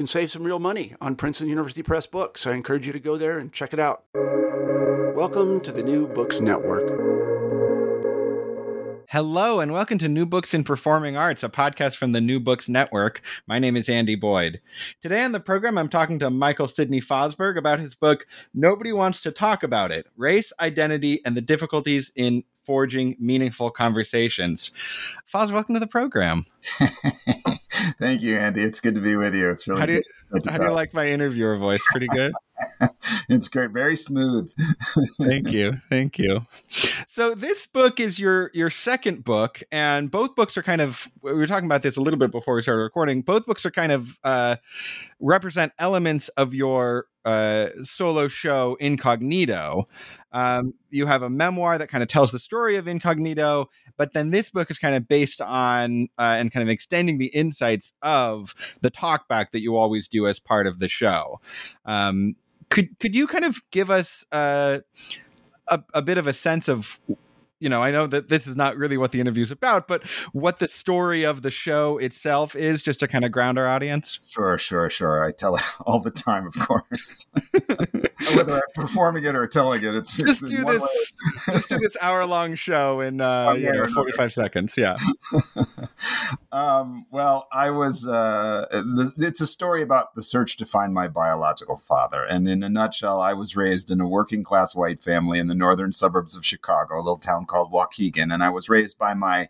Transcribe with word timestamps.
can 0.00 0.06
save 0.06 0.30
some 0.30 0.44
real 0.44 0.58
money 0.58 0.94
on 0.98 1.14
Princeton 1.14 1.50
University 1.50 1.82
Press 1.82 2.06
books. 2.06 2.46
I 2.46 2.52
encourage 2.52 2.86
you 2.86 2.92
to 2.94 2.98
go 2.98 3.18
there 3.18 3.38
and 3.38 3.52
check 3.52 3.74
it 3.74 3.78
out. 3.78 4.04
Welcome 5.14 5.60
to 5.60 5.72
the 5.72 5.82
New 5.82 6.06
Books 6.06 6.40
Network. 6.40 6.88
Hello, 9.10 9.60
and 9.60 9.72
welcome 9.74 9.98
to 9.98 10.08
New 10.08 10.24
Books 10.24 10.54
in 10.54 10.64
Performing 10.64 11.18
Arts, 11.18 11.42
a 11.42 11.50
podcast 11.50 11.96
from 11.96 12.12
the 12.12 12.20
New 12.22 12.40
Books 12.40 12.66
Network. 12.66 13.20
My 13.46 13.58
name 13.58 13.76
is 13.76 13.90
Andy 13.90 14.14
Boyd. 14.14 14.62
Today 15.02 15.22
on 15.22 15.32
the 15.32 15.38
program, 15.40 15.76
I'm 15.76 15.90
talking 15.90 16.18
to 16.20 16.30
Michael 16.30 16.66
Sidney 16.66 17.02
Fosberg 17.02 17.58
about 17.58 17.78
his 17.78 17.94
book, 17.94 18.26
Nobody 18.54 18.94
Wants 18.94 19.20
to 19.20 19.30
Talk 19.30 19.62
About 19.62 19.92
It 19.92 20.06
Race, 20.16 20.50
Identity, 20.60 21.20
and 21.26 21.36
the 21.36 21.42
Difficulties 21.42 22.10
in 22.16 22.42
Forging 22.64 23.16
Meaningful 23.20 23.70
Conversations. 23.70 24.70
Fos, 25.26 25.52
welcome 25.52 25.74
to 25.74 25.80
the 25.80 25.86
program. 25.86 26.46
Thank 28.00 28.22
you, 28.22 28.36
Andy. 28.36 28.62
It's 28.62 28.80
good 28.80 28.94
to 28.96 29.00
be 29.00 29.16
with 29.16 29.34
you. 29.34 29.48
It's 29.50 29.68
really 29.68 29.80
how 29.80 29.86
do 29.86 29.92
you, 29.94 30.02
good. 30.32 30.46
How 30.46 30.58
do 30.58 30.64
you 30.64 30.70
like 30.70 30.92
my 30.92 31.08
interviewer 31.08 31.56
voice? 31.56 31.82
Pretty 31.90 32.08
good. 32.08 32.32
it's 33.28 33.46
great. 33.48 33.70
Very 33.70 33.94
smooth. 33.94 34.52
Thank 35.20 35.52
you. 35.52 35.80
Thank 35.88 36.18
you. 36.18 36.42
So 37.06 37.34
this 37.34 37.66
book 37.66 38.00
is 38.00 38.18
your 38.18 38.50
your 38.54 38.70
second 38.70 39.24
book, 39.24 39.62
and 39.70 40.10
both 40.10 40.34
books 40.34 40.56
are 40.56 40.62
kind 40.62 40.80
of 40.80 41.08
we 41.22 41.32
were 41.32 41.46
talking 41.46 41.66
about 41.66 41.82
this 41.82 41.96
a 41.96 42.00
little 42.00 42.18
bit 42.18 42.32
before 42.32 42.54
we 42.54 42.62
started 42.62 42.82
recording. 42.82 43.22
Both 43.22 43.46
books 43.46 43.64
are 43.64 43.70
kind 43.70 43.92
of 43.92 44.18
uh, 44.24 44.56
represent 45.20 45.72
elements 45.78 46.28
of 46.30 46.52
your 46.54 47.06
uh, 47.24 47.68
solo 47.82 48.26
show 48.26 48.76
Incognito. 48.80 49.86
Um, 50.32 50.74
you 50.90 51.06
have 51.06 51.22
a 51.22 51.30
memoir 51.30 51.78
that 51.78 51.88
kind 51.88 52.02
of 52.02 52.08
tells 52.08 52.32
the 52.32 52.38
story 52.38 52.76
of 52.76 52.86
Incognito, 52.86 53.68
but 53.96 54.12
then 54.12 54.30
this 54.30 54.50
book 54.50 54.70
is 54.70 54.78
kind 54.78 54.94
of 54.94 55.08
based 55.08 55.40
on 55.40 56.08
uh, 56.18 56.36
and 56.38 56.52
kind 56.52 56.62
of 56.62 56.68
extending 56.68 57.18
the 57.18 57.26
insights 57.26 57.92
of 58.02 58.54
the 58.80 58.90
talkback 58.90 59.50
that 59.52 59.60
you 59.60 59.76
always 59.76 60.08
do 60.08 60.26
as 60.26 60.38
part 60.38 60.66
of 60.66 60.78
the 60.78 60.88
show. 60.88 61.40
Um, 61.84 62.36
could 62.68 62.98
could 63.00 63.14
you 63.14 63.26
kind 63.26 63.44
of 63.44 63.60
give 63.70 63.90
us 63.90 64.24
uh, 64.30 64.78
a, 65.68 65.82
a 65.94 66.02
bit 66.02 66.18
of 66.18 66.26
a 66.26 66.32
sense 66.32 66.68
of 66.68 67.00
you 67.60 67.68
know, 67.68 67.82
I 67.82 67.90
know 67.90 68.06
that 68.06 68.30
this 68.30 68.46
is 68.46 68.56
not 68.56 68.76
really 68.78 68.96
what 68.96 69.12
the 69.12 69.20
interview 69.20 69.42
is 69.42 69.50
about, 69.50 69.86
but 69.86 70.02
what 70.32 70.58
the 70.58 70.66
story 70.66 71.24
of 71.24 71.42
the 71.42 71.50
show 71.50 71.98
itself 71.98 72.56
is, 72.56 72.82
just 72.82 73.00
to 73.00 73.08
kind 73.08 73.22
of 73.22 73.32
ground 73.32 73.58
our 73.58 73.68
audience. 73.68 74.18
Sure, 74.26 74.56
sure, 74.56 74.88
sure. 74.88 75.22
I 75.22 75.30
tell 75.30 75.54
it 75.54 75.62
all 75.86 76.00
the 76.00 76.10
time, 76.10 76.46
of 76.46 76.54
course. 76.66 77.26
Whether 78.34 78.54
I'm 78.54 78.62
performing 78.74 79.24
it 79.24 79.34
or 79.34 79.46
telling 79.46 79.84
it, 79.84 79.94
it's 79.94 80.16
just 80.16 80.42
it's 80.42 80.52
do 80.52 80.64
this. 80.64 81.12
just 81.46 81.68
do 81.68 81.78
this 81.78 81.96
hour 82.00 82.24
long 82.26 82.54
show 82.54 83.00
in 83.00 83.20
uh, 83.20 83.54
yeah, 83.58 83.72
you 83.72 83.72
know, 83.72 83.88
forty 83.88 84.12
five 84.12 84.32
seconds. 84.32 84.76
Yeah. 84.76 84.96
um, 86.52 87.06
well, 87.10 87.46
I 87.52 87.70
was. 87.70 88.06
Uh, 88.06 88.66
it's 89.18 89.40
a 89.40 89.46
story 89.46 89.82
about 89.82 90.14
the 90.14 90.22
search 90.22 90.56
to 90.58 90.66
find 90.66 90.94
my 90.94 91.08
biological 91.08 91.76
father, 91.76 92.24
and 92.24 92.48
in 92.48 92.62
a 92.62 92.68
nutshell, 92.68 93.20
I 93.20 93.32
was 93.32 93.56
raised 93.56 93.90
in 93.90 94.00
a 94.00 94.08
working 94.08 94.44
class 94.44 94.74
white 94.74 95.00
family 95.00 95.38
in 95.38 95.46
the 95.46 95.54
northern 95.54 95.92
suburbs 95.92 96.36
of 96.36 96.44
Chicago, 96.44 96.96
a 96.96 96.98
little 96.98 97.18
town 97.18 97.46
called 97.50 97.72
Waukegan, 97.72 98.32
and 98.32 98.42
I 98.42 98.50
was 98.50 98.68
raised 98.68 98.96
by 98.98 99.14
my 99.14 99.48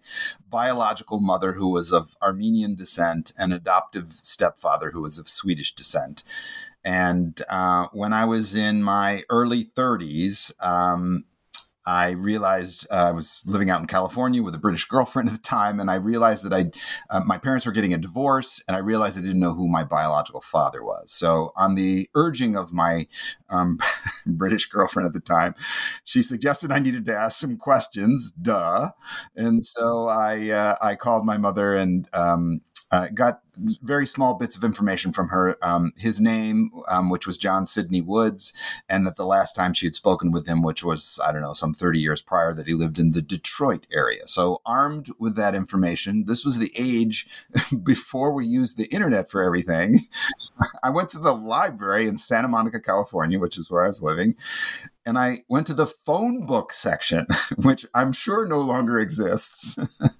biological 0.48 1.20
mother, 1.20 1.52
who 1.52 1.68
was 1.68 1.92
of 1.92 2.16
Armenian 2.22 2.74
descent, 2.74 3.32
and 3.38 3.52
adoptive 3.52 4.12
stepfather, 4.12 4.90
who 4.90 5.02
was 5.02 5.18
of 5.18 5.28
Swedish 5.28 5.74
descent. 5.74 6.24
And 6.82 7.40
uh, 7.48 7.88
when 7.92 8.12
I 8.14 8.24
was 8.24 8.54
in 8.54 8.82
my 8.82 9.24
early 9.28 9.66
30s, 9.66 10.52
um, 10.64 11.24
I 11.86 12.10
realized 12.10 12.86
uh, 12.90 12.96
I 12.96 13.10
was 13.12 13.42
living 13.46 13.70
out 13.70 13.80
in 13.80 13.86
California 13.86 14.42
with 14.42 14.54
a 14.54 14.58
British 14.58 14.84
girlfriend 14.84 15.28
at 15.28 15.34
the 15.34 15.40
time, 15.40 15.80
and 15.80 15.90
I 15.90 15.94
realized 15.94 16.44
that 16.44 16.52
I, 16.52 16.70
uh, 17.14 17.22
my 17.24 17.38
parents 17.38 17.66
were 17.66 17.72
getting 17.72 17.94
a 17.94 17.98
divorce, 17.98 18.62
and 18.68 18.76
I 18.76 18.80
realized 18.80 19.18
I 19.18 19.22
didn't 19.22 19.40
know 19.40 19.54
who 19.54 19.68
my 19.68 19.84
biological 19.84 20.40
father 20.40 20.84
was. 20.84 21.10
So, 21.10 21.52
on 21.56 21.74
the 21.74 22.08
urging 22.14 22.56
of 22.56 22.72
my 22.72 23.06
um, 23.48 23.78
British 24.26 24.66
girlfriend 24.66 25.06
at 25.06 25.12
the 25.12 25.20
time, 25.20 25.54
she 26.04 26.22
suggested 26.22 26.70
I 26.70 26.78
needed 26.78 27.04
to 27.06 27.16
ask 27.16 27.38
some 27.38 27.56
questions. 27.56 28.32
Duh, 28.32 28.90
and 29.34 29.64
so 29.64 30.08
I 30.08 30.50
uh, 30.50 30.76
I 30.82 30.96
called 30.96 31.24
my 31.24 31.38
mother 31.38 31.74
and 31.74 32.08
um, 32.12 32.60
uh, 32.92 33.08
got 33.14 33.40
very 33.82 34.06
small 34.06 34.34
bits 34.34 34.56
of 34.56 34.64
information 34.64 35.12
from 35.12 35.28
her. 35.28 35.56
Um, 35.62 35.92
his 35.96 36.20
name, 36.20 36.70
um, 36.88 37.10
which 37.10 37.26
was 37.26 37.36
John 37.36 37.66
Sidney 37.66 38.00
Woods, 38.00 38.52
and 38.88 39.06
that 39.06 39.16
the 39.16 39.26
last 39.26 39.54
time 39.54 39.72
she 39.72 39.86
had 39.86 39.94
spoken 39.94 40.30
with 40.30 40.46
him, 40.46 40.62
which 40.62 40.82
was, 40.82 41.20
I 41.24 41.32
don't 41.32 41.42
know, 41.42 41.52
some 41.52 41.74
30 41.74 41.98
years 41.98 42.22
prior, 42.22 42.52
that 42.54 42.66
he 42.66 42.74
lived 42.74 42.98
in 42.98 43.12
the 43.12 43.22
Detroit 43.22 43.86
area. 43.92 44.26
So, 44.26 44.60
armed 44.64 45.08
with 45.18 45.36
that 45.36 45.54
information, 45.54 46.24
this 46.26 46.44
was 46.44 46.58
the 46.58 46.72
age 46.78 47.26
before 47.82 48.32
we 48.32 48.46
used 48.46 48.76
the 48.76 48.86
internet 48.86 49.30
for 49.30 49.42
everything. 49.42 50.00
I 50.82 50.90
went 50.90 51.08
to 51.10 51.18
the 51.18 51.34
library 51.34 52.06
in 52.06 52.16
Santa 52.16 52.48
Monica, 52.48 52.80
California, 52.80 53.38
which 53.38 53.58
is 53.58 53.70
where 53.70 53.84
I 53.84 53.88
was 53.88 54.02
living, 54.02 54.36
and 55.06 55.18
I 55.18 55.44
went 55.48 55.66
to 55.68 55.74
the 55.74 55.86
phone 55.86 56.46
book 56.46 56.72
section, 56.72 57.26
which 57.56 57.86
I'm 57.94 58.12
sure 58.12 58.46
no 58.46 58.60
longer 58.60 58.98
exists. 58.98 59.78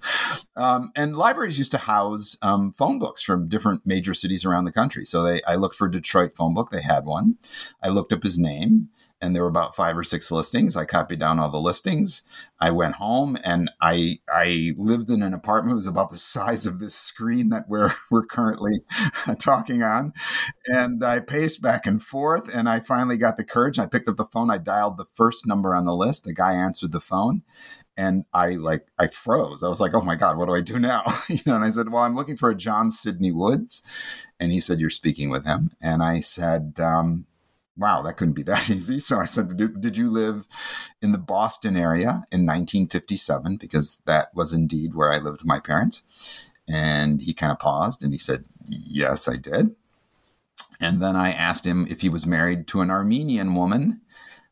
um, 0.55 0.91
and 0.95 1.17
libraries 1.17 1.57
used 1.57 1.71
to 1.71 1.77
house 1.77 2.37
um, 2.41 2.71
phone 2.71 2.99
books 2.99 3.21
from 3.21 3.47
different 3.47 3.85
major 3.85 4.13
cities 4.13 4.45
around 4.45 4.65
the 4.65 4.71
country. 4.71 5.05
So 5.05 5.23
they, 5.23 5.41
I 5.43 5.55
looked 5.55 5.75
for 5.75 5.87
Detroit 5.87 6.33
phone 6.33 6.53
book. 6.53 6.71
They 6.71 6.81
had 6.81 7.05
one. 7.05 7.37
I 7.83 7.89
looked 7.89 8.13
up 8.13 8.23
his 8.23 8.39
name, 8.39 8.89
and 9.21 9.35
there 9.35 9.43
were 9.43 9.49
about 9.49 9.75
five 9.75 9.95
or 9.95 10.03
six 10.03 10.31
listings. 10.31 10.75
I 10.75 10.85
copied 10.85 11.19
down 11.19 11.37
all 11.37 11.49
the 11.49 11.61
listings. 11.61 12.23
I 12.59 12.71
went 12.71 12.95
home 12.95 13.37
and 13.43 13.69
I 13.79 14.19
I 14.33 14.73
lived 14.77 15.09
in 15.09 15.21
an 15.21 15.33
apartment. 15.33 15.73
It 15.73 15.75
was 15.75 15.87
about 15.87 16.09
the 16.09 16.17
size 16.17 16.65
of 16.65 16.79
this 16.79 16.95
screen 16.95 17.49
that 17.49 17.69
we're 17.69 17.91
we're 18.11 18.25
currently 18.25 18.81
talking 19.39 19.83
on. 19.83 20.13
And 20.65 21.03
I 21.03 21.19
paced 21.19 21.61
back 21.61 21.85
and 21.85 22.01
forth 22.01 22.53
and 22.53 22.67
I 22.67 22.79
finally 22.79 23.17
got 23.17 23.37
the 23.37 23.45
courage. 23.45 23.77
I 23.77 23.85
picked 23.85 24.09
up 24.09 24.17
the 24.17 24.25
phone. 24.25 24.49
I 24.49 24.57
dialed 24.57 24.97
the 24.97 25.05
first 25.13 25.45
number 25.45 25.75
on 25.75 25.85
the 25.85 25.95
list. 25.95 26.23
The 26.23 26.33
guy 26.33 26.53
answered 26.53 26.91
the 26.91 26.99
phone 26.99 27.43
and 27.97 28.25
I 28.33 28.51
like 28.51 28.87
I 28.97 29.07
froze. 29.07 29.63
I 29.63 29.69
was 29.69 29.81
like, 29.81 29.93
"Oh 29.93 30.01
my 30.01 30.15
god, 30.15 30.37
what 30.37 30.47
do 30.47 30.55
I 30.55 30.61
do 30.61 30.79
now?" 30.79 31.03
you 31.29 31.39
know, 31.45 31.55
and 31.55 31.65
I 31.65 31.69
said, 31.69 31.89
"Well, 31.89 32.03
I'm 32.03 32.15
looking 32.15 32.37
for 32.37 32.49
a 32.49 32.55
John 32.55 32.89
Sidney 32.89 33.31
Woods," 33.31 33.83
and 34.39 34.51
he 34.51 34.59
said, 34.59 34.79
"You're 34.79 34.89
speaking 34.89 35.29
with 35.29 35.45
him." 35.45 35.71
And 35.81 36.01
I 36.01 36.19
said, 36.21 36.79
um, 36.79 37.25
wow, 37.77 38.01
that 38.01 38.17
couldn't 38.17 38.33
be 38.33 38.43
that 38.43 38.69
easy. 38.69 38.99
So 38.99 39.19
I 39.19 39.25
said, 39.25 39.57
did, 39.57 39.81
did, 39.81 39.97
you 39.97 40.09
live 40.09 40.47
in 41.01 41.11
the 41.11 41.17
Boston 41.17 41.75
area 41.75 42.23
in 42.31 42.45
1957? 42.45 43.57
Because 43.57 44.01
that 44.05 44.33
was 44.35 44.53
indeed 44.53 44.93
where 44.93 45.11
I 45.11 45.17
lived 45.17 45.41
with 45.41 45.45
my 45.45 45.59
parents. 45.59 46.49
And 46.69 47.21
he 47.21 47.33
kind 47.33 47.51
of 47.51 47.59
paused 47.59 48.03
and 48.03 48.13
he 48.13 48.19
said, 48.19 48.45
yes, 48.67 49.27
I 49.27 49.37
did. 49.37 49.75
And 50.81 51.01
then 51.01 51.15
I 51.15 51.31
asked 51.31 51.65
him 51.65 51.85
if 51.89 52.01
he 52.01 52.09
was 52.09 52.25
married 52.25 52.67
to 52.67 52.81
an 52.81 52.89
Armenian 52.91 53.55
woman. 53.55 54.01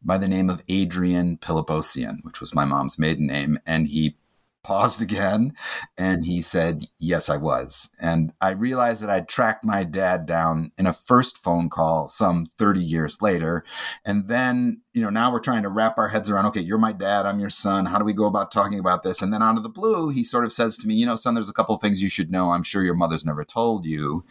by 0.02 0.18
the 0.18 0.30
name 0.30 0.50
of 0.50 0.64
Adrian 0.70 1.36
Piliposian, 1.38 2.24
which 2.24 2.40
was 2.40 2.56
my 2.56 2.64
mom's 2.64 2.98
maiden 2.98 3.28
name. 3.28 3.60
And 3.66 3.88
he 3.88 4.16
paused 4.64 5.02
again 5.02 5.54
and 5.98 6.26
he 6.26 6.42
said, 6.42 6.84
Yes, 7.00 7.30
I 7.30 7.38
was. 7.38 7.90
And 8.02 8.34
I 8.42 8.52
realized 8.52 9.02
that 9.02 9.10
I'd 9.10 9.28
tracked 9.28 9.66
my 9.66 9.84
dad 9.84 10.26
down 10.26 10.72
in 10.78 10.86
a 10.86 10.94
first 10.94 11.38
phone 11.38 11.70
call 11.70 12.10
some 12.10 12.46
30 12.46 12.80
years 12.80 13.22
later. 13.22 13.64
And 14.06 14.28
then, 14.28 14.82
you 14.94 15.02
know, 15.02 15.10
now 15.10 15.32
we're 15.32 15.40
trying 15.40 15.64
to 15.64 15.70
wrap 15.70 15.98
our 15.98 16.10
heads 16.10 16.30
around, 16.30 16.46
okay, 16.48 16.62
you're 16.62 16.78
my 16.78 16.92
dad, 16.92 17.26
I'm 17.26 17.40
your 17.40 17.50
son. 17.50 17.88
How 17.88 17.98
do 17.98 18.06
we 18.06 18.14
go 18.14 18.26
about 18.26 18.52
talking 18.52 18.80
about 18.80 19.04
this? 19.04 19.22
And 19.22 19.34
then 19.34 19.44
out 19.44 19.58
of 19.58 19.64
the 19.64 19.70
blue, 19.70 20.10
he 20.10 20.24
sort 20.24 20.46
of 20.46 20.52
says 20.52 20.78
to 20.78 20.88
me, 20.88 20.96
You 20.96 21.06
know, 21.06 21.16
son, 21.16 21.34
there's 21.34 21.50
a 21.50 21.54
couple 21.54 21.76
of 21.76 21.82
things 21.82 22.04
you 22.04 22.10
should 22.10 22.32
know. 22.32 22.52
I'm 22.52 22.64
sure 22.64 22.84
your 22.84 22.96
mother's 22.96 23.26
never 23.26 23.44
told 23.44 23.86
you. 23.86 24.26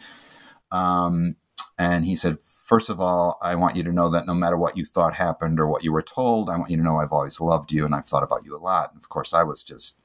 Um, 0.71 1.35
and 1.77 2.05
he 2.05 2.15
said, 2.15 2.37
First 2.69 2.91
of 2.91 3.01
all, 3.01 3.39
I 3.41 3.55
want 3.55 3.75
you 3.75 3.81
to 3.81 3.91
know 3.91 4.09
that 4.09 4.27
no 4.27 4.35
matter 4.35 4.55
what 4.55 4.77
you 4.77 4.85
thought 4.85 5.15
happened 5.15 5.59
or 5.59 5.67
what 5.67 5.83
you 5.83 5.91
were 5.91 6.03
told, 6.03 6.51
I 6.51 6.57
want 6.57 6.69
you 6.69 6.77
to 6.77 6.83
know 6.83 6.97
I've 6.97 7.11
always 7.11 7.41
loved 7.41 7.71
you 7.71 7.83
and 7.83 7.95
I've 7.95 8.05
thought 8.05 8.21
about 8.21 8.45
you 8.45 8.55
a 8.55 8.61
lot. 8.61 8.91
And 8.93 9.01
of 9.01 9.09
course, 9.09 9.33
I 9.33 9.41
was 9.41 9.63
just, 9.63 9.99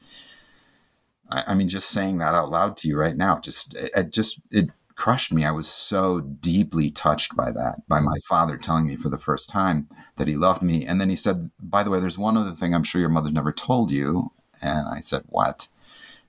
I, 1.28 1.44
I 1.49 1.55
mean, 1.55 1.69
just 1.69 1.90
saying 1.90 2.16
that 2.19 2.34
out 2.34 2.49
loud 2.49 2.78
to 2.78 2.88
you 2.88 2.96
right 2.99 3.19
now, 3.19 3.38
just, 3.38 3.75
it, 3.75 3.90
it 3.94 4.12
just, 4.14 4.40
it 4.50 4.70
crushed 4.94 5.31
me. 5.31 5.44
I 5.44 5.50
was 5.50 5.69
so 5.69 6.22
deeply 6.22 6.90
touched 6.90 7.37
by 7.37 7.52
that, 7.52 7.87
by 7.87 8.00
my 8.00 8.16
father 8.26 8.56
telling 8.56 8.87
me 8.87 8.96
for 8.96 9.10
the 9.10 9.19
first 9.19 9.50
time 9.50 9.87
that 10.17 10.26
he 10.26 10.34
loved 10.34 10.62
me. 10.62 10.87
And 10.87 10.99
then 10.99 11.10
he 11.10 11.17
said, 11.17 11.50
By 11.60 11.82
the 11.82 11.90
way, 11.90 12.00
there's 12.00 12.17
one 12.17 12.38
other 12.38 12.52
thing 12.52 12.75
I'm 12.75 12.82
sure 12.82 12.99
your 12.99 13.10
mother's 13.10 13.34
never 13.34 13.52
told 13.52 13.90
you. 13.90 14.32
And 14.62 14.88
I 14.88 15.00
said, 15.00 15.25
What? 15.26 15.69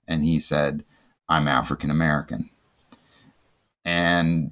And 0.05 0.25
he 0.25 0.39
said, 0.39 0.83
I'm 1.29 1.47
African 1.47 1.89
American. 1.89 2.49
And 3.85 4.51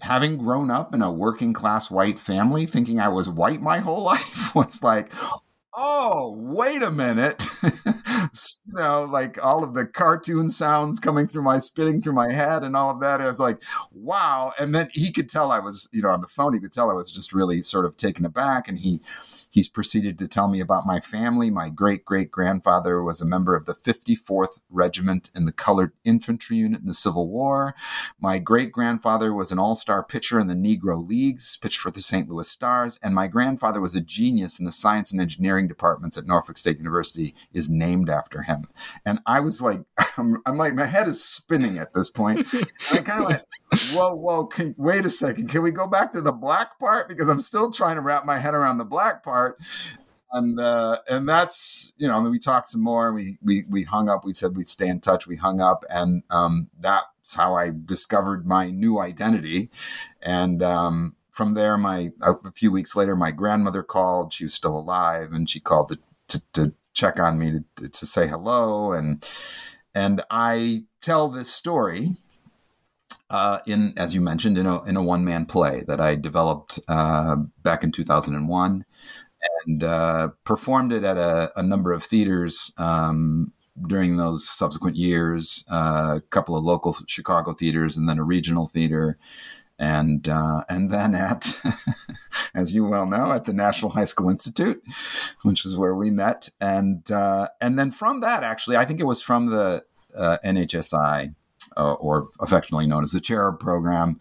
having 0.00 0.36
grown 0.36 0.70
up 0.70 0.94
in 0.94 1.02
a 1.02 1.12
working 1.12 1.52
class 1.52 1.90
white 1.90 2.18
family, 2.18 2.66
thinking 2.66 3.00
I 3.00 3.08
was 3.08 3.28
white 3.28 3.60
my 3.60 3.78
whole 3.78 4.02
life 4.04 4.54
was 4.54 4.82
like, 4.82 5.12
oh, 5.74 6.34
wait 6.36 6.82
a 6.82 6.90
minute. 6.90 7.44
you 8.66 8.74
know, 8.74 9.02
like 9.04 9.42
all 9.44 9.64
of 9.64 9.74
the 9.74 9.86
cartoon 9.86 10.48
sounds 10.48 10.98
coming 10.98 11.26
through 11.26 11.42
my 11.42 11.58
spitting 11.58 12.00
through 12.00 12.12
my 12.12 12.32
head 12.32 12.62
and 12.62 12.76
all 12.76 12.90
of 12.90 13.00
that. 13.00 13.20
I 13.20 13.26
was 13.26 13.40
like, 13.40 13.62
wow. 13.92 14.52
And 14.58 14.74
then 14.74 14.88
he 14.92 15.10
could 15.10 15.28
tell 15.28 15.50
I 15.50 15.58
was, 15.58 15.88
you 15.92 16.02
know, 16.02 16.10
on 16.10 16.20
the 16.20 16.26
phone, 16.26 16.54
he 16.54 16.60
could 16.60 16.72
tell 16.72 16.90
I 16.90 16.94
was 16.94 17.10
just 17.10 17.32
really 17.32 17.62
sort 17.62 17.84
of 17.84 17.96
taken 17.96 18.24
aback. 18.24 18.68
And 18.68 18.78
he 18.78 19.00
he's 19.50 19.68
proceeded 19.68 20.18
to 20.18 20.28
tell 20.28 20.48
me 20.48 20.60
about 20.60 20.86
my 20.86 21.00
family. 21.00 21.50
My 21.50 21.70
great 21.70 22.04
great 22.04 22.30
grandfather 22.30 23.02
was 23.02 23.20
a 23.20 23.26
member 23.26 23.54
of 23.54 23.66
the 23.66 23.74
54th 23.74 24.62
Regiment 24.68 25.30
in 25.34 25.46
the 25.46 25.52
Colored 25.52 25.92
Infantry 26.04 26.58
Unit 26.58 26.80
in 26.80 26.86
the 26.86 26.94
Civil 26.94 27.28
War. 27.28 27.74
My 28.20 28.38
great 28.38 28.72
grandfather 28.72 29.34
was 29.34 29.50
an 29.50 29.58
all 29.58 29.74
star 29.74 30.02
pitcher 30.04 30.38
in 30.38 30.46
the 30.46 30.54
Negro 30.54 31.06
Leagues, 31.06 31.56
pitched 31.56 31.78
for 31.78 31.90
the 31.90 32.00
St. 32.00 32.28
Louis 32.28 32.48
Stars. 32.48 32.98
And 33.02 33.14
my 33.14 33.26
grandfather 33.26 33.80
was 33.80 33.96
a 33.96 34.00
genius 34.00 34.58
in 34.58 34.66
the 34.66 34.72
science 34.72 35.12
and 35.12 35.20
engineering 35.20 35.68
departments 35.68 36.18
at 36.18 36.26
Norfolk 36.26 36.56
State 36.56 36.78
University, 36.78 37.34
is 37.52 37.70
named 37.70 38.09
after 38.10 38.42
him. 38.42 38.66
And 39.04 39.20
I 39.26 39.40
was 39.40 39.62
like, 39.62 39.80
I'm, 40.18 40.38
I'm 40.46 40.56
like, 40.56 40.74
my 40.74 40.86
head 40.86 41.06
is 41.06 41.24
spinning 41.24 41.78
at 41.78 41.94
this 41.94 42.10
point. 42.10 42.46
I 42.90 42.98
kind 42.98 43.24
of 43.24 43.30
like, 43.30 43.42
whoa, 43.92 44.14
whoa, 44.14 44.46
can, 44.46 44.74
wait 44.76 45.04
a 45.04 45.10
second. 45.10 45.48
Can 45.48 45.62
we 45.62 45.70
go 45.70 45.86
back 45.86 46.12
to 46.12 46.20
the 46.20 46.32
black 46.32 46.78
part? 46.78 47.08
Because 47.08 47.28
I'm 47.28 47.40
still 47.40 47.70
trying 47.70 47.96
to 47.96 48.02
wrap 48.02 48.24
my 48.24 48.38
head 48.38 48.54
around 48.54 48.78
the 48.78 48.84
black 48.84 49.22
part. 49.22 49.58
And 50.32 50.60
uh, 50.60 50.98
and 51.08 51.28
that's 51.28 51.92
you 51.96 52.06
know 52.06 52.14
I 52.14 52.20
mean, 52.20 52.30
we 52.30 52.38
talked 52.38 52.68
some 52.68 52.82
more. 52.82 53.12
We 53.12 53.38
we 53.42 53.64
we 53.68 53.82
hung 53.82 54.08
up. 54.08 54.24
We 54.24 54.32
said 54.32 54.56
we'd 54.56 54.68
stay 54.68 54.86
in 54.86 55.00
touch. 55.00 55.26
We 55.26 55.34
hung 55.34 55.60
up, 55.60 55.84
and 55.90 56.22
um, 56.30 56.70
that's 56.78 57.34
how 57.34 57.54
I 57.54 57.72
discovered 57.84 58.46
my 58.46 58.70
new 58.70 59.00
identity. 59.00 59.70
And 60.22 60.62
um, 60.62 61.16
from 61.32 61.54
there, 61.54 61.76
my 61.76 62.12
a 62.22 62.52
few 62.52 62.70
weeks 62.70 62.94
later, 62.94 63.16
my 63.16 63.32
grandmother 63.32 63.82
called. 63.82 64.32
She 64.32 64.44
was 64.44 64.54
still 64.54 64.78
alive, 64.78 65.32
and 65.32 65.50
she 65.50 65.58
called 65.58 65.88
to 65.88 65.98
to, 66.28 66.42
to 66.52 66.74
check 66.92 67.20
on 67.20 67.38
me 67.38 67.60
to, 67.76 67.88
to 67.88 68.06
say 68.06 68.28
hello 68.28 68.92
and 68.92 69.26
and 69.94 70.22
I 70.30 70.84
tell 71.00 71.28
this 71.28 71.52
story 71.52 72.10
uh, 73.30 73.60
in, 73.66 73.94
as 73.96 74.14
you 74.14 74.20
mentioned, 74.20 74.58
in 74.58 74.66
a 74.66 74.82
in 74.84 74.96
a 74.96 75.02
one 75.02 75.24
man 75.24 75.46
play 75.46 75.84
that 75.86 76.00
I 76.00 76.16
developed 76.16 76.80
uh, 76.88 77.36
back 77.62 77.84
in 77.84 77.92
2001, 77.92 78.84
and 79.66 79.84
uh, 79.84 80.28
performed 80.44 80.92
it 80.92 81.04
at 81.04 81.16
a, 81.16 81.52
a 81.56 81.62
number 81.62 81.92
of 81.92 82.02
theaters 82.02 82.72
um, 82.76 83.52
during 83.86 84.16
those 84.16 84.48
subsequent 84.48 84.96
years. 84.96 85.64
Uh, 85.70 86.18
a 86.18 86.20
couple 86.30 86.56
of 86.56 86.64
local 86.64 86.96
Chicago 87.06 87.52
theaters, 87.52 87.96
and 87.96 88.08
then 88.08 88.18
a 88.18 88.24
regional 88.24 88.66
theater, 88.66 89.16
and 89.80 90.28
uh, 90.28 90.62
and 90.68 90.90
then 90.90 91.14
at, 91.14 91.60
as 92.54 92.74
you 92.74 92.84
well 92.84 93.06
know, 93.06 93.32
at 93.32 93.46
the 93.46 93.52
National 93.52 93.90
High 93.90 94.04
School 94.04 94.28
Institute, 94.28 94.80
which 95.42 95.64
is 95.64 95.76
where 95.76 95.94
we 95.94 96.10
met, 96.10 96.50
and 96.60 97.10
uh, 97.10 97.48
and 97.60 97.78
then 97.78 97.90
from 97.90 98.20
that, 98.20 98.44
actually, 98.44 98.76
I 98.76 98.84
think 98.84 99.00
it 99.00 99.06
was 99.06 99.22
from 99.22 99.46
the 99.46 99.84
NHSI 100.14 101.34
uh, 101.76 101.94
or 101.94 102.28
affectionately 102.40 102.86
known 102.86 103.02
as 103.02 103.12
the 103.12 103.20
Cherub 103.20 103.58
program. 103.58 104.20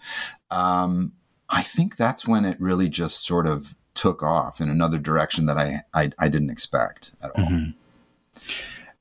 Um, 0.50 1.13
I 1.50 1.62
think 1.62 1.97
that's 1.97 2.27
when 2.27 2.45
it 2.45 2.59
really 2.59 2.89
just 2.89 3.25
sort 3.25 3.47
of 3.47 3.75
took 3.94 4.23
off 4.23 4.62
in 4.62 4.69
another 4.69 4.97
direction 4.97 5.45
that 5.47 5.57
I 5.57 5.81
I, 5.94 6.12
I 6.17 6.29
didn't 6.29 6.51
expect 6.51 7.12
at 7.21 7.31
all. 7.31 7.45
Mm-hmm. 7.45 7.71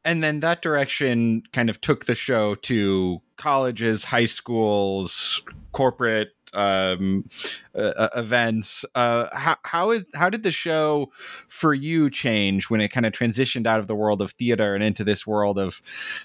And 0.04 0.22
then 0.22 0.40
that 0.40 0.62
direction 0.62 1.42
kind 1.52 1.68
of 1.68 1.80
took 1.80 2.06
the 2.06 2.14
show 2.14 2.54
to 2.54 3.20
colleges, 3.36 4.04
high 4.04 4.24
schools, 4.24 5.42
corporate 5.72 6.30
um, 6.52 7.28
uh, 7.74 7.78
uh, 7.78 8.08
events. 8.16 8.84
Uh, 8.94 9.26
how 9.32 9.56
how, 9.64 9.90
is, 9.90 10.04
how 10.14 10.30
did 10.30 10.42
the 10.42 10.52
show 10.52 11.10
for 11.48 11.74
you 11.74 12.10
change 12.10 12.70
when 12.70 12.80
it 12.80 12.88
kind 12.88 13.06
of 13.06 13.12
transitioned 13.12 13.66
out 13.66 13.80
of 13.80 13.86
the 13.86 13.94
world 13.94 14.20
of 14.20 14.32
theater 14.32 14.74
and 14.74 14.84
into 14.84 15.04
this 15.04 15.26
world 15.26 15.58
of 15.58 15.82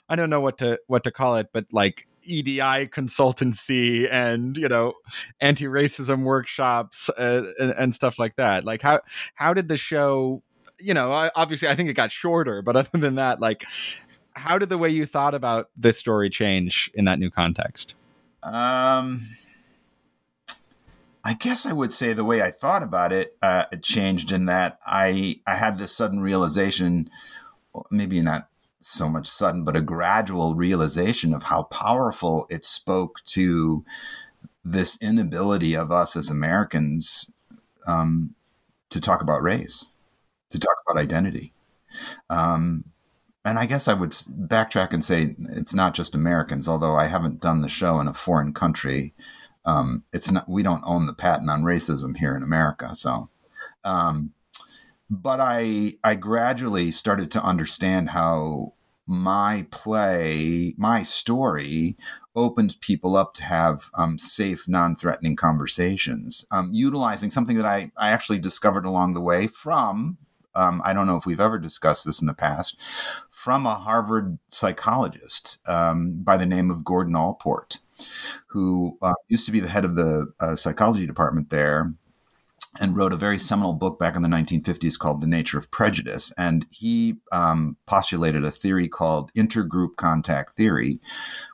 I 0.09 0.15
don't 0.15 0.29
know 0.29 0.41
what 0.41 0.57
to 0.59 0.79
what 0.87 1.03
to 1.03 1.11
call 1.11 1.35
it, 1.37 1.49
but 1.53 1.65
like 1.71 2.07
EDI 2.23 2.87
consultancy 2.87 4.07
and 4.11 4.57
you 4.57 4.67
know 4.67 4.93
anti-racism 5.41 6.23
workshops 6.23 7.09
uh, 7.17 7.43
and, 7.59 7.71
and, 7.71 7.95
stuff 7.95 8.17
like 8.17 8.35
that. 8.37 8.63
Like 8.63 8.81
how 8.81 9.01
how 9.35 9.53
did 9.53 9.67
the 9.67 9.77
show? 9.77 10.41
You 10.79 10.93
know, 10.93 11.29
obviously, 11.35 11.69
I 11.69 11.75
think 11.75 11.89
it 11.89 11.93
got 11.93 12.11
shorter, 12.11 12.61
but 12.61 12.75
other 12.75 12.97
than 12.97 13.15
that, 13.15 13.39
like, 13.39 13.63
how 14.33 14.57
did 14.57 14.69
the 14.69 14.77
way 14.77 14.89
you 14.89 15.05
thought 15.05 15.33
about 15.33 15.69
this 15.77 15.97
story 15.97 16.29
change 16.29 16.91
in 16.93 17.05
that 17.05 17.19
new 17.19 17.29
context? 17.29 17.95
Um, 18.43 19.21
I 21.25 21.33
guess 21.33 21.65
I 21.65 21.71
would 21.73 21.93
say 21.93 22.13
the 22.13 22.25
way 22.25 22.41
I 22.41 22.51
thought 22.51 22.83
about 22.83 23.13
it, 23.13 23.37
uh, 23.41 23.65
it 23.71 23.81
changed 23.81 24.31
in 24.31 24.45
that 24.47 24.79
I 24.85 25.39
I 25.47 25.55
had 25.55 25.77
this 25.77 25.95
sudden 25.95 26.19
realization, 26.21 27.09
maybe 27.89 28.21
not 28.21 28.49
so 28.79 29.07
much 29.09 29.27
sudden, 29.27 29.63
but 29.63 29.77
a 29.77 29.81
gradual 29.81 30.55
realization 30.55 31.33
of 31.33 31.43
how 31.43 31.63
powerful 31.63 32.45
it 32.49 32.65
spoke 32.65 33.23
to 33.25 33.85
this 34.65 34.97
inability 35.01 35.75
of 35.75 35.91
us 35.91 36.15
as 36.15 36.29
Americans 36.29 37.31
um, 37.87 38.35
to 38.89 39.01
talk 39.01 39.21
about 39.21 39.41
race, 39.43 39.91
to 40.49 40.59
talk 40.59 40.75
about 40.87 41.01
identity. 41.01 41.53
Um, 42.29 42.85
and 43.45 43.59
I 43.59 43.65
guess 43.65 43.87
I 43.87 43.93
would 43.93 44.11
backtrack 44.11 44.93
and 44.93 45.03
say 45.03 45.35
it's 45.49 45.73
not 45.73 45.93
just 45.93 46.15
Americans, 46.15 46.67
although 46.67 46.95
I 46.95 47.07
haven't 47.07 47.41
done 47.41 47.61
the 47.61 47.69
show 47.69 47.99
in 47.99 48.07
a 48.07 48.13
foreign 48.13 48.53
country 48.53 49.13
um, 49.65 50.03
it's 50.11 50.31
not 50.31 50.49
we 50.49 50.63
don't 50.63 50.83
own 50.85 51.05
the 51.05 51.13
patent 51.13 51.49
on 51.49 51.63
racism 51.63 52.17
here 52.17 52.35
in 52.35 52.43
America. 52.43 52.93
So, 52.95 53.29
um, 53.83 54.33
but 55.09 55.39
I 55.39 55.95
I 56.03 56.15
gradually 56.15 56.91
started 56.91 57.31
to 57.31 57.43
understand 57.43 58.09
how 58.09 58.73
my 59.05 59.67
play, 59.69 60.73
my 60.77 61.01
story, 61.01 61.97
opens 62.35 62.75
people 62.75 63.15
up 63.15 63.33
to 63.35 63.43
have 63.43 63.89
um, 63.95 64.17
safe, 64.17 64.67
non-threatening 64.67 65.35
conversations, 65.35 66.47
um, 66.51 66.69
utilizing 66.73 67.29
something 67.29 67.57
that 67.57 67.65
I 67.65 67.91
I 67.97 68.09
actually 68.11 68.39
discovered 68.39 68.85
along 68.85 69.13
the 69.13 69.21
way 69.21 69.47
from. 69.47 70.17
Um, 70.55 70.81
I 70.85 70.93
don't 70.93 71.07
know 71.07 71.17
if 71.17 71.25
we've 71.25 71.39
ever 71.39 71.57
discussed 71.57 72.05
this 72.05 72.21
in 72.21 72.27
the 72.27 72.33
past, 72.33 72.79
from 73.29 73.65
a 73.65 73.75
Harvard 73.75 74.37
psychologist 74.47 75.59
um, 75.67 76.21
by 76.23 76.37
the 76.37 76.45
name 76.45 76.69
of 76.69 76.83
Gordon 76.83 77.15
Allport 77.15 77.79
who 78.47 78.97
uh, 79.01 79.13
used 79.27 79.45
to 79.45 79.51
be 79.51 79.59
the 79.59 79.69
head 79.69 79.85
of 79.85 79.95
the 79.95 80.31
uh, 80.39 80.55
psychology 80.55 81.05
department 81.05 81.49
there 81.49 81.93
and 82.81 82.95
wrote 82.95 83.13
a 83.13 83.17
very 83.17 83.37
seminal 83.37 83.73
book 83.73 83.99
back 83.99 84.15
in 84.15 84.23
the 84.23 84.27
1950s 84.27 84.97
called 84.97 85.21
The 85.21 85.27
Nature 85.27 85.59
of 85.59 85.69
Prejudice. 85.69 86.33
And 86.37 86.65
he 86.71 87.17
um, 87.31 87.77
postulated 87.85 88.43
a 88.43 88.51
theory 88.51 88.87
called 88.87 89.31
intergroup 89.33 89.95
contact 89.95 90.53
theory, 90.53 90.99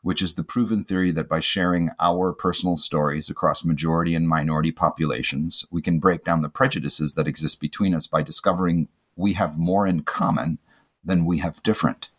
which 0.01 0.21
is 0.21 0.35
the 0.35 0.43
proven 0.43 0.83
theory 0.83 1.11
that 1.11 1.27
by 1.27 1.41
sharing 1.41 1.89
our 1.99 2.33
personal 2.33 2.77
stories 2.77 3.29
across 3.29 3.65
majority 3.65 4.15
and 4.15 4.29
minority 4.29 4.71
populations, 4.71 5.65
we 5.69 5.81
can 5.81 5.99
break 5.99 6.23
down 6.23 6.41
the 6.41 6.49
prejudices 6.49 7.15
that 7.15 7.27
exist 7.27 7.59
between 7.59 7.93
us 7.93 8.07
by 8.07 8.21
discovering 8.21 8.87
we 9.17 9.33
have 9.33 9.57
more 9.57 9.85
in 9.85 10.03
common 10.03 10.57
than 11.03 11.25
we 11.25 11.39
have 11.39 11.61
different. 11.63 12.11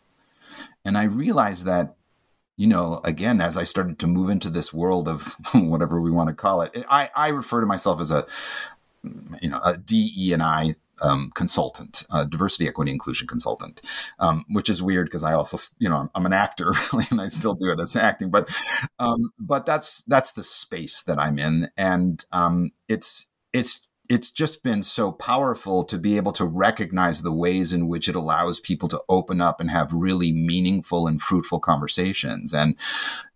And 0.85 0.97
I 0.97 1.03
realized 1.03 1.65
that 1.65 1.95
you 2.57 2.67
know, 2.67 3.01
again, 3.03 3.41
as 3.41 3.57
I 3.57 3.63
started 3.63 3.97
to 3.97 4.07
move 4.07 4.29
into 4.29 4.47
this 4.47 4.71
world 4.71 5.07
of 5.07 5.35
whatever 5.55 5.99
we 5.99 6.11
want 6.11 6.29
to 6.29 6.35
call 6.35 6.61
it, 6.61 6.85
I, 6.87 7.09
I 7.15 7.29
refer 7.29 7.59
to 7.59 7.65
myself 7.65 7.99
as 7.99 8.11
a, 8.11 8.27
you 9.41 9.49
know, 9.49 9.59
a 9.63 9.77
DE 9.77 10.31
and 10.33 10.43
I 10.43 10.71
um, 11.01 11.31
consultant, 11.33 12.05
uh, 12.11 12.25
diversity, 12.25 12.67
equity, 12.67 12.91
inclusion 12.91 13.27
consultant, 13.27 13.81
um, 14.19 14.45
which 14.49 14.69
is 14.69 14.83
weird 14.83 15.07
because 15.07 15.23
I 15.23 15.33
also, 15.33 15.57
you 15.79 15.89
know, 15.89 15.95
I'm, 15.95 16.09
I'm, 16.15 16.25
an 16.25 16.33
actor 16.33 16.73
really, 16.93 17.05
and 17.09 17.19
I 17.19 17.27
still 17.27 17.55
do 17.55 17.71
it 17.71 17.79
as 17.79 17.95
acting. 17.95 18.29
But, 18.29 18.55
um, 18.99 19.31
but 19.39 19.65
that's 19.65 20.03
that's 20.03 20.33
the 20.33 20.43
space 20.43 21.01
that 21.03 21.17
I'm 21.17 21.39
in, 21.39 21.69
and 21.77 22.23
um, 22.31 22.71
it's 22.87 23.31
it's 23.53 23.87
it's 24.11 24.29
just 24.29 24.61
been 24.61 24.83
so 24.83 25.09
powerful 25.09 25.85
to 25.85 25.97
be 25.97 26.17
able 26.17 26.33
to 26.33 26.43
recognize 26.43 27.21
the 27.21 27.31
ways 27.31 27.71
in 27.71 27.87
which 27.87 28.09
it 28.09 28.15
allows 28.15 28.59
people 28.59 28.89
to 28.89 29.01
open 29.07 29.39
up 29.39 29.61
and 29.61 29.71
have 29.71 29.93
really 29.93 30.33
meaningful 30.33 31.07
and 31.07 31.21
fruitful 31.21 31.61
conversations. 31.61 32.53
And 32.53 32.75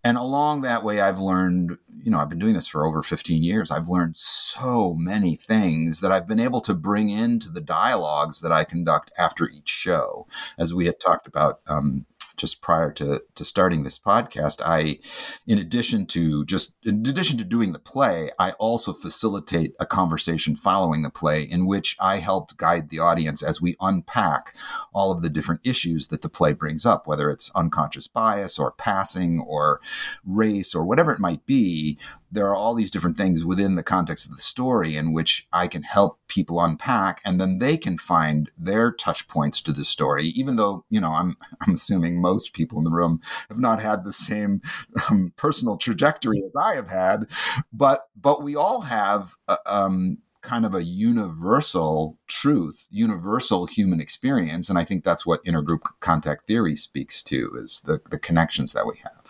and 0.03 0.17
along 0.17 0.61
that 0.61 0.83
way 0.83 0.99
i've 0.99 1.17
learned 1.17 1.77
you 2.03 2.11
know 2.11 2.19
i've 2.19 2.27
been 2.27 2.39
doing 2.39 2.55
this 2.55 2.67
for 2.67 2.85
over 2.85 3.01
15 3.01 3.41
years. 3.41 3.71
I've 3.71 3.87
learned 3.87 4.17
so 4.17 4.93
many 4.93 5.37
things 5.37 6.01
that 6.01 6.11
i've 6.11 6.27
been 6.27 6.41
able 6.41 6.59
to 6.61 6.73
bring 6.73 7.09
into 7.09 7.49
the 7.49 7.61
dialogues 7.61 8.41
that 8.41 8.51
i 8.51 8.65
conduct 8.65 9.11
after 9.17 9.47
each 9.47 9.69
show. 9.69 10.27
As 10.57 10.73
we 10.73 10.87
had 10.87 10.99
talked 10.99 11.25
about 11.25 11.61
um, 11.67 12.05
just 12.37 12.61
prior 12.61 12.91
to, 12.93 13.23
to 13.35 13.45
starting 13.45 13.83
this 13.83 13.99
podcast, 13.99 14.61
I, 14.63 14.99
in 15.47 15.57
addition 15.57 16.05
to 16.07 16.45
just, 16.45 16.75
in 16.83 17.05
addition 17.07 17.37
to 17.37 17.43
doing 17.43 17.73
the 17.73 17.79
play, 17.79 18.29
I 18.39 18.51
also 18.51 18.93
facilitate 18.93 19.75
a 19.79 19.85
conversation 19.85 20.55
following 20.55 21.01
the 21.01 21.09
play 21.09 21.43
in 21.43 21.65
which 21.65 21.95
I 21.99 22.17
helped 22.17 22.57
guide 22.57 22.89
the 22.89 22.99
audience 22.99 23.43
as 23.43 23.61
we 23.61 23.75
unpack 23.79 24.55
all 24.93 25.11
of 25.11 25.21
the 25.21 25.29
different 25.29 25.65
issues 25.65 26.07
that 26.07 26.21
the 26.21 26.29
play 26.29 26.53
brings 26.53 26.85
up, 26.85 27.07
whether 27.07 27.29
it's 27.29 27.51
unconscious 27.55 28.07
bias 28.07 28.59
or 28.59 28.71
passing 28.71 29.39
or 29.39 29.81
race 30.25 30.75
or 30.75 30.85
whatever 30.85 31.11
it 31.11 31.19
might 31.19 31.45
be 31.45 31.97
there 32.31 32.47
are 32.47 32.55
all 32.55 32.73
these 32.73 32.91
different 32.91 33.17
things 33.17 33.45
within 33.45 33.75
the 33.75 33.83
context 33.83 34.25
of 34.25 34.35
the 34.35 34.41
story 34.41 34.95
in 34.95 35.13
which 35.13 35.47
I 35.53 35.67
can 35.67 35.83
help 35.83 36.19
people 36.27 36.59
unpack 36.59 37.21
and 37.25 37.39
then 37.39 37.59
they 37.59 37.77
can 37.77 37.97
find 37.97 38.49
their 38.57 38.91
touch 38.91 39.27
points 39.27 39.61
to 39.61 39.71
the 39.71 39.85
story 39.85 40.27
even 40.27 40.55
though 40.55 40.85
you 40.89 40.99
know 40.99 41.11
I'm 41.11 41.37
I'm 41.61 41.73
assuming 41.73 42.21
most 42.21 42.53
people 42.53 42.77
in 42.77 42.83
the 42.83 42.91
room 42.91 43.19
have 43.49 43.59
not 43.59 43.81
had 43.81 44.03
the 44.03 44.13
same 44.13 44.61
um, 45.09 45.33
personal 45.35 45.77
trajectory 45.77 46.41
as 46.45 46.55
I 46.55 46.75
have 46.75 46.89
had 46.89 47.25
but 47.71 48.07
but 48.15 48.43
we 48.43 48.55
all 48.55 48.81
have 48.81 49.33
uh, 49.47 49.57
um, 49.65 50.19
kind 50.45 50.63
of 50.63 50.75
a 50.75 50.83
universal 50.83 52.19
truth, 52.27 52.87
universal 52.91 53.65
human 53.65 53.99
experience. 53.99 54.69
And 54.69 54.77
I 54.77 54.83
think 54.83 55.03
that's 55.03 55.25
what 55.25 55.43
intergroup 55.43 55.81
contact 56.01 56.45
theory 56.45 56.75
speaks 56.75 57.23
to 57.23 57.55
is 57.57 57.81
the, 57.81 57.99
the 58.11 58.19
connections 58.19 58.71
that 58.73 58.85
we 58.85 58.93
have. 58.97 59.24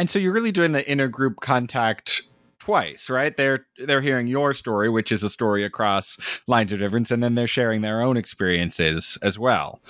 And 0.00 0.08
so 0.08 0.18
you're 0.18 0.32
really 0.32 0.50
doing 0.50 0.72
the 0.72 0.82
intergroup 0.82 1.36
contact 1.42 2.22
twice, 2.58 3.10
right? 3.10 3.36
They're 3.36 3.66
they're 3.84 4.00
hearing 4.00 4.28
your 4.28 4.54
story, 4.54 4.88
which 4.88 5.12
is 5.12 5.22
a 5.22 5.28
story 5.28 5.62
across 5.62 6.16
lines 6.46 6.72
of 6.72 6.78
difference, 6.78 7.10
and 7.10 7.22
then 7.22 7.34
they're 7.34 7.46
sharing 7.46 7.82
their 7.82 8.00
own 8.00 8.16
experiences 8.16 9.18
as 9.20 9.38
well. 9.38 9.82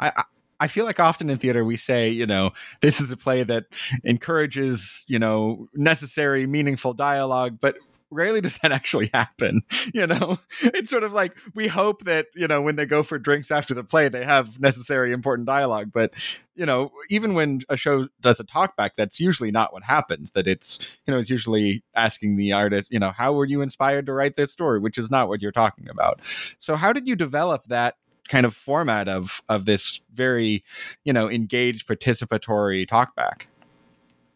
I, 0.00 0.08
I 0.16 0.22
I 0.60 0.68
feel 0.68 0.86
like 0.86 0.98
often 0.98 1.28
in 1.28 1.36
theater 1.36 1.66
we 1.66 1.76
say, 1.76 2.08
you 2.08 2.24
know, 2.24 2.52
this 2.80 2.98
is 2.98 3.12
a 3.12 3.16
play 3.18 3.42
that 3.42 3.66
encourages, 4.04 5.04
you 5.06 5.18
know, 5.18 5.68
necessary, 5.74 6.46
meaningful 6.46 6.94
dialogue, 6.94 7.58
but 7.60 7.76
rarely 8.10 8.40
does 8.40 8.56
that 8.62 8.72
actually 8.72 9.10
happen. 9.12 9.62
You 9.94 10.06
know, 10.06 10.38
it's 10.60 10.90
sort 10.90 11.02
of 11.02 11.12
like 11.12 11.36
we 11.54 11.66
hope 11.66 12.04
that, 12.04 12.26
you 12.34 12.46
know, 12.46 12.60
when 12.60 12.76
they 12.76 12.84
go 12.84 13.02
for 13.02 13.18
drinks 13.18 13.50
after 13.50 13.74
the 13.74 13.82
play, 13.82 14.08
they 14.08 14.24
have 14.24 14.60
necessary, 14.60 15.12
important 15.12 15.46
dialogue. 15.46 15.90
But, 15.92 16.12
you 16.54 16.66
know, 16.66 16.92
even 17.08 17.34
when 17.34 17.62
a 17.68 17.76
show 17.76 18.08
does 18.20 18.38
a 18.38 18.44
talkback, 18.44 18.90
that's 18.96 19.18
usually 19.18 19.50
not 19.50 19.72
what 19.72 19.82
happens. 19.82 20.30
That 20.32 20.46
it's, 20.46 20.78
you 21.06 21.12
know, 21.12 21.18
it's 21.18 21.30
usually 21.30 21.82
asking 21.96 22.36
the 22.36 22.52
artist, 22.52 22.88
you 22.92 22.98
know, 22.98 23.12
how 23.12 23.32
were 23.32 23.46
you 23.46 23.62
inspired 23.62 24.06
to 24.06 24.12
write 24.12 24.36
this 24.36 24.52
story, 24.52 24.78
which 24.78 24.98
is 24.98 25.10
not 25.10 25.28
what 25.28 25.40
you're 25.40 25.52
talking 25.52 25.88
about. 25.88 26.20
So, 26.58 26.76
how 26.76 26.92
did 26.92 27.06
you 27.08 27.16
develop 27.16 27.66
that? 27.68 27.96
kind 28.28 28.44
of 28.44 28.54
format 28.54 29.08
of 29.08 29.42
of 29.48 29.64
this 29.64 30.02
very 30.12 30.62
you 31.02 31.14
know 31.14 31.30
engaged 31.30 31.88
participatory 31.88 32.86
talkback 32.86 33.46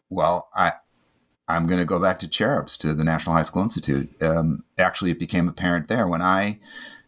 well 0.09 0.49
i 0.55 0.73
I'm 1.47 1.67
going 1.67 1.79
to 1.79 1.85
go 1.85 1.99
back 1.99 2.19
to 2.19 2.27
Cherubs, 2.27 2.77
to 2.77 2.93
the 2.93 3.03
National 3.03 3.35
High 3.35 3.43
School 3.43 3.63
Institute. 3.63 4.09
Um, 4.21 4.63
actually, 4.77 5.11
it 5.11 5.19
became 5.19 5.47
apparent 5.47 5.87
there 5.87 6.07
when 6.07 6.21
I 6.21 6.59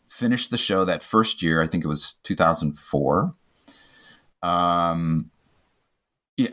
finished 0.07 0.51
the 0.51 0.57
show 0.57 0.85
that 0.85 1.03
first 1.03 1.41
year. 1.41 1.61
I 1.61 1.67
think 1.67 1.83
it 1.83 1.87
was 1.87 2.13
2004. 2.23 3.33
Um, 4.43 5.31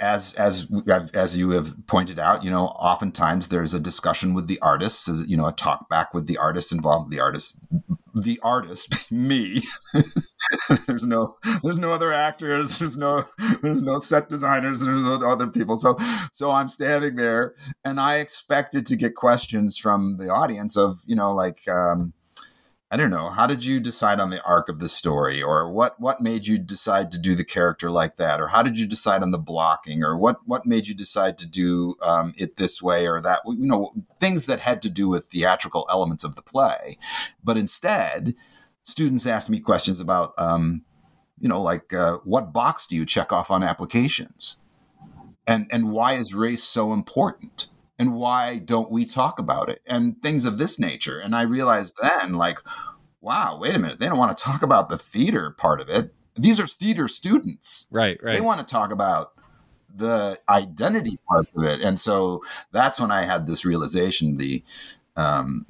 as 0.01 0.35
as 0.35 0.71
as 1.13 1.37
you 1.37 1.51
have 1.51 1.75
pointed 1.87 2.19
out, 2.19 2.45
you 2.45 2.51
know, 2.51 2.67
oftentimes 2.67 3.49
there's 3.49 3.75
a 3.75 3.81
discussion 3.81 4.33
with 4.35 4.47
the 4.47 4.59
artists, 4.61 5.09
you 5.27 5.37
know, 5.37 5.47
a 5.47 5.53
talk 5.53 5.89
back 5.89 6.15
with 6.15 6.27
the 6.27 6.39
artists 6.39 6.73
involved. 6.73 7.11
The 7.11 7.21
artists 7.21 7.59
the 8.15 8.39
artist, 8.43 9.11
me. 9.13 9.63
there's 10.87 11.07
no 11.07 11.37
there's 11.63 11.79
no 11.79 11.93
other 11.93 12.13
actors, 12.13 12.79
there's 12.79 12.97
no 12.97 13.25
there's 13.63 13.83
no 13.83 13.99
set 13.99 14.29
designers, 14.29 14.81
there's 14.81 15.03
no 15.03 15.29
other 15.29 15.47
people. 15.47 15.77
So 15.77 15.97
so 16.31 16.51
I'm 16.51 16.69
standing 16.69 17.17
there 17.17 17.55
and 17.85 17.99
I 17.99 18.17
expected 18.17 18.87
to 18.87 18.97
get 18.97 19.15
questions 19.15 19.79
from 19.79 20.17
the 20.19 20.29
audience 20.29 20.77
of, 20.77 21.01
you 21.07 21.17
know, 21.17 21.35
like 21.35 21.67
um, 21.69 22.13
I 22.93 22.97
don't 22.99 23.09
know. 23.11 23.31
How 23.31 23.47
did 23.47 23.65
you 23.65 23.81
decide 23.81 24.21
on 24.21 24.29
the 24.29 24.43
arc 24.45 24.69
of 24.69 24.79
the 24.79 24.89
story, 24.89 25.43
or 25.43 25.73
what 25.73 25.99
what 25.99 26.21
made 26.21 26.47
you 26.47 26.59
decide 26.59 27.11
to 27.13 27.19
do 27.19 27.35
the 27.35 27.43
character 27.43 27.91
like 27.91 28.17
that, 28.17 28.39
or 28.39 28.49
how 28.49 28.63
did 28.63 28.79
you 28.79 28.85
decide 28.85 29.23
on 29.23 29.31
the 29.31 29.39
blocking, 29.39 30.05
or 30.05 30.15
what 30.15 30.41
what 30.45 30.67
made 30.67 30.89
you 30.89 30.95
decide 30.95 31.39
to 31.39 31.47
do 31.47 31.95
um, 32.03 32.35
it 32.37 32.59
this 32.59 32.83
way 32.83 33.09
or 33.09 33.19
that? 33.23 33.41
You 33.47 33.67
know, 33.67 33.95
things 34.21 34.45
that 34.45 34.61
had 34.61 34.83
to 34.83 34.91
do 34.91 35.09
with 35.09 35.25
theatrical 35.25 35.87
elements 35.91 36.23
of 36.23 36.35
the 36.35 36.43
play, 36.43 36.99
but 37.43 37.57
instead, 37.57 38.35
students 38.83 39.25
asked 39.25 39.49
me 39.49 39.59
questions 39.59 39.99
about, 39.99 40.35
um, 40.37 40.83
you 41.41 41.49
know, 41.49 41.63
like 41.63 41.95
uh, 41.95 42.19
what 42.25 42.53
box 42.53 42.87
do 42.87 42.95
you 42.95 43.07
check 43.07 43.33
off 43.33 43.51
on 43.51 43.63
applications, 43.63 44.61
and 45.47 45.67
and 45.71 45.93
why 45.93 46.13
is 46.13 46.35
race 46.35 46.63
so 46.63 46.93
important? 46.93 47.69
And 48.03 48.17
why 48.17 48.59
don't 48.59 48.91
we 48.91 49.05
talk 49.05 49.39
about 49.39 49.69
it? 49.69 49.81
And 49.87 50.21
things 50.21 50.45
of 50.45 50.59
this 50.59 50.77
nature. 50.77 51.21
And 51.21 51.37
i 51.37 51.43
realized 51.43 51.95
then 52.03 52.35
like 52.35 52.59
wow 53.21 53.57
wait 53.61 53.77
a 53.77 53.79
minute 53.79 54.01
they 54.01 54.07
don't 54.07 54.19
want 54.19 54.37
to 54.37 54.43
talk 54.43 54.61
about 54.61 54.89
the 54.89 54.99
theater 54.99 55.53
part 55.53 55.81
of 55.81 55.89
it. 55.89 56.13
These 56.37 56.59
are 56.59 56.67
theater 56.67 57.07
students. 57.07 57.87
Right 57.93 58.19
right 58.21 58.33
they 58.33 58.41
want 58.41 58.67
to 58.67 58.75
talk 58.75 58.91
about 58.91 59.35
the 59.95 60.41
identity 60.49 61.19
parts 61.29 61.53
of 61.55 61.63
it. 61.63 61.81
And 61.81 62.01
so 62.01 62.43
that's 62.73 62.99
when 62.99 63.13
i 63.13 63.23
had 63.23 63.47
this 63.47 63.65
realization 63.65 64.37
the 64.37 64.65
um, 65.15 65.67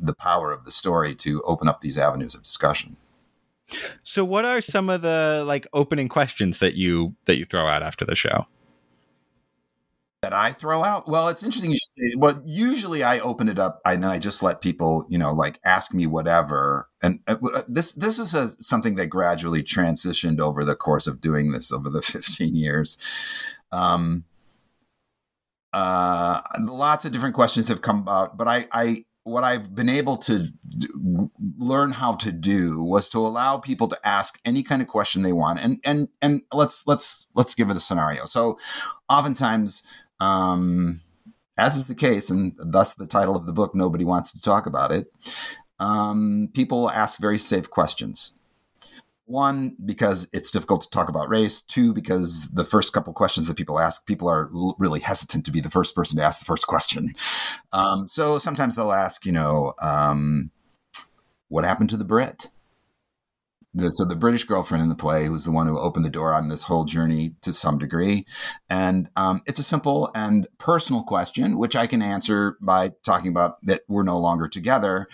the 0.00 0.14
power 0.14 0.52
of 0.52 0.64
the 0.64 0.70
story 0.70 1.16
to 1.16 1.42
open 1.42 1.66
up 1.66 1.80
these 1.80 1.98
avenues 1.98 2.34
of 2.36 2.42
discussion. 2.42 2.96
So 4.04 4.24
what 4.24 4.44
are 4.44 4.60
some 4.60 4.88
of 4.88 5.02
the 5.02 5.42
like 5.48 5.66
opening 5.72 6.08
questions 6.08 6.58
that 6.60 6.74
you 6.74 7.16
that 7.24 7.38
you 7.38 7.44
throw 7.44 7.66
out 7.66 7.82
after 7.82 8.04
the 8.04 8.14
show 8.14 8.46
that 10.22 10.32
I 10.32 10.52
throw 10.52 10.84
out? 10.84 11.08
Well, 11.08 11.28
it's 11.28 11.42
interesting. 11.42 11.74
Well, 12.16 12.40
usually 12.44 13.02
I 13.02 13.18
open 13.18 13.48
it 13.48 13.58
up 13.58 13.80
and 13.84 14.06
I 14.06 14.20
just 14.20 14.40
let 14.40 14.60
people, 14.60 15.04
you 15.08 15.18
know, 15.18 15.32
like 15.32 15.58
ask 15.64 15.92
me 15.92 16.06
whatever. 16.06 16.88
And 17.02 17.18
uh, 17.26 17.36
uh, 17.42 17.62
this 17.68 17.92
this 17.94 18.20
is 18.20 18.32
a, 18.32 18.48
something 18.48 18.94
that 18.94 19.08
gradually 19.08 19.64
transitioned 19.64 20.38
over 20.38 20.64
the 20.64 20.76
course 20.76 21.08
of 21.08 21.20
doing 21.20 21.50
this 21.50 21.72
over 21.72 21.90
the 21.90 22.02
15 22.02 22.54
years. 22.54 22.96
Um, 23.72 24.24
uh, 25.72 26.40
lots 26.60 27.04
of 27.04 27.12
different 27.12 27.34
questions 27.34 27.68
have 27.68 27.82
come 27.82 27.98
about, 27.98 28.36
but 28.36 28.46
I, 28.46 28.68
I 28.70 29.04
what 29.24 29.44
I've 29.44 29.74
been 29.74 29.88
able 29.88 30.16
to 30.18 30.46
learn 31.58 31.92
how 31.92 32.14
to 32.14 32.32
do 32.32 32.82
was 32.82 33.08
to 33.10 33.18
allow 33.18 33.58
people 33.58 33.88
to 33.88 33.98
ask 34.04 34.40
any 34.44 34.62
kind 34.62 34.82
of 34.82 34.88
question 34.88 35.22
they 35.22 35.32
want, 35.32 35.60
and 35.60 35.78
and 35.84 36.08
and 36.20 36.42
let's 36.52 36.86
let's 36.86 37.28
let's 37.34 37.54
give 37.54 37.70
it 37.70 37.76
a 37.76 37.80
scenario. 37.80 38.26
So, 38.26 38.58
oftentimes 39.08 39.82
um, 40.22 41.00
as 41.58 41.76
is 41.76 41.88
the 41.88 41.94
case, 41.94 42.30
and 42.30 42.52
thus 42.56 42.94
the 42.94 43.06
title 43.06 43.36
of 43.36 43.46
the 43.46 43.52
book, 43.52 43.74
Nobody 43.74 44.04
Wants 44.04 44.32
to 44.32 44.40
Talk 44.40 44.66
About 44.66 44.92
It, 44.92 45.12
um, 45.80 46.48
people 46.54 46.88
ask 46.90 47.20
very 47.20 47.38
safe 47.38 47.68
questions. 47.68 48.38
One, 49.24 49.76
because 49.84 50.28
it's 50.32 50.50
difficult 50.50 50.82
to 50.82 50.90
talk 50.90 51.08
about 51.08 51.28
race. 51.28 51.62
Two, 51.62 51.92
because 51.92 52.50
the 52.50 52.64
first 52.64 52.92
couple 52.92 53.12
questions 53.12 53.48
that 53.48 53.56
people 53.56 53.80
ask, 53.80 54.06
people 54.06 54.28
are 54.28 54.50
l- 54.54 54.76
really 54.78 55.00
hesitant 55.00 55.44
to 55.46 55.50
be 55.50 55.60
the 55.60 55.70
first 55.70 55.94
person 55.94 56.18
to 56.18 56.24
ask 56.24 56.38
the 56.38 56.44
first 56.44 56.66
question. 56.66 57.14
Um, 57.72 58.06
so 58.06 58.38
sometimes 58.38 58.76
they'll 58.76 58.92
ask, 58.92 59.24
you 59.24 59.32
know, 59.32 59.74
um, 59.80 60.50
what 61.48 61.64
happened 61.64 61.90
to 61.90 61.96
the 61.96 62.04
Brit? 62.04 62.50
The, 63.74 63.90
so 63.90 64.04
the 64.04 64.16
British 64.16 64.44
girlfriend 64.44 64.82
in 64.82 64.88
the 64.88 64.94
play 64.94 65.26
who's 65.26 65.44
the 65.44 65.52
one 65.52 65.66
who 65.66 65.78
opened 65.78 66.04
the 66.04 66.10
door 66.10 66.34
on 66.34 66.48
this 66.48 66.64
whole 66.64 66.84
journey 66.84 67.34
to 67.42 67.52
some 67.52 67.78
degree, 67.78 68.26
and 68.68 69.08
um, 69.16 69.42
it's 69.46 69.58
a 69.58 69.64
simple 69.64 70.10
and 70.14 70.46
personal 70.58 71.02
question, 71.02 71.58
which 71.58 71.76
I 71.76 71.86
can 71.86 72.02
answer 72.02 72.56
by 72.60 72.92
talking 73.04 73.30
about 73.30 73.64
that 73.66 73.82
we're 73.88 74.02
no 74.02 74.18
longer 74.18 74.48
together. 74.48 75.08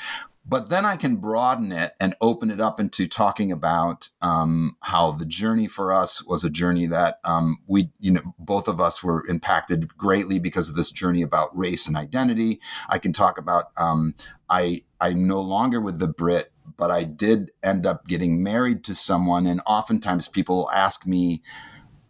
But 0.48 0.70
then 0.70 0.86
I 0.86 0.96
can 0.96 1.16
broaden 1.16 1.72
it 1.72 1.92
and 2.00 2.14
open 2.22 2.50
it 2.50 2.58
up 2.58 2.80
into 2.80 3.06
talking 3.06 3.52
about 3.52 4.08
um, 4.22 4.78
how 4.80 5.12
the 5.12 5.26
journey 5.26 5.68
for 5.68 5.92
us 5.92 6.24
was 6.24 6.42
a 6.42 6.48
journey 6.48 6.86
that 6.86 7.18
um, 7.22 7.58
we, 7.66 7.90
you 8.00 8.12
know, 8.12 8.34
both 8.38 8.66
of 8.66 8.80
us 8.80 9.04
were 9.04 9.26
impacted 9.26 9.94
greatly 9.98 10.38
because 10.38 10.70
of 10.70 10.74
this 10.74 10.90
journey 10.90 11.20
about 11.20 11.56
race 11.56 11.86
and 11.86 11.98
identity. 11.98 12.60
I 12.88 12.98
can 12.98 13.12
talk 13.12 13.36
about 13.36 13.66
um, 13.78 14.14
I 14.48 14.84
I'm 15.00 15.26
no 15.26 15.40
longer 15.40 15.82
with 15.82 15.98
the 15.98 16.08
Brit 16.08 16.50
but 16.78 16.90
I 16.90 17.04
did 17.04 17.50
end 17.62 17.84
up 17.84 18.06
getting 18.06 18.42
married 18.42 18.84
to 18.84 18.94
someone. 18.94 19.46
And 19.46 19.60
oftentimes 19.66 20.28
people 20.28 20.70
ask 20.72 21.06
me 21.06 21.42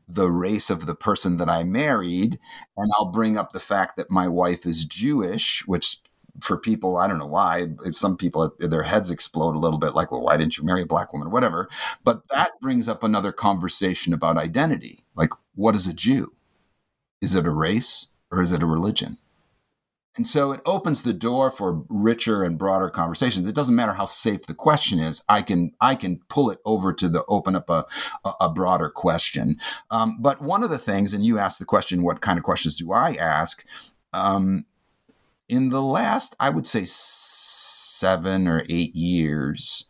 the 0.06 0.30
race 0.30 0.70
of 0.70 0.86
the 0.86 0.94
person 0.94 1.38
that 1.38 1.48
I 1.48 1.64
married. 1.64 2.38
And 2.76 2.90
I'll 2.96 3.10
bring 3.10 3.36
up 3.36 3.52
the 3.52 3.60
fact 3.60 3.96
that 3.96 4.10
my 4.10 4.28
wife 4.28 4.64
is 4.66 4.84
Jewish, 4.84 5.66
which 5.66 5.98
for 6.40 6.56
people, 6.56 6.96
I 6.96 7.08
don't 7.08 7.18
know 7.18 7.26
why. 7.26 7.68
Some 7.90 8.16
people, 8.16 8.54
their 8.60 8.84
heads 8.84 9.10
explode 9.10 9.56
a 9.56 9.58
little 9.58 9.78
bit, 9.78 9.94
like, 9.94 10.12
well, 10.12 10.22
why 10.22 10.36
didn't 10.36 10.56
you 10.56 10.64
marry 10.64 10.82
a 10.82 10.86
black 10.86 11.12
woman, 11.12 11.30
whatever. 11.32 11.68
But 12.04 12.28
that 12.28 12.52
brings 12.60 12.88
up 12.88 13.02
another 13.02 13.32
conversation 13.32 14.12
about 14.12 14.38
identity. 14.38 15.04
Like, 15.16 15.30
what 15.56 15.74
is 15.74 15.88
a 15.88 15.94
Jew? 15.94 16.34
Is 17.20 17.34
it 17.34 17.46
a 17.46 17.50
race 17.50 18.08
or 18.30 18.40
is 18.40 18.52
it 18.52 18.62
a 18.62 18.66
religion? 18.66 19.18
And 20.16 20.26
so 20.26 20.50
it 20.50 20.60
opens 20.66 21.02
the 21.02 21.12
door 21.12 21.50
for 21.50 21.84
richer 21.88 22.42
and 22.42 22.58
broader 22.58 22.90
conversations. 22.90 23.46
It 23.46 23.54
doesn't 23.54 23.74
matter 23.74 23.92
how 23.92 24.06
safe 24.06 24.46
the 24.46 24.54
question 24.54 24.98
is. 24.98 25.22
I 25.28 25.42
can 25.42 25.72
I 25.80 25.94
can 25.94 26.20
pull 26.28 26.50
it 26.50 26.58
over 26.64 26.92
to 26.92 27.08
the 27.08 27.24
open 27.28 27.54
up 27.54 27.70
a 27.70 27.86
a, 28.40 28.50
broader 28.50 28.90
question. 28.90 29.58
Um, 29.90 30.16
but 30.20 30.42
one 30.42 30.64
of 30.64 30.70
the 30.70 30.78
things, 30.78 31.14
and 31.14 31.24
you 31.24 31.38
asked 31.38 31.60
the 31.60 31.64
question, 31.64 32.02
what 32.02 32.20
kind 32.20 32.36
of 32.36 32.44
questions 32.44 32.78
do 32.78 32.92
I 32.92 33.12
ask? 33.12 33.64
Um, 34.12 34.64
in 35.48 35.70
the 35.70 35.82
last, 35.82 36.34
I 36.40 36.50
would 36.50 36.66
say 36.66 36.82
seven 36.84 38.48
or 38.48 38.64
eight 38.68 38.94
years, 38.94 39.86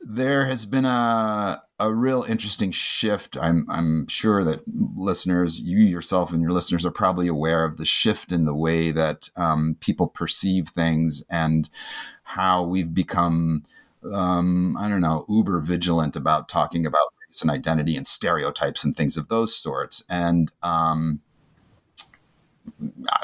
there 0.00 0.46
has 0.46 0.66
been 0.66 0.84
a 0.84 1.62
a 1.80 1.92
real 1.92 2.24
interesting 2.28 2.70
shift. 2.70 3.38
I'm 3.38 3.66
I'm 3.70 4.06
sure 4.06 4.44
that 4.44 4.62
listeners, 4.68 5.60
you 5.60 5.78
yourself 5.78 6.32
and 6.32 6.42
your 6.42 6.52
listeners 6.52 6.84
are 6.84 6.90
probably 6.90 7.26
aware 7.26 7.64
of 7.64 7.78
the 7.78 7.86
shift 7.86 8.30
in 8.30 8.44
the 8.44 8.54
way 8.54 8.90
that 8.90 9.30
um, 9.36 9.76
people 9.80 10.06
perceive 10.06 10.68
things 10.68 11.24
and 11.30 11.70
how 12.22 12.62
we've 12.62 12.92
become 12.92 13.64
um, 14.12 14.76
I 14.76 14.88
don't 14.88 15.00
know 15.00 15.24
uber 15.28 15.60
vigilant 15.60 16.16
about 16.16 16.48
talking 16.48 16.84
about 16.84 17.08
race 17.26 17.40
and 17.40 17.50
identity 17.50 17.96
and 17.96 18.06
stereotypes 18.06 18.84
and 18.84 18.94
things 18.94 19.16
of 19.16 19.28
those 19.28 19.56
sorts. 19.56 20.04
And 20.10 20.52
um, 20.62 21.20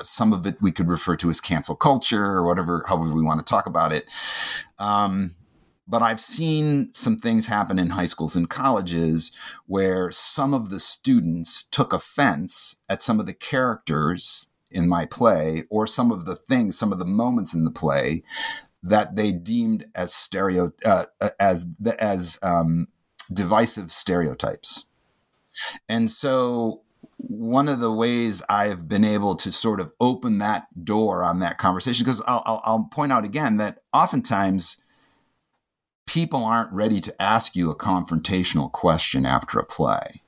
some 0.02 0.32
of 0.32 0.46
it 0.46 0.60
we 0.62 0.72
could 0.72 0.88
refer 0.88 1.14
to 1.16 1.28
as 1.28 1.42
cancel 1.42 1.76
culture 1.76 2.24
or 2.24 2.46
whatever, 2.46 2.84
however 2.88 3.12
we 3.12 3.22
want 3.22 3.44
to 3.44 3.50
talk 3.50 3.66
about 3.66 3.92
it. 3.92 4.10
Um, 4.78 5.32
but 5.88 6.02
I've 6.02 6.20
seen 6.20 6.90
some 6.92 7.16
things 7.16 7.46
happen 7.46 7.78
in 7.78 7.90
high 7.90 8.06
schools 8.06 8.36
and 8.36 8.50
colleges 8.50 9.36
where 9.66 10.10
some 10.10 10.52
of 10.52 10.70
the 10.70 10.80
students 10.80 11.62
took 11.62 11.92
offense 11.92 12.80
at 12.88 13.02
some 13.02 13.20
of 13.20 13.26
the 13.26 13.34
characters 13.34 14.50
in 14.70 14.88
my 14.88 15.06
play 15.06 15.64
or 15.70 15.86
some 15.86 16.10
of 16.10 16.24
the 16.24 16.34
things, 16.34 16.76
some 16.76 16.92
of 16.92 16.98
the 16.98 17.04
moments 17.04 17.54
in 17.54 17.64
the 17.64 17.70
play 17.70 18.22
that 18.82 19.16
they 19.16 19.32
deemed 19.32 19.86
as 19.94 20.14
stereo 20.14 20.72
uh, 20.84 21.06
uh 21.20 21.30
as 21.40 21.66
as 21.98 22.38
um, 22.42 22.88
divisive 23.32 23.90
stereotypes. 23.90 24.86
And 25.88 26.10
so 26.10 26.82
one 27.16 27.68
of 27.68 27.80
the 27.80 27.92
ways 27.92 28.42
I've 28.48 28.88
been 28.88 29.04
able 29.04 29.34
to 29.36 29.50
sort 29.50 29.80
of 29.80 29.92
open 30.00 30.38
that 30.38 30.84
door 30.84 31.24
on 31.24 31.40
that 31.40 31.58
conversation, 31.58 32.04
because 32.04 32.22
I'll, 32.26 32.42
I'll, 32.44 32.62
I'll, 32.64 32.88
point 32.92 33.10
out 33.10 33.24
again 33.24 33.56
that 33.56 33.78
oftentimes 33.92 34.82
people 36.06 36.44
aren't 36.44 36.72
ready 36.72 37.00
to 37.00 37.22
ask 37.22 37.54
you 37.54 37.70
a 37.70 37.76
confrontational 37.76 38.70
question 38.70 39.26
after 39.26 39.58
a 39.58 39.64
play. 39.64 40.22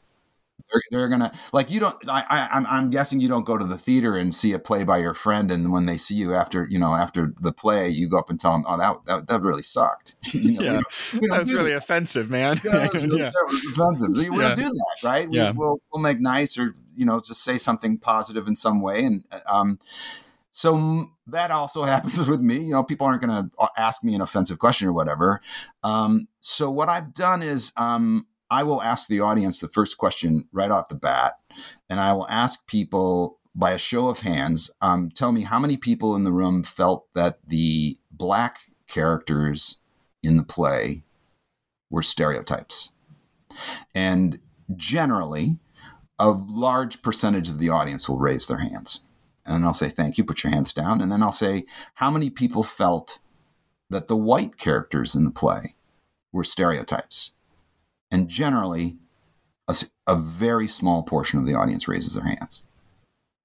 They're, 0.71 0.83
they're 0.91 1.09
gonna 1.09 1.33
like 1.53 1.71
you 1.71 1.81
don't. 1.81 1.97
I, 2.09 2.25
I 2.29 2.49
I'm 2.53 2.67
I'm 2.67 2.91
guessing 2.91 3.21
you 3.21 3.29
don't 3.29 3.47
go 3.47 3.57
to 3.57 3.65
the 3.65 3.79
theater 3.79 4.17
and 4.17 4.35
see 4.35 4.53
a 4.53 4.59
play 4.59 4.85
by 4.85 4.99
your 4.99 5.15
friend, 5.15 5.51
and 5.51 5.73
when 5.73 5.87
they 5.87 5.97
see 5.97 6.17
you 6.17 6.35
after 6.35 6.67
you 6.69 6.79
know 6.79 6.95
after 6.95 7.33
the 7.41 7.53
play, 7.53 7.89
you 7.89 8.09
go 8.09 8.19
up 8.19 8.29
and 8.29 8.39
tell 8.39 8.53
them, 8.53 8.65
"Oh, 8.69 8.77
that 8.77 8.97
that, 9.07 9.29
that 9.29 9.41
really 9.41 9.63
sucked." 9.63 10.17
you 10.35 10.59
know, 10.59 10.63
yeah, 10.63 10.81
we 11.15 11.21
we 11.21 11.29
that 11.29 11.39
was 11.41 11.55
really 11.55 11.71
that. 11.71 11.79
offensive, 11.79 12.29
man. 12.29 12.61
Yeah, 12.63 12.71
that 12.73 12.93
was, 12.93 13.03
really, 13.07 13.21
yeah. 13.21 13.31
offensive. 13.71 14.11
We 14.15 14.25
yeah. 14.25 14.49
don't 14.49 14.59
do 14.59 14.65
that, 14.65 14.97
right? 15.03 15.31
We, 15.31 15.39
yeah. 15.39 15.53
We'll 15.53 15.81
we'll 15.91 16.03
make 16.03 16.21
nice 16.21 16.59
or 16.59 16.75
you 16.95 17.07
know 17.07 17.19
just 17.21 17.43
say 17.43 17.57
something 17.57 17.97
positive 17.97 18.47
in 18.47 18.55
some 18.55 18.83
way, 18.83 19.05
and 19.05 19.25
um, 19.47 19.79
so 20.51 21.11
that 21.27 21.51
also 21.51 21.83
happens 21.85 22.29
with 22.29 22.41
me. 22.41 22.59
You 22.59 22.73
know, 22.73 22.83
people 22.83 23.07
aren't 23.07 23.23
going 23.23 23.45
to 23.45 23.51
uh, 23.59 23.69
ask 23.77 24.05
me 24.05 24.15
an 24.15 24.21
offensive 24.21 24.59
question 24.59 24.89
or 24.89 24.93
whatever. 24.93 25.41
Um, 25.83 26.29
so 26.41 26.71
what 26.71 26.89
I've 26.89 27.15
done 27.15 27.43
is 27.43 27.73
um, 27.77 28.27
I 28.51 28.63
will 28.63 28.83
ask 28.83 29.09
the 29.09 29.21
audience 29.21 29.61
the 29.61 29.69
first 29.69 29.99
question 29.99 30.49
right 30.53 30.71
off 30.71 30.89
the 30.89 30.95
bat, 30.95 31.35
and 31.89 32.01
I 32.01 32.13
will 32.13 32.29
ask 32.29 32.67
people 32.67 33.39
by 33.55 33.73
a 33.73 33.79
show 33.79 34.09
of 34.09 34.21
hands, 34.21 34.71
um, 34.81 35.11
tell 35.11 35.33
me 35.33 35.43
how 35.43 35.59
many 35.59 35.77
people 35.77 36.15
in 36.15 36.23
the 36.23 36.31
room 36.31 36.63
felt 36.63 37.07
that 37.15 37.41
the 37.47 37.97
black 38.11 38.59
characters 38.87 39.79
in 40.23 40.37
the 40.37 40.45
play 40.45 41.03
were 41.91 42.03
stereotypes. 42.03 42.93
And 43.95 44.39
generally, 44.77 45.57
a 46.21 46.31
large 46.31 47.03
percentage 47.03 47.49
of 47.49 47.59
the 47.59 47.69
audience 47.69 48.09
will 48.09 48.19
raise 48.19 48.47
their 48.47 48.59
hands 48.59 49.01
and 49.49 49.65
I'll 49.65 49.73
say, 49.73 49.89
thank 49.89 50.19
you, 50.19 50.25
put 50.25 50.45
your 50.45 50.53
hands 50.53 50.73
down. 50.73 51.01
And 51.01 51.11
then 51.11 51.23
I'll 51.23 51.33
say, 51.33 51.65
how 51.95 52.11
many 52.11 52.31
people 52.31 52.63
felt 52.63 53.19
that 53.91 54.09
the 54.09 54.17
white 54.17 54.59
characters 54.59 55.15
in 55.15 55.25
the 55.25 55.31
play 55.31 55.75
were 56.33 56.45
stereotypes? 56.45 57.33
And 58.11 58.29
generally, 58.29 58.99
a, 59.69 59.75
a 60.07 60.17
very 60.17 60.69
small 60.69 61.03
portion 61.03 61.39
of 61.39 61.47
the 61.47 61.55
audience 61.55 61.89
raises 61.89 62.15
their 62.15 62.25
hands. 62.25 62.63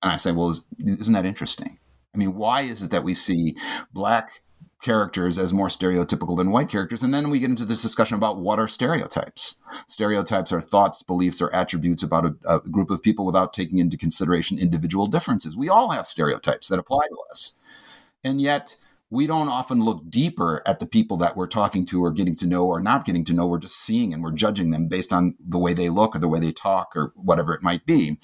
And 0.01 0.11
I 0.11 0.17
say, 0.17 0.31
well, 0.31 0.49
is, 0.49 0.65
isn't 0.79 1.13
that 1.13 1.25
interesting? 1.25 1.79
I 2.13 2.17
mean, 2.17 2.35
why 2.35 2.61
is 2.61 2.83
it 2.83 2.91
that 2.91 3.03
we 3.03 3.13
see 3.13 3.55
black 3.91 4.41
characters 4.83 5.39
as 5.39 5.51
more 5.51 5.69
stereotypical 5.69 6.37
than 6.37 6.51
white 6.51 6.69
characters. 6.69 7.01
And 7.01 7.13
then 7.13 7.29
we 7.31 7.39
get 7.39 7.49
into 7.49 7.65
this 7.65 7.81
discussion 7.81 8.15
about 8.15 8.39
what 8.39 8.59
are 8.59 8.67
stereotypes. 8.67 9.55
Stereotypes 9.87 10.51
are 10.51 10.61
thoughts, 10.61 11.01
beliefs, 11.01 11.41
or 11.41 11.53
attributes 11.55 12.03
about 12.03 12.25
a, 12.25 12.35
a, 12.47 12.59
group 12.59 12.91
of 12.91 13.01
people 13.01 13.25
without 13.25 13.53
taking 13.53 13.79
into 13.79 13.97
consideration 13.97 14.59
individual 14.59 15.07
differences. 15.07 15.57
We 15.57 15.69
all 15.69 15.91
have 15.91 16.05
stereotypes 16.05 16.67
that 16.67 16.79
apply 16.79 17.07
to 17.07 17.17
us. 17.31 17.55
And 18.23 18.39
yet, 18.39 18.75
we 19.13 19.27
don't 19.27 19.47
often 19.47 19.79
look 19.79 20.09
deeper 20.09 20.63
at 20.65 20.79
the 20.79 20.87
people 20.87 21.17
that 21.17 21.37
we're 21.37 21.45
talking 21.45 21.85
to 21.85 22.03
or 22.03 22.11
getting 22.11 22.35
to 22.35 22.47
know 22.47 22.65
or 22.65 22.81
not 22.81 23.05
getting 23.05 23.23
to 23.25 23.33
know. 23.33 23.45
We're 23.45 23.59
just 23.59 23.77
seeing 23.77 24.11
and 24.11 24.23
we're 24.23 24.31
judging 24.31 24.71
them 24.71 24.87
based 24.87 25.13
on 25.13 25.35
the 25.39 25.59
way 25.59 25.73
they 25.73 25.89
look 25.89 26.15
or 26.15 26.19
the 26.19 26.27
way 26.27 26.39
they 26.39 26.51
talk 26.51 26.95
or 26.95 27.13
whatever 27.15 27.53
it 27.53 27.61
might 27.61 27.85
be. 27.85 28.17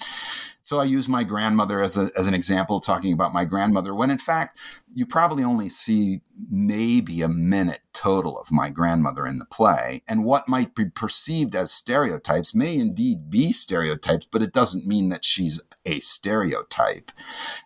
So 0.63 0.79
I 0.79 0.85
use 0.85 1.07
my 1.07 1.23
grandmother 1.23 1.83
as, 1.83 1.95
a, 1.95 2.09
as 2.17 2.25
an 2.25 2.33
example, 2.33 2.79
talking 2.79 3.13
about 3.13 3.33
my 3.33 3.45
grandmother, 3.45 3.93
when 3.93 4.09
in 4.09 4.17
fact, 4.17 4.57
you 4.91 5.05
probably 5.05 5.43
only 5.43 5.69
see 5.69 6.21
maybe 6.49 7.21
a 7.21 7.29
minute 7.29 7.81
total 7.93 8.37
of 8.39 8.51
my 8.51 8.69
grandmother 8.69 9.25
in 9.25 9.39
the 9.39 9.45
play. 9.45 10.01
And 10.07 10.23
what 10.23 10.47
might 10.47 10.75
be 10.75 10.85
perceived 10.85 11.55
as 11.55 11.71
stereotypes 11.71 12.55
may 12.55 12.77
indeed 12.77 13.29
be 13.29 13.51
stereotypes, 13.51 14.27
but 14.31 14.41
it 14.41 14.53
doesn't 14.53 14.87
mean 14.87 15.09
that 15.09 15.25
she's 15.25 15.61
a 15.85 15.99
stereotype. 15.99 17.11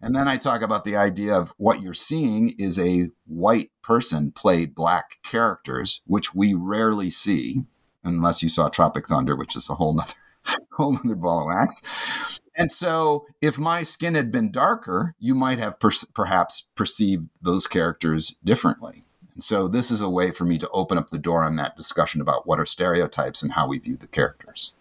And 0.01 0.15
then 0.15 0.27
I 0.27 0.37
talk 0.37 0.61
about 0.61 0.83
the 0.83 0.95
idea 0.95 1.35
of 1.35 1.53
what 1.57 1.81
you're 1.81 1.93
seeing 1.93 2.53
is 2.57 2.79
a 2.79 3.09
white 3.25 3.71
person 3.81 4.31
play 4.31 4.65
black 4.65 5.17
characters, 5.23 6.01
which 6.05 6.33
we 6.33 6.53
rarely 6.53 7.09
see, 7.09 7.65
unless 8.03 8.41
you 8.41 8.49
saw 8.49 8.69
Tropic 8.69 9.07
Thunder, 9.07 9.35
which 9.35 9.55
is 9.55 9.69
a 9.69 9.75
whole 9.75 9.93
nother 9.93 10.13
whole 10.73 10.97
other 10.97 11.15
ball 11.15 11.41
of 11.41 11.47
wax. 11.47 12.41
And 12.55 12.71
so, 12.71 13.25
if 13.41 13.57
my 13.57 13.83
skin 13.83 14.15
had 14.15 14.31
been 14.31 14.51
darker, 14.51 15.15
you 15.19 15.33
might 15.33 15.59
have 15.59 15.79
per- 15.79 15.91
perhaps 16.13 16.67
perceived 16.75 17.29
those 17.41 17.67
characters 17.67 18.35
differently. 18.43 19.05
And 19.33 19.43
so, 19.43 19.67
this 19.67 19.89
is 19.89 20.01
a 20.01 20.09
way 20.09 20.31
for 20.31 20.45
me 20.45 20.57
to 20.59 20.69
open 20.69 20.97
up 20.97 21.09
the 21.09 21.17
door 21.17 21.43
on 21.43 21.55
that 21.55 21.75
discussion 21.75 22.21
about 22.21 22.45
what 22.45 22.59
are 22.59 22.65
stereotypes 22.65 23.41
and 23.41 23.53
how 23.53 23.67
we 23.67 23.79
view 23.79 23.97
the 23.97 24.07
characters. 24.07 24.75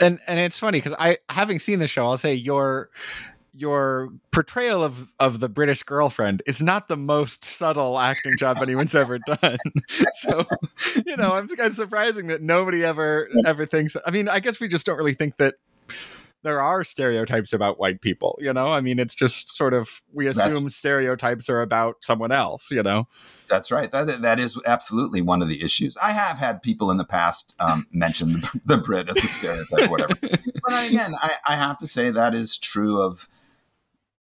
And 0.00 0.18
and 0.26 0.40
it's 0.40 0.58
funny 0.58 0.78
because 0.78 0.96
I, 0.98 1.18
having 1.30 1.60
seen 1.60 1.78
the 1.78 1.86
show, 1.86 2.04
I'll 2.04 2.18
say 2.18 2.34
your 2.34 2.90
your 3.54 4.10
portrayal 4.32 4.82
of 4.82 5.08
of 5.20 5.40
the 5.40 5.48
British 5.48 5.82
girlfriend 5.82 6.42
is 6.46 6.60
not 6.60 6.88
the 6.88 6.96
most 6.96 7.44
subtle 7.44 7.98
acting 7.98 8.32
job 8.38 8.58
anyone's 8.60 8.94
ever 8.94 9.18
done. 9.18 9.58
so, 10.20 10.44
you 11.06 11.16
know, 11.16 11.34
I'm 11.34 11.48
kind 11.48 11.70
of 11.70 11.76
surprising 11.76 12.26
that 12.26 12.42
nobody 12.42 12.84
ever 12.84 13.28
ever 13.46 13.64
thinks. 13.64 13.96
I 14.04 14.10
mean, 14.10 14.28
I 14.28 14.40
guess 14.40 14.60
we 14.60 14.68
just 14.68 14.84
don't 14.84 14.96
really 14.96 15.14
think 15.14 15.36
that 15.36 15.54
there 16.42 16.60
are 16.60 16.84
stereotypes 16.84 17.54
about 17.54 17.80
white 17.80 18.02
people 18.02 18.38
you 18.38 18.52
know 18.52 18.70
i 18.70 18.80
mean 18.80 18.98
it's 18.98 19.14
just 19.14 19.56
sort 19.56 19.72
of 19.72 20.02
we 20.12 20.26
assume 20.26 20.64
that's, 20.64 20.76
stereotypes 20.76 21.48
are 21.48 21.62
about 21.62 21.96
someone 22.02 22.30
else 22.30 22.70
you 22.70 22.82
know 22.82 23.08
that's 23.48 23.72
right 23.72 23.90
that, 23.90 24.20
that 24.20 24.38
is 24.38 24.60
absolutely 24.66 25.22
one 25.22 25.40
of 25.40 25.48
the 25.48 25.62
issues 25.62 25.96
i 25.96 26.12
have 26.12 26.38
had 26.38 26.62
people 26.62 26.90
in 26.90 26.98
the 26.98 27.04
past 27.04 27.56
um, 27.60 27.86
mention 27.90 28.32
the, 28.32 28.60
the, 28.66 28.76
brit 28.76 29.08
as 29.08 29.16
a 29.24 29.26
stereotype 29.26 29.88
or 29.88 29.90
whatever 29.90 30.14
but 30.20 30.86
again 30.86 31.14
I, 31.20 31.36
I 31.48 31.56
have 31.56 31.78
to 31.78 31.86
say 31.86 32.10
that 32.10 32.34
is 32.34 32.58
true 32.58 33.00
of 33.00 33.26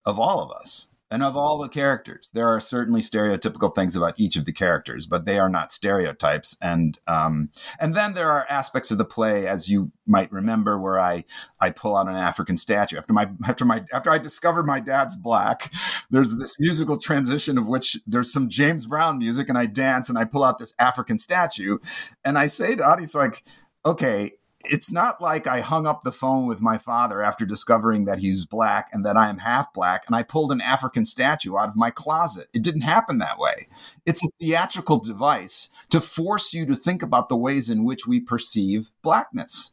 of 0.05 0.19
all 0.19 0.41
of 0.41 0.51
us 0.51 0.89
And 1.11 1.21
of 1.21 1.37
all 1.37 1.59
the 1.59 1.69
characters, 1.69 2.31
there 2.33 2.47
are 2.47 2.59
certainly 2.59 2.99
stereotypical 2.99 3.75
things 3.75 3.95
about 3.95 4.15
each 4.17 4.35
of 4.35 4.45
the 4.45 4.51
characters, 4.51 5.05
but 5.05 5.25
they 5.25 5.37
are 5.37 5.47
not 5.47 5.71
stereotypes. 5.71 6.57
And 6.59 6.97
um, 7.05 7.51
and 7.79 7.93
then 7.93 8.15
there 8.15 8.31
are 8.31 8.47
aspects 8.49 8.89
of 8.89 8.97
the 8.97 9.05
play, 9.05 9.45
as 9.45 9.69
you 9.69 9.91
might 10.07 10.31
remember, 10.31 10.79
where 10.79 10.99
I 10.99 11.23
I 11.59 11.69
pull 11.69 11.95
out 11.95 12.07
an 12.07 12.15
African 12.15 12.57
statue 12.57 12.97
after 12.97 13.13
my 13.13 13.29
after 13.47 13.63
my 13.63 13.85
after 13.93 14.09
I 14.09 14.17
discovered 14.17 14.65
my 14.65 14.79
dad's 14.79 15.15
black. 15.15 15.71
There's 16.09 16.35
this 16.37 16.59
musical 16.59 16.99
transition 16.99 17.59
of 17.59 17.67
which 17.67 17.99
there's 18.07 18.33
some 18.33 18.49
James 18.49 18.87
Brown 18.87 19.19
music, 19.19 19.49
and 19.49 19.57
I 19.57 19.67
dance 19.67 20.09
and 20.09 20.17
I 20.17 20.25
pull 20.25 20.43
out 20.43 20.57
this 20.57 20.73
African 20.79 21.19
statue, 21.19 21.77
and 22.25 22.39
I 22.39 22.47
say 22.47 22.75
to 22.75 22.83
audience 22.83 23.13
like, 23.13 23.43
okay 23.85 24.31
it's 24.65 24.91
not 24.91 25.21
like 25.21 25.45
I 25.45 25.61
hung 25.61 25.85
up 25.85 26.03
the 26.03 26.11
phone 26.11 26.45
with 26.45 26.61
my 26.61 26.77
father 26.77 27.21
after 27.21 27.45
discovering 27.45 28.05
that 28.05 28.19
he's 28.19 28.45
black 28.45 28.89
and 28.93 29.05
that 29.05 29.17
I 29.17 29.29
am 29.29 29.39
half 29.39 29.73
black 29.73 30.03
and 30.07 30.15
I 30.15 30.23
pulled 30.23 30.51
an 30.51 30.61
African 30.61 31.05
statue 31.05 31.57
out 31.57 31.69
of 31.69 31.75
my 31.75 31.89
closet. 31.89 32.47
It 32.53 32.63
didn't 32.63 32.81
happen 32.81 33.17
that 33.17 33.37
way. 33.37 33.67
It's 34.05 34.23
a 34.23 34.29
theatrical 34.39 34.99
device 34.99 35.69
to 35.89 35.99
force 35.99 36.53
you 36.53 36.65
to 36.67 36.75
think 36.75 37.03
about 37.03 37.29
the 37.29 37.37
ways 37.37 37.69
in 37.69 37.83
which 37.83 38.07
we 38.07 38.19
perceive 38.19 38.89
blackness. 39.01 39.71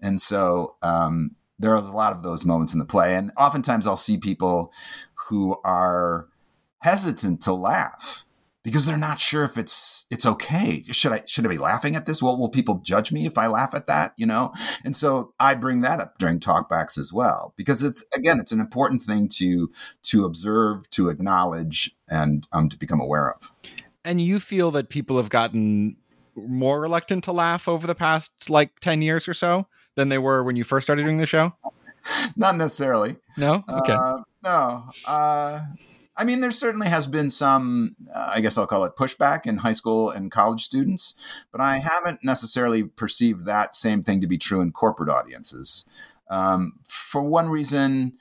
And 0.00 0.20
so 0.20 0.76
um, 0.82 1.36
there 1.58 1.72
are 1.72 1.76
a 1.76 1.80
lot 1.80 2.12
of 2.12 2.22
those 2.22 2.44
moments 2.44 2.74
in 2.74 2.78
the 2.78 2.84
play. 2.84 3.16
And 3.16 3.32
oftentimes 3.36 3.86
I'll 3.86 3.96
see 3.96 4.18
people 4.18 4.72
who 5.28 5.56
are 5.64 6.28
hesitant 6.82 7.40
to 7.42 7.52
laugh 7.52 8.23
because 8.64 8.86
they're 8.86 8.96
not 8.96 9.20
sure 9.20 9.44
if 9.44 9.56
it's 9.56 10.06
it's 10.10 10.26
okay. 10.26 10.82
Should 10.90 11.12
I 11.12 11.22
should 11.26 11.46
I 11.46 11.50
be 11.50 11.58
laughing 11.58 11.94
at 11.94 12.06
this? 12.06 12.22
Well, 12.22 12.38
will 12.38 12.48
people 12.48 12.80
judge 12.82 13.12
me 13.12 13.26
if 13.26 13.38
I 13.38 13.46
laugh 13.46 13.74
at 13.74 13.86
that? 13.86 14.14
You 14.16 14.26
know, 14.26 14.52
and 14.84 14.96
so 14.96 15.34
I 15.38 15.54
bring 15.54 15.82
that 15.82 16.00
up 16.00 16.18
during 16.18 16.40
talkbacks 16.40 16.98
as 16.98 17.12
well 17.12 17.52
because 17.56 17.82
it's 17.82 18.04
again 18.16 18.40
it's 18.40 18.52
an 18.52 18.60
important 18.60 19.02
thing 19.02 19.28
to 19.34 19.70
to 20.04 20.24
observe, 20.24 20.88
to 20.90 21.10
acknowledge, 21.10 21.94
and 22.08 22.48
um, 22.52 22.68
to 22.70 22.78
become 22.78 23.00
aware 23.00 23.30
of. 23.30 23.52
And 24.04 24.20
you 24.20 24.40
feel 24.40 24.70
that 24.72 24.88
people 24.88 25.18
have 25.18 25.28
gotten 25.28 25.96
more 26.34 26.80
reluctant 26.80 27.22
to 27.24 27.32
laugh 27.32 27.68
over 27.68 27.86
the 27.86 27.94
past 27.94 28.32
like 28.48 28.80
ten 28.80 29.02
years 29.02 29.28
or 29.28 29.34
so 29.34 29.66
than 29.94 30.08
they 30.08 30.18
were 30.18 30.42
when 30.42 30.56
you 30.56 30.64
first 30.64 30.86
started 30.86 31.02
doing 31.02 31.18
the 31.18 31.26
show. 31.26 31.54
Not 32.36 32.56
necessarily. 32.56 33.16
No. 33.36 33.64
Okay. 33.68 33.92
Uh, 33.92 34.22
no. 34.42 34.90
Uh, 35.06 35.60
I 36.16 36.24
mean, 36.24 36.40
there 36.40 36.50
certainly 36.50 36.88
has 36.88 37.06
been 37.06 37.28
some, 37.28 37.96
uh, 38.14 38.32
I 38.34 38.40
guess 38.40 38.56
I'll 38.56 38.66
call 38.66 38.84
it 38.84 38.94
pushback 38.96 39.46
in 39.46 39.58
high 39.58 39.72
school 39.72 40.10
and 40.10 40.30
college 40.30 40.62
students, 40.62 41.14
but 41.50 41.60
I 41.60 41.78
haven't 41.78 42.22
necessarily 42.22 42.84
perceived 42.84 43.46
that 43.46 43.74
same 43.74 44.02
thing 44.02 44.20
to 44.20 44.26
be 44.26 44.38
true 44.38 44.60
in 44.60 44.70
corporate 44.70 45.08
audiences. 45.08 45.86
Um, 46.30 46.74
for 46.84 47.22
one 47.22 47.48
reason, 47.48 48.12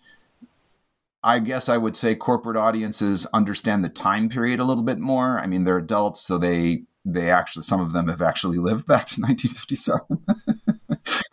I 1.23 1.39
guess 1.39 1.69
I 1.69 1.77
would 1.77 1.95
say 1.95 2.15
corporate 2.15 2.57
audiences 2.57 3.27
understand 3.33 3.83
the 3.83 3.89
time 3.89 4.27
period 4.27 4.59
a 4.59 4.65
little 4.65 4.83
bit 4.83 4.99
more. 4.99 5.39
I 5.39 5.45
mean, 5.45 5.63
they're 5.63 5.77
adults, 5.77 6.19
so 6.19 6.37
they 6.37 6.83
they 7.05 7.29
actually 7.29 7.63
some 7.63 7.81
of 7.81 7.93
them 7.93 8.07
have 8.07 8.21
actually 8.21 8.57
lived 8.57 8.87
back 8.87 9.05
to 9.07 9.21
1957 9.21 10.62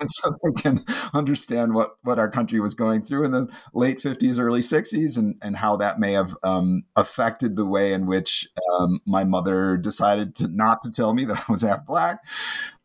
and 0.00 0.10
so 0.10 0.30
they 0.30 0.62
can 0.62 0.84
understand 1.14 1.74
what 1.74 1.96
what 2.02 2.18
our 2.18 2.30
country 2.30 2.60
was 2.60 2.74
going 2.74 3.02
through 3.02 3.24
in 3.24 3.32
the 3.32 3.48
late 3.74 3.98
50s 3.98 4.40
early 4.40 4.60
60s 4.60 5.18
and 5.18 5.36
and 5.42 5.56
how 5.56 5.76
that 5.76 5.98
may 5.98 6.12
have 6.12 6.34
um, 6.42 6.82
affected 6.96 7.56
the 7.56 7.66
way 7.66 7.92
in 7.92 8.06
which 8.06 8.48
um, 8.72 9.00
my 9.06 9.24
mother 9.24 9.76
decided 9.76 10.34
to 10.36 10.48
not 10.48 10.82
to 10.82 10.90
tell 10.90 11.14
me 11.14 11.24
that 11.24 11.44
I 11.48 11.52
was 11.52 11.62
half 11.62 11.84
black. 11.86 12.20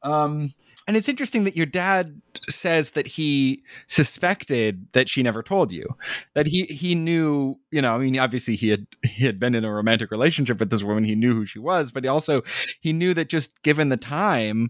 Um, 0.03 0.51
and 0.87 0.95
it's 0.95 1.09
interesting 1.09 1.45
that 1.45 1.55
your 1.55 1.65
dad 1.65 2.21
says 2.49 2.91
that 2.91 3.07
he 3.07 3.63
suspected 3.87 4.87
that 4.93 5.09
she 5.09 5.23
never 5.23 5.41
told 5.41 5.71
you 5.71 5.87
that 6.33 6.45
he 6.45 6.65
he 6.65 6.93
knew 6.93 7.57
you 7.71 7.81
know 7.81 7.95
i 7.95 7.97
mean 7.97 8.19
obviously 8.19 8.55
he 8.55 8.69
had 8.69 8.85
he 9.03 9.25
had 9.25 9.39
been 9.39 9.55
in 9.55 9.65
a 9.65 9.71
romantic 9.71 10.11
relationship 10.11 10.59
with 10.59 10.69
this 10.69 10.83
woman 10.83 11.03
he 11.03 11.15
knew 11.15 11.33
who 11.33 11.45
she 11.45 11.59
was 11.59 11.91
but 11.91 12.03
he 12.03 12.07
also 12.07 12.41
he 12.81 12.93
knew 12.93 13.13
that 13.13 13.29
just 13.29 13.61
given 13.63 13.89
the 13.89 13.97
time 13.97 14.69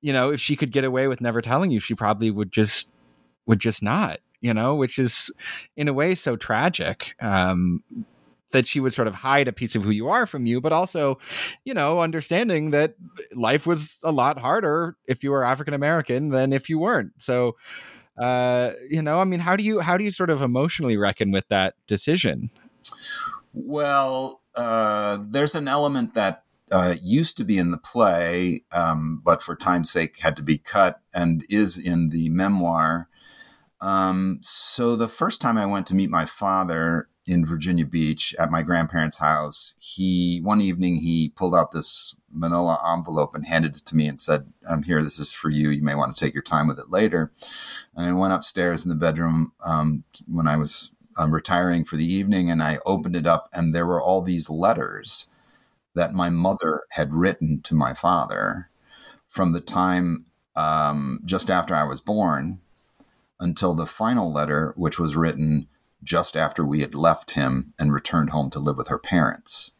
you 0.00 0.12
know 0.12 0.30
if 0.30 0.40
she 0.40 0.56
could 0.56 0.72
get 0.72 0.84
away 0.84 1.08
with 1.08 1.20
never 1.20 1.42
telling 1.42 1.70
you 1.70 1.80
she 1.80 1.94
probably 1.94 2.30
would 2.30 2.52
just 2.52 2.88
would 3.46 3.60
just 3.60 3.82
not 3.82 4.20
you 4.40 4.54
know 4.54 4.74
which 4.74 4.98
is 4.98 5.30
in 5.76 5.88
a 5.88 5.92
way 5.92 6.14
so 6.14 6.36
tragic 6.36 7.14
um 7.20 7.82
that 8.50 8.66
she 8.66 8.80
would 8.80 8.94
sort 8.94 9.08
of 9.08 9.14
hide 9.14 9.48
a 9.48 9.52
piece 9.52 9.74
of 9.74 9.84
who 9.84 9.90
you 9.90 10.08
are 10.08 10.26
from 10.26 10.46
you, 10.46 10.60
but 10.60 10.72
also, 10.72 11.18
you 11.64 11.74
know, 11.74 12.00
understanding 12.00 12.70
that 12.70 12.94
life 13.34 13.66
was 13.66 13.98
a 14.04 14.12
lot 14.12 14.38
harder 14.38 14.96
if 15.06 15.22
you 15.22 15.30
were 15.30 15.44
African 15.44 15.74
American 15.74 16.30
than 16.30 16.52
if 16.52 16.68
you 16.68 16.78
weren't. 16.78 17.12
So, 17.18 17.56
uh, 18.16 18.70
you 18.88 19.02
know, 19.02 19.20
I 19.20 19.24
mean, 19.24 19.40
how 19.40 19.56
do 19.56 19.62
you 19.62 19.80
how 19.80 19.96
do 19.96 20.04
you 20.04 20.10
sort 20.10 20.30
of 20.30 20.42
emotionally 20.42 20.96
reckon 20.96 21.30
with 21.30 21.46
that 21.48 21.74
decision? 21.86 22.50
Well, 23.52 24.40
uh, 24.54 25.18
there's 25.20 25.54
an 25.54 25.68
element 25.68 26.14
that 26.14 26.44
uh, 26.70 26.94
used 27.02 27.36
to 27.36 27.44
be 27.44 27.58
in 27.58 27.70
the 27.70 27.78
play, 27.78 28.64
um, 28.72 29.20
but 29.24 29.42
for 29.42 29.56
time's 29.56 29.90
sake 29.90 30.18
had 30.20 30.36
to 30.36 30.42
be 30.42 30.58
cut, 30.58 31.00
and 31.14 31.44
is 31.48 31.78
in 31.78 32.10
the 32.10 32.28
memoir. 32.30 33.08
Um, 33.80 34.38
so 34.42 34.96
the 34.96 35.08
first 35.08 35.40
time 35.40 35.56
I 35.56 35.66
went 35.66 35.86
to 35.86 35.94
meet 35.94 36.10
my 36.10 36.24
father, 36.24 37.08
in 37.28 37.44
Virginia 37.44 37.84
Beach 37.84 38.34
at 38.38 38.50
my 38.50 38.62
grandparents' 38.62 39.18
house, 39.18 39.76
he 39.78 40.40
one 40.42 40.60
evening 40.62 40.96
he 40.96 41.28
pulled 41.28 41.54
out 41.54 41.72
this 41.72 42.16
manila 42.32 42.78
envelope 42.94 43.34
and 43.34 43.46
handed 43.46 43.76
it 43.76 43.84
to 43.86 43.96
me 43.96 44.08
and 44.08 44.20
said, 44.20 44.50
"I'm 44.68 44.82
here. 44.82 45.02
This 45.02 45.18
is 45.18 45.32
for 45.32 45.50
you. 45.50 45.68
You 45.68 45.82
may 45.82 45.94
want 45.94 46.16
to 46.16 46.24
take 46.24 46.34
your 46.34 46.42
time 46.42 46.66
with 46.66 46.78
it 46.78 46.90
later." 46.90 47.30
And 47.94 48.06
I 48.06 48.12
went 48.14 48.32
upstairs 48.32 48.84
in 48.84 48.88
the 48.88 48.94
bedroom 48.94 49.52
um, 49.62 50.04
when 50.26 50.48
I 50.48 50.56
was 50.56 50.94
um, 51.18 51.32
retiring 51.32 51.84
for 51.84 51.96
the 51.96 52.10
evening, 52.10 52.50
and 52.50 52.62
I 52.62 52.78
opened 52.86 53.14
it 53.14 53.26
up, 53.26 53.48
and 53.52 53.74
there 53.74 53.86
were 53.86 54.02
all 54.02 54.22
these 54.22 54.48
letters 54.48 55.28
that 55.94 56.14
my 56.14 56.30
mother 56.30 56.82
had 56.90 57.12
written 57.12 57.60
to 57.62 57.74
my 57.74 57.94
father 57.94 58.70
from 59.26 59.52
the 59.52 59.60
time 59.60 60.26
um, 60.56 61.20
just 61.24 61.50
after 61.50 61.74
I 61.74 61.84
was 61.84 62.00
born 62.00 62.60
until 63.40 63.74
the 63.74 63.86
final 63.86 64.32
letter, 64.32 64.74
which 64.76 64.98
was 64.98 65.16
written 65.16 65.68
just 66.02 66.36
after 66.36 66.64
we 66.64 66.80
had 66.80 66.94
left 66.94 67.32
him 67.32 67.74
and 67.78 67.92
returned 67.92 68.30
home 68.30 68.50
to 68.50 68.58
live 68.58 68.76
with 68.76 68.88
her 68.88 68.98
parents. 68.98 69.72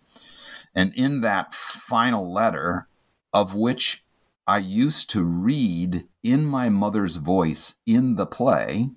And 0.75 0.93
in 0.95 1.21
that 1.23 1.55
final 1.55 2.33
letter, 2.33 2.87
of 3.33 3.55
which 3.55 4.05
I 4.47 4.59
used 4.59 5.11
to 5.11 5.23
read 5.23 6.07
in 6.23 6.45
my 6.45 6.69
mother's 6.69 7.17
voice 7.17 7.79
in 7.87 8.17
the 8.17 8.27
play, 8.27 8.91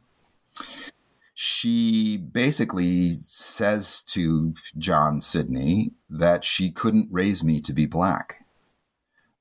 she 1.42 2.18
basically 2.18 3.08
says 3.08 4.04
to 4.04 4.54
John 4.78 5.20
Sidney 5.22 5.90
that 6.08 6.46
she 6.46 6.70
couldn't 6.70 7.08
raise 7.10 7.44
me 7.44 7.60
to 7.62 7.74
be 7.74 7.88
black. 7.88 8.46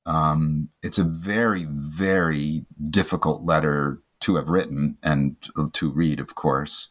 Um, 0.07 0.69
it's 0.81 0.97
a 0.97 1.03
very, 1.03 1.67
very 1.69 2.65
difficult 2.89 3.43
letter 3.43 4.01
to 4.21 4.37
have 4.37 4.49
written 4.49 4.97
and 5.03 5.35
to 5.73 5.91
read, 5.91 6.19
of 6.19 6.33
course. 6.33 6.89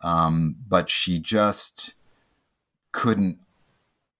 Um, 0.00 0.56
but 0.66 0.88
she 0.88 1.18
just 1.18 1.96
couldn't 2.90 3.36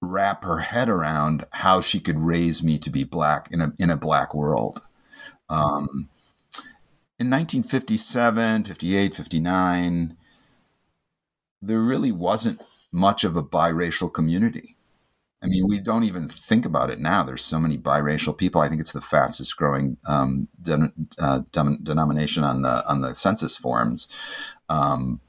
wrap 0.03 0.45
her 0.45 0.59
head 0.59 0.91
around 0.91 1.47
how 1.55 1.81
she 1.81 2.01
could 2.01 2.19
raise 2.19 2.62
me 2.62 2.77
to 2.81 2.91
be 2.91 3.03
black 3.03 3.49
in 3.51 3.62
a 3.62 3.73
in 3.79 3.88
a 3.88 3.97
black 3.97 4.35
world. 4.35 4.83
Um, 5.49 6.11
in 7.18 7.31
1957, 7.31 8.64
58, 8.64 9.14
59, 9.14 10.16
there 11.61 11.81
really 11.81 12.12
wasn't 12.12 12.62
much 12.92 13.24
of 13.24 13.37
a 13.37 13.42
biracial 13.42 14.12
community. 14.12 14.76
I 15.42 15.46
mean, 15.46 15.66
we 15.68 15.78
don't 15.78 16.04
even 16.04 16.28
think 16.28 16.64
about 16.64 16.90
it 16.90 17.00
now. 17.00 17.22
There's 17.22 17.44
so 17.44 17.61
many 17.61 17.78
biracial 17.78 18.37
people. 18.37 18.61
I 18.61 18.68
think 18.68 18.81
it's 18.81 18.92
the 18.92 19.00
fastest 19.00 19.57
growing 19.57 19.96
um, 20.07 20.48
den- 20.61 21.09
uh, 21.18 21.40
denomination 21.83 22.42
on 22.42 22.62
the 22.62 22.85
on 22.88 23.02
the 23.02 23.14
census 23.14 23.57
forms. 23.57 24.09
Um, 24.68 25.20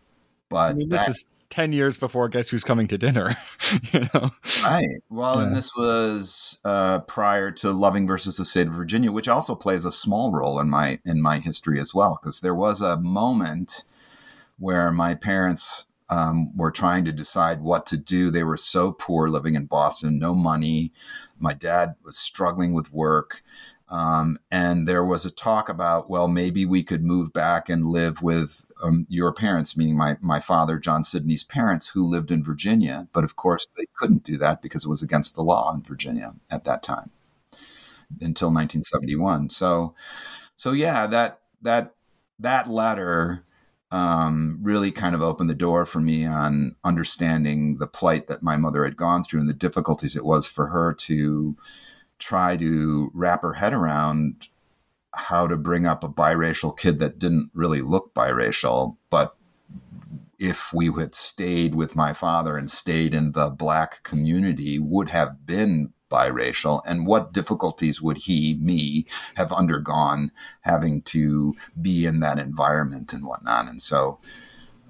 but 0.50 0.72
I 0.72 0.74
mean, 0.74 0.90
that, 0.90 1.10
is 1.10 1.26
10 1.50 1.74
years 1.74 1.98
before 1.98 2.30
Guess 2.30 2.50
Who's 2.50 2.64
Coming 2.64 2.88
to 2.88 2.98
Dinner. 2.98 3.36
you 3.92 4.02
know? 4.14 4.32
Right. 4.64 5.02
Well, 5.10 5.38
yeah. 5.38 5.48
and 5.48 5.56
this 5.56 5.76
was 5.76 6.60
uh, 6.64 7.00
prior 7.00 7.52
to 7.52 7.72
Loving 7.72 8.08
versus 8.08 8.38
the 8.38 8.46
State 8.46 8.68
of 8.68 8.74
Virginia, 8.74 9.12
which 9.12 9.28
also 9.28 9.56
plays 9.56 9.86
a 9.86 9.92
small 9.92 10.32
role 10.32 10.60
in 10.60 10.70
my 10.70 11.00
in 11.06 11.22
my 11.22 11.40
history 11.40 11.80
as 11.80 11.94
well, 11.94 12.20
because 12.22 12.42
there 12.42 12.56
was 12.56 12.82
a 12.82 13.00
moment 13.00 13.84
where 14.58 14.92
my 14.92 15.16
parents 15.16 15.86
um, 16.10 16.56
were 16.56 16.72
trying 16.72 17.06
to 17.06 17.12
decide 17.12 17.62
what 17.62 17.86
to 17.88 17.98
do. 17.98 18.32
They 18.32 18.44
were 18.44 18.58
so 18.58 18.92
poor 18.92 19.30
living 19.30 19.56
in 19.56 19.66
Boston, 19.66 20.20
no 20.20 20.34
money. 20.34 20.92
My 21.38 21.54
dad 21.54 21.96
was 22.04 22.18
struggling 22.18 22.74
with 22.74 22.92
work. 22.92 23.42
Um, 23.90 24.38
and 24.52 24.88
there 24.88 25.04
was 25.04 25.26
a 25.26 25.32
talk 25.32 25.68
about, 25.68 26.10
well, 26.10 26.28
maybe 26.28 26.66
we 26.66 26.84
could 26.84 27.04
move 27.04 27.34
back 27.34 27.70
and 27.70 27.86
live 27.86 28.22
with 28.22 28.66
um, 28.84 29.08
your 29.10 29.34
parents, 29.34 29.76
meaning 29.76 29.98
my, 29.98 30.18
my 30.22 30.40
father, 30.40 30.78
John 30.78 31.04
Sidney's 31.04 31.44
parents, 31.44 31.90
who 31.90 32.06
lived 32.06 32.30
in 32.30 32.44
Virginia. 32.44 33.08
But 33.14 33.24
of 33.24 33.36
course, 33.36 33.68
they 33.78 33.88
couldn't 33.96 34.24
do 34.24 34.38
that 34.38 34.62
because 34.62 34.86
it 34.86 34.90
was 34.90 35.02
against 35.02 35.36
the 35.36 35.42
law 35.42 35.74
in 35.74 35.82
Virginia 35.82 36.36
at 36.52 36.66
that 36.66 36.84
time 36.84 37.10
until 38.22 38.50
1971. 38.50 39.50
So, 39.50 39.96
so 40.56 40.72
yeah, 40.72 41.08
that, 41.08 41.40
that, 41.62 41.96
that 42.38 42.70
letter 42.70 43.44
um, 43.92 44.60
really 44.62 44.92
kind 44.92 45.16
of 45.16 45.24
opened 45.24 45.50
the 45.50 45.56
door 45.56 45.86
for 45.88 46.00
me 46.00 46.26
on 46.26 46.76
understanding 46.84 47.78
the 47.78 47.88
plight 47.88 48.28
that 48.28 48.44
my 48.44 48.56
mother 48.56 48.84
had 48.84 48.98
gone 48.98 49.24
through 49.24 49.40
and 49.40 49.50
the 49.50 49.54
difficulties 49.54 50.16
it 50.16 50.26
was 50.26 50.48
for 50.48 50.68
her 50.68 50.94
to 50.94 51.58
try 52.20 52.58
to 52.58 53.12
wrap 53.14 53.42
her 53.42 53.54
head 53.54 53.74
around 53.74 54.48
how 55.16 55.48
to 55.48 55.58
bring 55.58 55.86
up 55.86 56.04
a 56.04 56.10
biracial 56.10 56.78
kid 56.78 57.00
that 57.00 57.18
didn't 57.18 57.50
really 57.54 57.82
look 57.82 58.14
biracial, 58.14 58.98
but 59.10 59.36
if 60.38 60.74
we 60.74 60.86
had 60.86 61.14
stayed 61.14 61.76
with 61.76 61.96
my 61.96 62.14
father 62.14 62.58
and 62.58 62.70
stayed 62.70 63.14
in 63.14 63.34
the 63.34 63.50
black 63.50 64.04
community 64.04 64.80
would 64.80 65.10
have 65.10 65.46
been 65.46 65.92
biracial. 66.10 66.82
And 66.88 67.06
what 67.06 67.34
difficulties 67.34 68.02
would 68.02 68.18
he 68.18 68.58
me 68.62 69.06
have 69.36 69.52
undergone 69.52 70.32
having 70.62 71.02
to 71.04 71.56
be 71.80 72.06
in 72.06 72.20
that 72.22 72.40
environment 72.40 73.14
and 73.14 73.26
whatnot? 73.26 73.68
And 73.68 73.82
so 73.82 74.20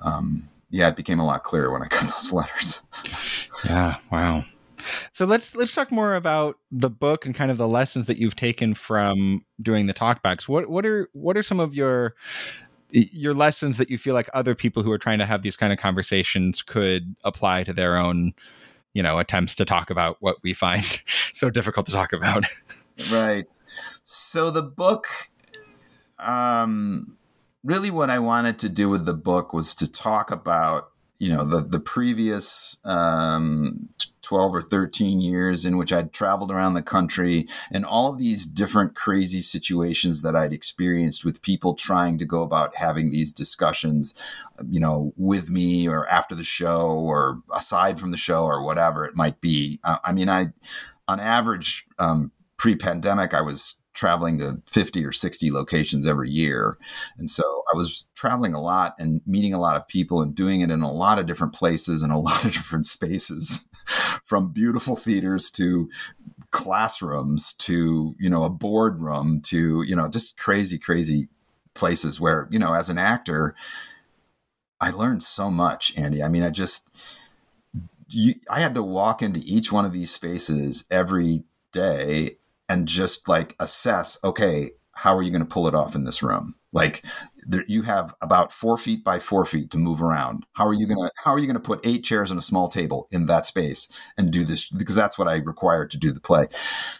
um, 0.01 0.43
yeah 0.69 0.87
it 0.89 0.95
became 0.95 1.19
a 1.19 1.25
lot 1.25 1.43
clearer 1.43 1.71
when 1.71 1.81
i 1.81 1.87
got 1.87 2.01
those 2.01 2.31
letters. 2.31 2.83
Yeah 3.65 3.97
wow 4.11 4.45
so 5.11 5.25
let's 5.25 5.55
let's 5.55 5.73
talk 5.73 5.91
more 5.91 6.15
about 6.15 6.57
the 6.71 6.89
book 6.89 7.25
and 7.25 7.35
kind 7.35 7.51
of 7.51 7.57
the 7.57 7.67
lessons 7.67 8.07
that 8.07 8.17
you've 8.17 8.35
taken 8.35 8.73
from 8.73 9.45
doing 9.61 9.87
the 9.87 9.93
talkbacks. 9.93 10.47
What 10.47 10.69
what 10.69 10.85
are 10.85 11.09
what 11.13 11.37
are 11.37 11.43
some 11.43 11.59
of 11.59 11.73
your 11.73 12.15
your 12.91 13.33
lessons 13.33 13.77
that 13.77 13.89
you 13.89 13.97
feel 13.97 14.13
like 14.13 14.29
other 14.33 14.55
people 14.55 14.83
who 14.83 14.91
are 14.91 14.97
trying 14.97 15.19
to 15.19 15.25
have 15.25 15.41
these 15.41 15.55
kind 15.55 15.71
of 15.71 15.79
conversations 15.79 16.61
could 16.61 17.15
apply 17.23 17.63
to 17.63 17.73
their 17.73 17.97
own 17.97 18.33
you 18.93 19.03
know 19.03 19.19
attempts 19.19 19.55
to 19.55 19.65
talk 19.65 19.89
about 19.89 20.17
what 20.19 20.37
we 20.43 20.53
find 20.53 21.01
so 21.33 21.49
difficult 21.49 21.85
to 21.85 21.91
talk 21.91 22.13
about? 22.13 22.45
Right. 23.11 23.49
So 23.49 24.51
the 24.51 24.63
book 24.63 25.07
um 26.19 27.15
really 27.63 27.89
what 27.89 28.09
i 28.09 28.19
wanted 28.19 28.59
to 28.59 28.67
do 28.67 28.89
with 28.89 29.05
the 29.05 29.13
book 29.13 29.53
was 29.53 29.73
to 29.73 29.89
talk 29.89 30.31
about 30.31 30.88
you 31.19 31.31
know 31.31 31.45
the 31.45 31.61
the 31.61 31.79
previous 31.79 32.77
um 32.85 33.89
12 34.29 34.55
or 34.55 34.61
13 34.61 35.19
years 35.21 35.65
in 35.65 35.75
which 35.75 35.91
I'd 35.91 36.13
traveled 36.13 36.51
around 36.51 36.75
the 36.75 36.83
country 36.83 37.47
and 37.71 37.83
all 37.83 38.11
of 38.11 38.19
these 38.19 38.45
different 38.45 38.93
crazy 38.93 39.41
situations 39.41 40.21
that 40.21 40.35
I'd 40.35 40.53
experienced 40.53 41.25
with 41.25 41.41
people 41.41 41.73
trying 41.73 42.19
to 42.19 42.25
go 42.25 42.43
about 42.43 42.75
having 42.75 43.09
these 43.09 43.33
discussions, 43.33 44.13
you 44.69 44.79
know, 44.79 45.13
with 45.17 45.49
me 45.49 45.89
or 45.89 46.07
after 46.09 46.35
the 46.35 46.43
show 46.43 46.91
or 46.91 47.41
aside 47.51 47.99
from 47.99 48.11
the 48.11 48.17
show 48.17 48.43
or 48.43 48.63
whatever 48.63 49.03
it 49.03 49.15
might 49.15 49.41
be. 49.41 49.79
Uh, 49.83 49.97
I 50.03 50.13
mean, 50.13 50.29
I, 50.29 50.53
on 51.07 51.19
average, 51.19 51.87
um, 51.97 52.31
pre 52.55 52.75
pandemic, 52.75 53.33
I 53.33 53.41
was 53.41 53.81
traveling 53.99 54.39
to 54.39 54.61
50 54.65 55.05
or 55.05 55.11
60 55.11 55.51
locations 55.51 56.07
every 56.07 56.29
year. 56.29 56.77
And 57.17 57.29
so 57.29 57.43
I 57.71 57.75
was 57.75 58.07
traveling 58.15 58.53
a 58.53 58.61
lot 58.61 58.95
and 58.97 59.21
meeting 59.27 59.53
a 59.53 59.59
lot 59.59 59.75
of 59.75 59.87
people 59.87 60.21
and 60.21 60.33
doing 60.33 60.61
it 60.61 60.71
in 60.71 60.81
a 60.81 60.91
lot 60.91 61.19
of 61.19 61.25
different 61.25 61.53
places 61.53 62.01
and 62.01 62.13
a 62.13 62.17
lot 62.19 62.45
of 62.45 62.53
different 62.53 62.85
spaces. 62.85 63.67
from 64.23 64.51
beautiful 64.51 64.95
theaters 64.95 65.49
to 65.49 65.89
classrooms 66.51 67.53
to 67.53 68.15
you 68.19 68.29
know 68.29 68.43
a 68.43 68.49
boardroom 68.49 69.39
to 69.41 69.83
you 69.83 69.95
know 69.95 70.07
just 70.07 70.37
crazy 70.37 70.77
crazy 70.77 71.27
places 71.75 72.19
where 72.19 72.47
you 72.51 72.57
know 72.57 72.73
as 72.73 72.89
an 72.89 72.97
actor 72.97 73.55
i 74.81 74.89
learned 74.89 75.23
so 75.23 75.51
much 75.51 75.95
andy 75.97 76.23
i 76.23 76.27
mean 76.27 76.43
i 76.43 76.49
just 76.49 76.95
you, 78.09 78.33
i 78.49 78.59
had 78.59 78.73
to 78.73 78.81
walk 78.81 79.21
into 79.21 79.41
each 79.45 79.71
one 79.71 79.85
of 79.85 79.93
these 79.93 80.11
spaces 80.11 80.85
every 80.89 81.43
day 81.71 82.37
and 82.69 82.87
just 82.87 83.27
like 83.27 83.55
assess 83.59 84.17
okay 84.23 84.69
how 84.99 85.15
are 85.15 85.21
you 85.21 85.31
going 85.31 85.41
to 85.41 85.47
pull 85.47 85.65
it 85.65 85.75
off 85.75 85.95
in 85.95 86.03
this 86.03 86.21
room? 86.21 86.55
Like 86.73 87.05
there, 87.49 87.65
you 87.67 87.81
have 87.81 88.13
about 88.21 88.51
four 88.51 88.77
feet 88.77 89.03
by 89.03 89.17
four 89.17 89.43
feet 89.43 89.71
to 89.71 89.77
move 89.77 90.03
around. 90.03 90.45
How 90.53 90.67
are 90.67 90.73
you 90.73 90.85
gonna 90.85 91.09
How 91.25 91.31
are 91.31 91.39
you 91.39 91.47
gonna 91.47 91.59
put 91.59 91.79
eight 91.83 92.03
chairs 92.03 92.29
and 92.29 92.37
a 92.37 92.43
small 92.43 92.67
table 92.67 93.07
in 93.11 93.25
that 93.25 93.45
space 93.45 93.87
and 94.17 94.31
do 94.31 94.43
this? 94.43 94.69
Because 94.69 94.95
that's 94.95 95.17
what 95.17 95.27
I 95.27 95.37
required 95.37 95.89
to 95.91 95.97
do 95.97 96.11
the 96.11 96.19
play. 96.19 96.47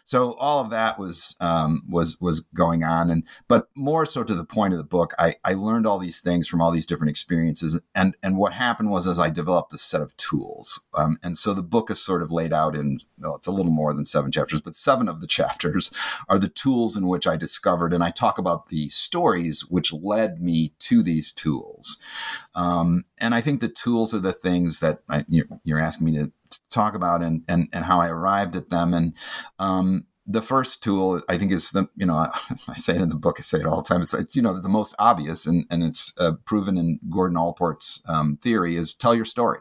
So 0.03 0.33
all 0.33 0.59
of 0.59 0.71
that 0.71 0.97
was 0.97 1.37
um, 1.39 1.83
was 1.87 2.19
was 2.19 2.41
going 2.41 2.83
on, 2.83 3.11
and 3.11 3.23
but 3.47 3.69
more 3.75 4.05
so 4.07 4.23
to 4.23 4.33
the 4.33 4.43
point 4.43 4.73
of 4.73 4.79
the 4.79 4.83
book, 4.83 5.13
I 5.19 5.35
I 5.43 5.53
learned 5.53 5.85
all 5.85 5.99
these 5.99 6.19
things 6.19 6.47
from 6.47 6.61
all 6.61 6.71
these 6.71 6.87
different 6.87 7.11
experiences, 7.11 7.79
and 7.93 8.15
and 8.23 8.37
what 8.37 8.53
happened 8.53 8.89
was 8.89 9.07
as 9.07 9.19
I 9.19 9.29
developed 9.29 9.71
this 9.71 9.83
set 9.83 10.01
of 10.01 10.17
tools, 10.17 10.83
um, 10.95 11.19
and 11.21 11.37
so 11.37 11.53
the 11.53 11.61
book 11.61 11.91
is 11.91 12.01
sort 12.01 12.23
of 12.23 12.31
laid 12.31 12.53
out 12.53 12.75
in 12.75 13.01
well, 13.19 13.35
it's 13.35 13.47
a 13.47 13.51
little 13.51 13.71
more 13.71 13.93
than 13.93 14.05
seven 14.05 14.31
chapters, 14.31 14.61
but 14.61 14.73
seven 14.73 15.07
of 15.07 15.21
the 15.21 15.27
chapters 15.39 15.91
are 16.27 16.39
the 16.39 16.49
tools 16.49 16.97
in 16.97 17.07
which 17.07 17.27
I 17.27 17.37
discovered, 17.37 17.93
and 17.93 18.03
I 18.03 18.09
talk 18.09 18.39
about 18.39 18.67
the 18.69 18.89
stories 18.89 19.65
which 19.69 19.93
led 19.93 20.38
me 20.39 20.73
to 20.79 21.03
these 21.03 21.31
tools. 21.31 21.97
Um, 22.55 23.05
and 23.17 23.35
I 23.35 23.41
think 23.41 23.59
the 23.59 23.69
tools 23.69 24.13
are 24.13 24.19
the 24.19 24.33
things 24.33 24.79
that 24.79 24.99
I, 25.09 25.25
you're, 25.27 25.79
asking 25.79 26.05
me 26.05 26.17
to 26.17 26.31
talk 26.69 26.93
about 26.93 27.21
and, 27.21 27.43
and, 27.47 27.69
and 27.71 27.85
how 27.85 28.01
I 28.01 28.09
arrived 28.09 28.55
at 28.55 28.69
them. 28.69 28.93
And 28.93 29.15
um, 29.59 30.05
the 30.29 30.41
first 30.41 30.83
tool 30.83 31.21
I 31.27 31.37
think 31.37 31.51
is 31.51 31.71
the 31.71 31.89
you 31.95 32.05
know 32.05 32.15
I 32.67 32.75
say 32.75 32.95
it 32.95 33.01
in 33.01 33.09
the 33.09 33.15
book 33.15 33.37
I 33.39 33.41
say 33.41 33.57
it 33.57 33.65
all 33.65 33.81
the 33.81 33.87
time 33.87 34.01
it's, 34.01 34.13
it's 34.13 34.35
you 34.35 34.43
know 34.43 34.53
the 34.53 34.69
most 34.69 34.95
obvious 34.99 35.47
and 35.47 35.65
and 35.71 35.83
it's 35.83 36.13
uh, 36.19 36.33
proven 36.45 36.77
in 36.77 36.99
Gordon 37.09 37.35
Allport's 37.35 38.03
um, 38.07 38.37
theory 38.37 38.75
is 38.75 38.93
tell 38.93 39.15
your 39.15 39.25
story 39.25 39.59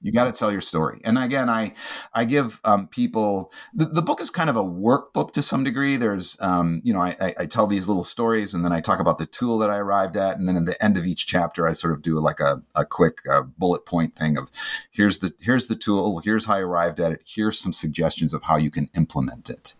you 0.00 0.12
got 0.12 0.24
to 0.24 0.32
tell 0.32 0.52
your 0.52 0.60
story. 0.60 1.00
And 1.04 1.18
again 1.18 1.48
i 1.48 1.72
i 2.14 2.24
give 2.24 2.60
um, 2.64 2.88
people 2.88 3.52
the, 3.74 3.86
the, 3.86 4.02
book 4.02 4.20
is 4.20 4.30
kind 4.30 4.48
of 4.48 4.56
a 4.56 4.62
workbook 4.62 5.30
to 5.32 5.42
some 5.42 5.64
degree. 5.64 5.96
There's 5.96 6.40
um, 6.40 6.80
you 6.84 6.92
know 6.92 7.00
I, 7.00 7.34
I, 7.38 7.46
tell 7.46 7.66
these 7.66 7.88
little 7.88 8.04
stories 8.04 8.54
and 8.54 8.64
then 8.64 8.72
i 8.72 8.80
talk 8.80 9.00
about 9.00 9.18
the 9.18 9.26
tool 9.26 9.58
that 9.58 9.70
i 9.70 9.76
arrived 9.76 10.16
at. 10.16 10.38
And 10.38 10.48
then 10.48 10.56
at 10.56 10.66
the 10.66 10.82
end 10.82 10.96
of 10.96 11.06
each 11.06 11.26
chapter 11.26 11.66
i 11.66 11.72
sort 11.72 11.92
of 11.92 12.02
do 12.02 12.18
like 12.20 12.40
a, 12.40 12.62
a 12.74 12.84
quick 12.84 13.18
uh, 13.30 13.42
bullet 13.42 13.84
point 13.84 14.16
thing 14.16 14.36
of 14.36 14.50
here's 14.90 15.18
the 15.18 15.32
here's 15.40 15.66
the 15.66 15.76
tool. 15.76 16.20
Here's 16.20 16.46
how 16.46 16.54
i 16.54 16.60
arrived 16.60 17.00
at 17.00 17.12
it. 17.12 17.22
Here's 17.26 17.58
some 17.58 17.72
suggestions 17.72 18.32
of 18.32 18.44
how 18.44 18.56
you 18.56 18.70
can 18.70 18.88
implement 18.94 19.50
it 19.50 19.74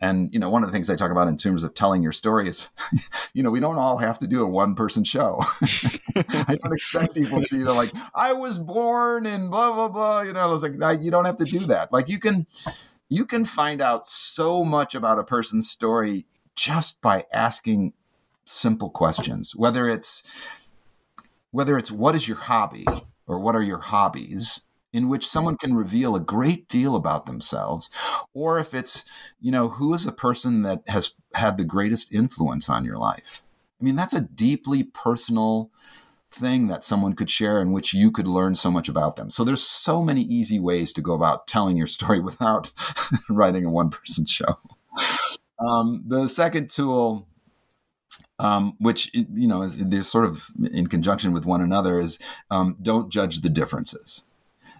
and, 0.00 0.32
you 0.32 0.38
know, 0.40 0.50
one 0.50 0.62
of 0.62 0.68
the 0.68 0.72
things 0.72 0.90
I 0.90 0.96
talk 0.96 1.10
about 1.10 1.28
in 1.28 1.36
terms 1.36 1.64
of 1.64 1.74
telling 1.74 2.02
your 2.02 2.12
story 2.12 2.48
is, 2.48 2.70
you 3.34 3.42
know, 3.42 3.50
we 3.50 3.60
don't 3.60 3.76
all 3.76 3.98
have 3.98 4.18
to 4.20 4.26
do 4.26 4.42
a 4.42 4.48
one 4.48 4.74
person 4.74 5.04
show. 5.04 5.40
I 6.16 6.58
don't 6.62 6.72
expect 6.72 7.14
people 7.14 7.42
to, 7.42 7.56
you 7.56 7.64
know, 7.64 7.74
like, 7.74 7.92
I 8.14 8.32
was 8.32 8.58
born 8.58 9.26
in 9.26 9.50
blah, 9.50 9.74
blah, 9.74 9.88
blah. 9.88 10.22
You 10.22 10.32
know, 10.32 10.40
I 10.40 10.46
was 10.46 10.62
like, 10.62 11.02
you 11.02 11.10
don't 11.10 11.24
have 11.24 11.36
to 11.36 11.44
do 11.44 11.60
that. 11.66 11.92
Like, 11.92 12.08
you 12.08 12.18
can, 12.18 12.46
you 13.08 13.24
can 13.24 13.44
find 13.44 13.80
out 13.80 14.06
so 14.06 14.64
much 14.64 14.94
about 14.94 15.18
a 15.18 15.24
person's 15.24 15.70
story 15.70 16.26
just 16.54 17.00
by 17.00 17.24
asking 17.32 17.92
simple 18.44 18.90
questions, 18.90 19.54
whether 19.56 19.88
it's, 19.88 20.22
whether 21.50 21.78
it's 21.78 21.92
what 21.92 22.14
is 22.14 22.26
your 22.26 22.38
hobby 22.38 22.86
or 23.26 23.38
what 23.38 23.54
are 23.54 23.62
your 23.62 23.78
hobbies 23.78 24.66
in 24.92 25.08
which 25.08 25.26
someone 25.26 25.56
can 25.56 25.74
reveal 25.74 26.14
a 26.14 26.20
great 26.20 26.68
deal 26.68 26.94
about 26.94 27.26
themselves 27.26 27.90
or 28.34 28.58
if 28.58 28.74
it's 28.74 29.04
you 29.40 29.50
know 29.50 29.68
who 29.68 29.94
is 29.94 30.04
the 30.04 30.12
person 30.12 30.62
that 30.62 30.82
has 30.88 31.14
had 31.34 31.56
the 31.56 31.64
greatest 31.64 32.14
influence 32.14 32.68
on 32.68 32.84
your 32.84 32.98
life? 32.98 33.42
I 33.80 33.84
mean 33.84 33.96
that's 33.96 34.14
a 34.14 34.20
deeply 34.20 34.84
personal 34.84 35.70
thing 36.28 36.68
that 36.68 36.84
someone 36.84 37.14
could 37.14 37.30
share 37.30 37.60
in 37.60 37.72
which 37.72 37.92
you 37.92 38.10
could 38.10 38.26
learn 38.26 38.54
so 38.54 38.70
much 38.70 38.88
about 38.88 39.16
them. 39.16 39.28
So 39.28 39.44
there's 39.44 39.62
so 39.62 40.02
many 40.02 40.22
easy 40.22 40.58
ways 40.58 40.92
to 40.94 41.02
go 41.02 41.12
about 41.14 41.46
telling 41.46 41.76
your 41.76 41.86
story 41.86 42.20
without 42.28 42.72
writing 43.28 43.64
a 43.64 43.70
one 43.70 43.90
person 43.90 44.26
show. 44.26 44.58
Um, 45.58 46.02
the 46.06 46.28
second 46.28 46.70
tool 46.70 47.28
um, 48.38 48.74
which 48.78 49.14
you 49.14 49.46
know 49.46 49.62
is 49.62 49.78
they're 49.78 50.02
sort 50.02 50.24
of 50.24 50.48
in 50.72 50.88
conjunction 50.88 51.32
with 51.32 51.46
one 51.46 51.60
another 51.60 52.00
is 52.00 52.18
um, 52.50 52.76
don't 52.82 53.10
judge 53.10 53.40
the 53.40 53.48
differences 53.48 54.26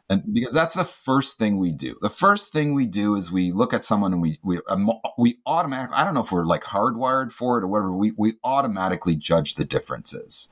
and 0.09 0.23
because 0.35 0.53
that's 0.53 0.75
the 0.75 0.85
first 0.85 1.38
thing 1.38 1.59
we 1.59 1.73
do. 1.73 1.97
The 2.01 2.11
first 2.11 2.53
thing 2.53 2.75
we 2.75 2.87
do 2.87 3.15
is 3.15 3.33
we 3.33 3.51
look 3.53 3.73
at 3.73 3.85
someone 3.85 4.12
and 4.12 4.21
we 4.21 4.38
we 4.43 4.61
um, 4.69 4.91
we 5.17 5.38
automatically. 5.47 5.97
I 5.97 6.05
don't 6.05 6.15
know 6.15 6.21
if 6.21 6.33
we're 6.33 6.45
like 6.45 6.62
hardwired 6.62 7.33
for 7.33 7.59
it 7.59 7.65
or 7.65 7.69
whatever. 7.69 7.93
We 7.93 8.12
we 8.17 8.35
automatically 8.45 9.15
judge 9.15 9.55
the 9.55 9.65
differences, 9.65 10.49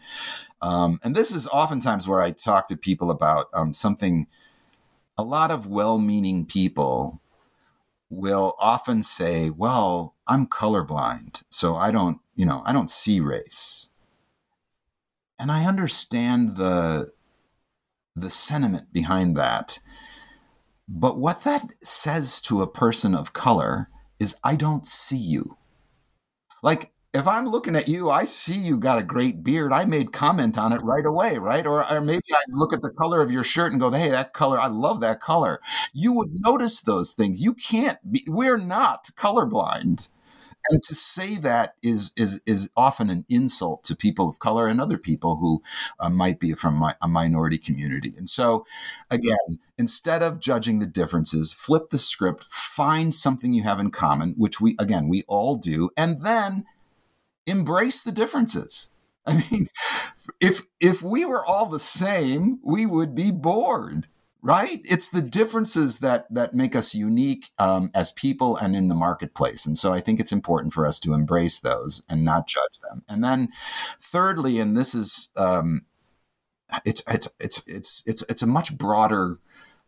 um, 0.63 1.01
and 1.03 1.15
this 1.15 1.35
is 1.35 1.47
oftentimes 1.49 2.09
where 2.09 2.23
I 2.23 2.31
talk 2.31 2.69
to 2.69 2.77
people 2.77 3.11
about 3.11 3.49
um, 3.53 3.75
something. 3.75 4.27
A 5.19 5.25
lot 5.25 5.51
of 5.51 5.67
well-meaning 5.67 6.47
people 6.47 7.21
will 8.09 8.55
often 8.59 9.03
say, 9.03 9.51
"Well, 9.51 10.15
I'm 10.27 10.47
colorblind, 10.47 11.43
so 11.51 11.75
I 11.75 11.91
don't, 11.91 12.21
you 12.35 12.47
know, 12.47 12.63
I 12.65 12.73
don't 12.73 12.91
see 12.91 13.21
race." 13.21 13.91
And 15.39 15.51
I 15.51 15.67
understand 15.67 16.57
the 16.57 17.13
the 18.21 18.31
sentiment 18.31 18.93
behind 18.93 19.37
that. 19.37 19.79
But 20.89 21.19
what 21.19 21.45
that 21.45 21.73
says 21.83 22.41
to 22.43 22.63
a 22.63 22.71
person 22.71 23.15
of 23.15 23.33
color 23.33 23.89
is, 24.19 24.37
I 24.43 24.57
don't 24.57 24.87
see 24.87 25.17
you. 25.17 25.57
Like, 26.63 26.93
if 27.13 27.27
I'm 27.27 27.49
looking 27.49 27.75
at 27.75 27.89
you, 27.89 28.11
I 28.11 28.25
see 28.25 28.59
you 28.59 28.79
got 28.79 28.99
a 28.99 29.05
great 29.05 29.43
beard. 29.43 29.73
I 29.73 29.85
made 29.85 30.13
comment 30.13 30.57
on 30.57 30.73
it 30.73 30.83
right 30.83 31.05
away, 31.05 31.39
right? 31.39 31.67
Or, 31.67 31.91
or 31.91 32.01
maybe 32.01 32.23
I 32.33 32.43
look 32.51 32.73
at 32.73 32.83
the 32.83 32.91
color 32.91 33.21
of 33.21 33.33
your 33.33 33.43
shirt 33.43 33.73
and 33.73 33.81
go, 33.81 33.91
"Hey, 33.91 34.11
that 34.11 34.33
color, 34.33 34.61
I 34.61 34.69
love 34.69 35.01
that 35.01 35.21
color." 35.21 35.61
You 35.93 36.13
would 36.15 36.31
notice 36.33 36.81
those 36.81 37.13
things. 37.13 37.43
You 37.43 37.55
can't 37.55 37.99
be. 38.13 38.25
We're 38.29 38.59
not 38.59 39.11
colorblind. 39.17 40.09
And 40.69 40.83
to 40.83 40.95
say 40.95 41.37
that 41.37 41.75
is 41.83 42.13
is 42.17 42.41
is 42.47 42.71
often 42.77 43.11
an 43.11 43.25
insult 43.29 43.85
to 43.85 43.97
people 43.97 44.29
of 44.29 44.39
color 44.39 44.67
and 44.67 44.81
other 44.81 44.99
people 44.99 45.37
who 45.37 45.63
uh, 45.99 46.11
might 46.11 46.39
be 46.39 46.53
from 46.53 46.75
my, 46.75 46.95
a 47.01 47.09
minority 47.09 47.59
community. 47.59 48.15
And 48.17 48.29
so, 48.29 48.67
again, 49.11 49.59
instead 49.79 50.23
of 50.23 50.41
judging 50.41 50.79
the 50.79 50.87
differences, 50.87 51.53
flip 51.53 51.91
the 51.91 51.99
script, 51.99 52.45
find 52.51 53.15
something 53.15 53.53
you 53.53 53.63
have 53.63 53.81
in 53.81 53.91
common, 53.91 54.35
which 54.37 54.61
we 54.61 54.77
again 54.79 55.09
we 55.09 55.23
all 55.27 55.57
do, 55.57 55.91
and 55.97 56.23
then 56.23 56.65
embrace 57.47 58.03
the 58.03 58.13
differences. 58.13 58.91
I 59.27 59.43
mean, 59.51 59.69
if 60.41 60.63
if 60.81 61.03
we 61.03 61.25
were 61.25 61.45
all 61.45 61.67
the 61.67 61.81
same, 61.81 62.61
we 62.63 62.87
would 62.87 63.15
be 63.15 63.31
bored 63.31 64.09
right? 64.43 64.81
It's 64.85 65.09
the 65.09 65.23
differences 65.23 65.99
that 65.99 66.33
that 66.33 66.55
make 66.55 66.75
us 66.75 66.95
unique 66.95 67.51
um, 67.59 67.91
as 67.95 68.13
people 68.13 68.57
and 68.57 68.75
in 68.75 68.89
the 68.89 68.95
marketplace. 68.95 69.67
And 69.67 69.77
so 69.77 69.93
i 69.93 70.01
think 70.01 70.21
it's 70.21 70.33
important 70.33 70.73
for 70.73 70.87
us 70.87 70.99
to 71.01 71.13
embrace 71.15 71.59
those 71.61 72.03
and 72.09 72.25
not 72.25 72.47
judge 72.47 72.79
them. 72.83 73.03
And 73.09 73.23
then 73.23 73.49
thirdly 74.01 74.59
and 74.59 74.77
this 74.77 74.95
is 74.95 75.31
um, 75.37 75.83
it's 76.85 77.03
it's 77.09 77.29
it's 77.39 77.67
it's 77.67 78.03
it's 78.07 78.23
it's 78.29 78.43
a 78.43 78.47
much 78.47 78.77
broader 78.77 79.37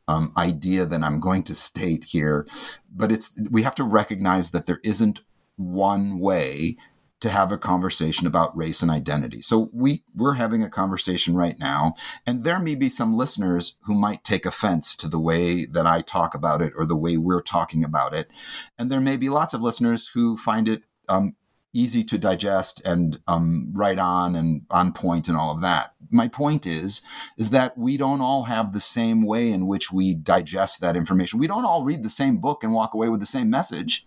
um, 0.09 0.33
idea 0.37 0.85
than 0.85 1.05
i'm 1.05 1.21
going 1.21 1.45
to 1.45 1.55
state 1.55 2.05
here 2.05 2.47
but 2.91 3.13
it's 3.13 3.41
we 3.51 3.63
have 3.63 3.75
to 3.77 3.85
recognize 3.85 4.51
that 4.51 4.67
there 4.67 4.81
isn't 4.83 5.21
one 5.57 6.19
way 6.19 6.77
to 7.23 7.31
have 7.31 7.53
a 7.53 7.57
conversation 7.57 8.27
about 8.27 8.55
race 8.57 8.83
and 8.83 8.91
identity. 8.91 9.41
So 9.41 9.71
we 9.73 10.03
we're 10.13 10.35
having 10.35 10.63
a 10.63 10.69
conversation 10.69 11.35
right 11.37 11.57
now 11.59 11.95
and 12.27 12.43
there 12.43 12.59
may 12.59 12.75
be 12.75 12.89
some 12.89 13.17
listeners 13.17 13.77
who 13.85 13.95
might 13.95 14.25
take 14.25 14.45
offense 14.45 14.97
to 14.97 15.09
the 15.09 15.21
way 15.21 15.65
that 15.65 15.87
I 15.87 16.03
talk 16.03 16.35
about 16.35 16.61
it 16.61 16.73
or 16.77 16.85
the 16.85 16.97
way 16.97 17.17
we're 17.17 17.41
talking 17.41 17.85
about 17.85 18.13
it. 18.13 18.29
And 18.77 18.91
there 18.91 19.01
may 19.01 19.17
be 19.17 19.29
lots 19.29 19.55
of 19.55 19.63
listeners 19.63 20.09
who 20.09 20.37
find 20.37 20.69
it 20.69 20.83
um, 21.09 21.37
easy 21.73 22.03
to 22.05 22.19
digest 22.19 22.85
and 22.85 23.21
um, 23.29 23.73
right 23.73 24.01
on 24.01 24.35
and 24.35 24.63
on 24.69 24.93
point 24.93 25.29
and 25.29 25.37
all 25.37 25.55
of 25.55 25.63
that. 25.63 25.95
My 26.11 26.27
point 26.27 26.67
is, 26.67 27.03
is 27.39 27.51
that 27.51 27.79
we 27.79 27.97
don't 27.97 28.21
all 28.21 28.45
have 28.45 28.73
the 28.73 28.81
same 28.81 29.23
way 29.23 29.51
in 29.51 29.69
which 29.69 29.93
we 29.93 30.15
digest 30.15 30.81
that 30.81 30.97
information. 30.97 31.39
We 31.39 31.47
don't 31.47 31.65
all 31.65 31.85
read 31.85 32.03
the 32.03 32.11
same 32.11 32.39
book 32.39 32.65
and 32.65 32.73
walk 32.73 32.95
away 32.95 33.09
with 33.09 33.21
the 33.21 33.27
same 33.27 33.49
message 33.49 34.07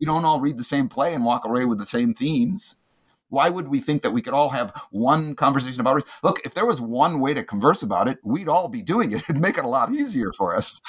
we 0.00 0.06
don't 0.06 0.24
all 0.24 0.40
read 0.40 0.58
the 0.58 0.64
same 0.64 0.88
play 0.88 1.14
and 1.14 1.24
walk 1.24 1.44
away 1.44 1.64
with 1.64 1.78
the 1.78 1.86
same 1.86 2.14
themes. 2.14 2.76
Why 3.28 3.48
would 3.48 3.68
we 3.68 3.80
think 3.80 4.02
that 4.02 4.10
we 4.10 4.22
could 4.22 4.34
all 4.34 4.48
have 4.48 4.72
one 4.90 5.36
conversation 5.36 5.80
about 5.80 5.94
race? 5.94 6.10
Look, 6.22 6.40
if 6.44 6.52
there 6.52 6.66
was 6.66 6.80
one 6.80 7.20
way 7.20 7.32
to 7.32 7.44
converse 7.44 7.80
about 7.82 8.08
it, 8.08 8.18
we'd 8.24 8.48
all 8.48 8.68
be 8.68 8.82
doing 8.82 9.12
it. 9.12 9.22
It'd 9.28 9.40
make 9.40 9.56
it 9.56 9.64
a 9.64 9.68
lot 9.68 9.92
easier 9.92 10.32
for 10.32 10.56
us. 10.56 10.80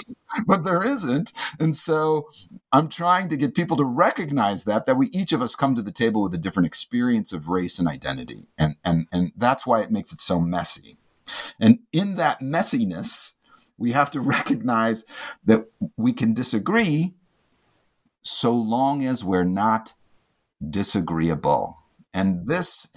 but 0.46 0.62
there 0.62 0.84
isn't. 0.84 1.32
And 1.58 1.74
so 1.74 2.28
I'm 2.72 2.88
trying 2.88 3.28
to 3.30 3.36
get 3.36 3.56
people 3.56 3.76
to 3.78 3.84
recognize 3.84 4.62
that, 4.64 4.86
that 4.86 4.96
we 4.96 5.08
each 5.08 5.32
of 5.32 5.42
us 5.42 5.56
come 5.56 5.74
to 5.74 5.82
the 5.82 5.90
table 5.90 6.22
with 6.22 6.34
a 6.34 6.38
different 6.38 6.68
experience 6.68 7.32
of 7.32 7.48
race 7.48 7.80
and 7.80 7.88
identity. 7.88 8.46
And, 8.56 8.76
and, 8.84 9.08
and 9.12 9.32
that's 9.36 9.66
why 9.66 9.80
it 9.80 9.90
makes 9.90 10.12
it 10.12 10.20
so 10.20 10.40
messy. 10.40 10.98
And 11.60 11.80
in 11.92 12.14
that 12.14 12.40
messiness, 12.40 13.34
we 13.76 13.90
have 13.92 14.10
to 14.12 14.20
recognize 14.36 15.04
that 15.44 15.66
we 15.96 16.12
can 16.12 16.32
disagree 16.32 17.14
so 18.22 18.52
long 18.52 19.04
as 19.04 19.24
we're 19.24 19.44
not 19.44 19.94
disagreeable. 20.68 21.78
And 22.12 22.46
this, 22.46 22.88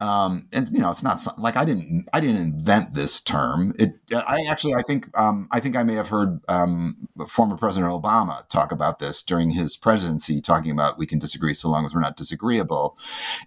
um, 0.00 0.48
and 0.52 0.68
you 0.70 0.80
know, 0.80 0.90
it's 0.90 1.02
not 1.02 1.20
something 1.20 1.42
like 1.42 1.56
I 1.56 1.64
didn't 1.64 2.08
I 2.12 2.20
didn't 2.20 2.42
invent 2.42 2.94
this 2.94 3.20
term. 3.20 3.74
It 3.78 3.94
I 4.12 4.44
actually 4.48 4.74
I 4.74 4.82
think 4.82 5.16
um, 5.16 5.48
I 5.52 5.60
think 5.60 5.76
I 5.76 5.84
may 5.84 5.94
have 5.94 6.08
heard 6.08 6.40
um, 6.48 7.08
former 7.28 7.56
President 7.56 7.92
Obama 7.92 8.46
talk 8.48 8.72
about 8.72 8.98
this 8.98 9.22
during 9.22 9.50
his 9.50 9.76
presidency, 9.76 10.40
talking 10.40 10.72
about 10.72 10.98
we 10.98 11.06
can 11.06 11.18
disagree 11.18 11.54
so 11.54 11.70
long 11.70 11.86
as 11.86 11.94
we're 11.94 12.00
not 12.00 12.16
disagreeable. 12.16 12.96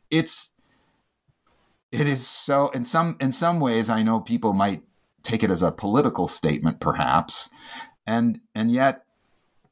It's 0.10 0.54
it 1.92 2.08
is 2.08 2.26
so 2.26 2.70
in 2.70 2.84
some 2.84 3.18
in 3.20 3.32
some 3.32 3.60
ways 3.60 3.90
I 3.90 4.02
know 4.02 4.20
people 4.20 4.54
might 4.54 4.84
take 5.24 5.44
it 5.44 5.50
as 5.50 5.62
a 5.62 5.72
political 5.72 6.28
statement, 6.28 6.80
perhaps, 6.80 7.50
and 8.08 8.40
and 8.54 8.72
yet 8.72 9.05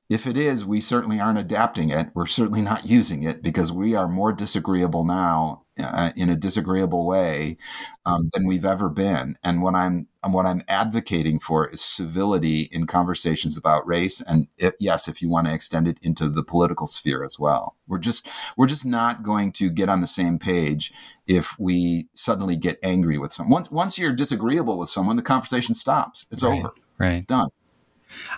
if 0.09 0.27
it 0.27 0.37
is, 0.37 0.65
we 0.65 0.81
certainly 0.81 1.19
aren't 1.19 1.39
adapting 1.39 1.89
it. 1.89 2.07
We're 2.13 2.25
certainly 2.25 2.61
not 2.61 2.85
using 2.85 3.23
it 3.23 3.41
because 3.41 3.71
we 3.71 3.95
are 3.95 4.07
more 4.07 4.33
disagreeable 4.33 5.05
now 5.05 5.63
uh, 5.81 6.11
in 6.15 6.29
a 6.29 6.35
disagreeable 6.35 7.07
way 7.07 7.57
um, 8.05 8.29
than 8.33 8.45
we've 8.45 8.65
ever 8.65 8.89
been. 8.89 9.37
And 9.43 9.61
what 9.61 9.75
I'm 9.75 10.07
what 10.25 10.45
I'm 10.45 10.63
advocating 10.67 11.39
for 11.39 11.69
is 11.69 11.81
civility 11.81 12.69
in 12.71 12.87
conversations 12.87 13.57
about 13.57 13.87
race, 13.87 14.21
and 14.21 14.47
it, 14.57 14.75
yes, 14.79 15.07
if 15.07 15.21
you 15.21 15.29
want 15.29 15.47
to 15.47 15.53
extend 15.53 15.87
it 15.87 15.97
into 16.01 16.29
the 16.29 16.43
political 16.43 16.87
sphere 16.87 17.23
as 17.23 17.39
well. 17.39 17.75
We're 17.87 17.99
just 17.99 18.29
we're 18.55 18.67
just 18.67 18.85
not 18.85 19.23
going 19.23 19.51
to 19.53 19.69
get 19.69 19.89
on 19.89 20.01
the 20.01 20.07
same 20.07 20.37
page 20.37 20.93
if 21.27 21.57
we 21.59 22.07
suddenly 22.13 22.55
get 22.55 22.77
angry 22.83 23.17
with 23.17 23.33
someone. 23.33 23.51
Once 23.51 23.71
once 23.71 23.97
you're 23.97 24.13
disagreeable 24.13 24.77
with 24.77 24.89
someone, 24.89 25.15
the 25.15 25.23
conversation 25.23 25.75
stops. 25.75 26.27
It's 26.29 26.43
right, 26.43 26.59
over. 26.59 26.73
Right. 26.99 27.13
It's 27.13 27.25
done. 27.25 27.49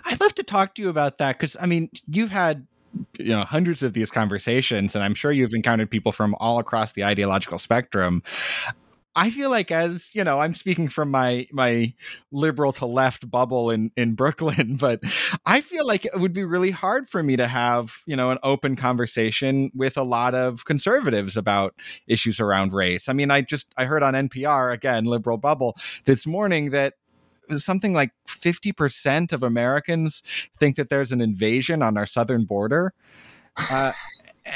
I'd 0.04 0.20
love 0.20 0.34
to 0.34 0.42
talk 0.42 0.74
to 0.76 0.82
you 0.82 0.88
about 0.88 1.18
that 1.18 1.38
because 1.38 1.56
I 1.60 1.66
mean, 1.66 1.90
you've 2.08 2.30
had 2.30 2.66
you 3.18 3.28
know 3.28 3.44
hundreds 3.44 3.82
of 3.82 3.92
these 3.92 4.10
conversations, 4.10 4.94
and 4.94 5.04
I'm 5.04 5.14
sure 5.14 5.32
you've 5.32 5.54
encountered 5.54 5.90
people 5.90 6.12
from 6.12 6.34
all 6.38 6.58
across 6.58 6.92
the 6.92 7.04
ideological 7.04 7.58
spectrum. 7.58 8.22
I 9.18 9.30
feel 9.30 9.48
like 9.48 9.70
as, 9.70 10.14
you 10.14 10.22
know, 10.22 10.40
I'm 10.40 10.52
speaking 10.52 10.88
from 10.88 11.10
my 11.10 11.48
my 11.50 11.94
liberal 12.30 12.72
to 12.74 12.86
left 12.86 13.28
bubble 13.28 13.70
in 13.70 13.90
in 13.96 14.14
Brooklyn, 14.14 14.76
but 14.80 15.00
I 15.46 15.62
feel 15.62 15.86
like 15.86 16.04
it 16.04 16.20
would 16.20 16.34
be 16.34 16.44
really 16.44 16.70
hard 16.70 17.08
for 17.08 17.22
me 17.22 17.36
to 17.36 17.48
have, 17.48 18.02
you 18.04 18.14
know, 18.14 18.30
an 18.30 18.38
open 18.42 18.76
conversation 18.76 19.70
with 19.74 19.96
a 19.96 20.02
lot 20.02 20.34
of 20.34 20.66
conservatives 20.66 21.36
about 21.36 21.74
issues 22.06 22.38
around 22.38 22.74
race. 22.74 23.08
I 23.08 23.14
mean, 23.14 23.30
I 23.30 23.40
just 23.40 23.72
I 23.78 23.86
heard 23.86 24.02
on 24.02 24.12
NPR 24.12 24.72
again, 24.72 25.06
liberal 25.06 25.38
bubble 25.38 25.76
this 26.04 26.26
morning 26.26 26.70
that 26.70 26.94
something 27.56 27.92
like 27.92 28.12
50% 28.28 29.32
of 29.32 29.42
Americans 29.42 30.22
think 30.58 30.76
that 30.76 30.88
there's 30.88 31.12
an 31.12 31.20
invasion 31.20 31.82
on 31.82 31.96
our 31.96 32.06
southern 32.06 32.44
border. 32.44 32.92
Uh, 33.70 33.92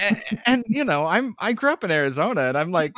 and, 0.00 0.22
and, 0.46 0.64
you 0.68 0.84
know, 0.84 1.06
I'm 1.06 1.34
I 1.38 1.52
grew 1.52 1.70
up 1.72 1.82
in 1.82 1.90
Arizona, 1.90 2.42
and 2.42 2.58
I'm 2.58 2.70
like, 2.70 2.94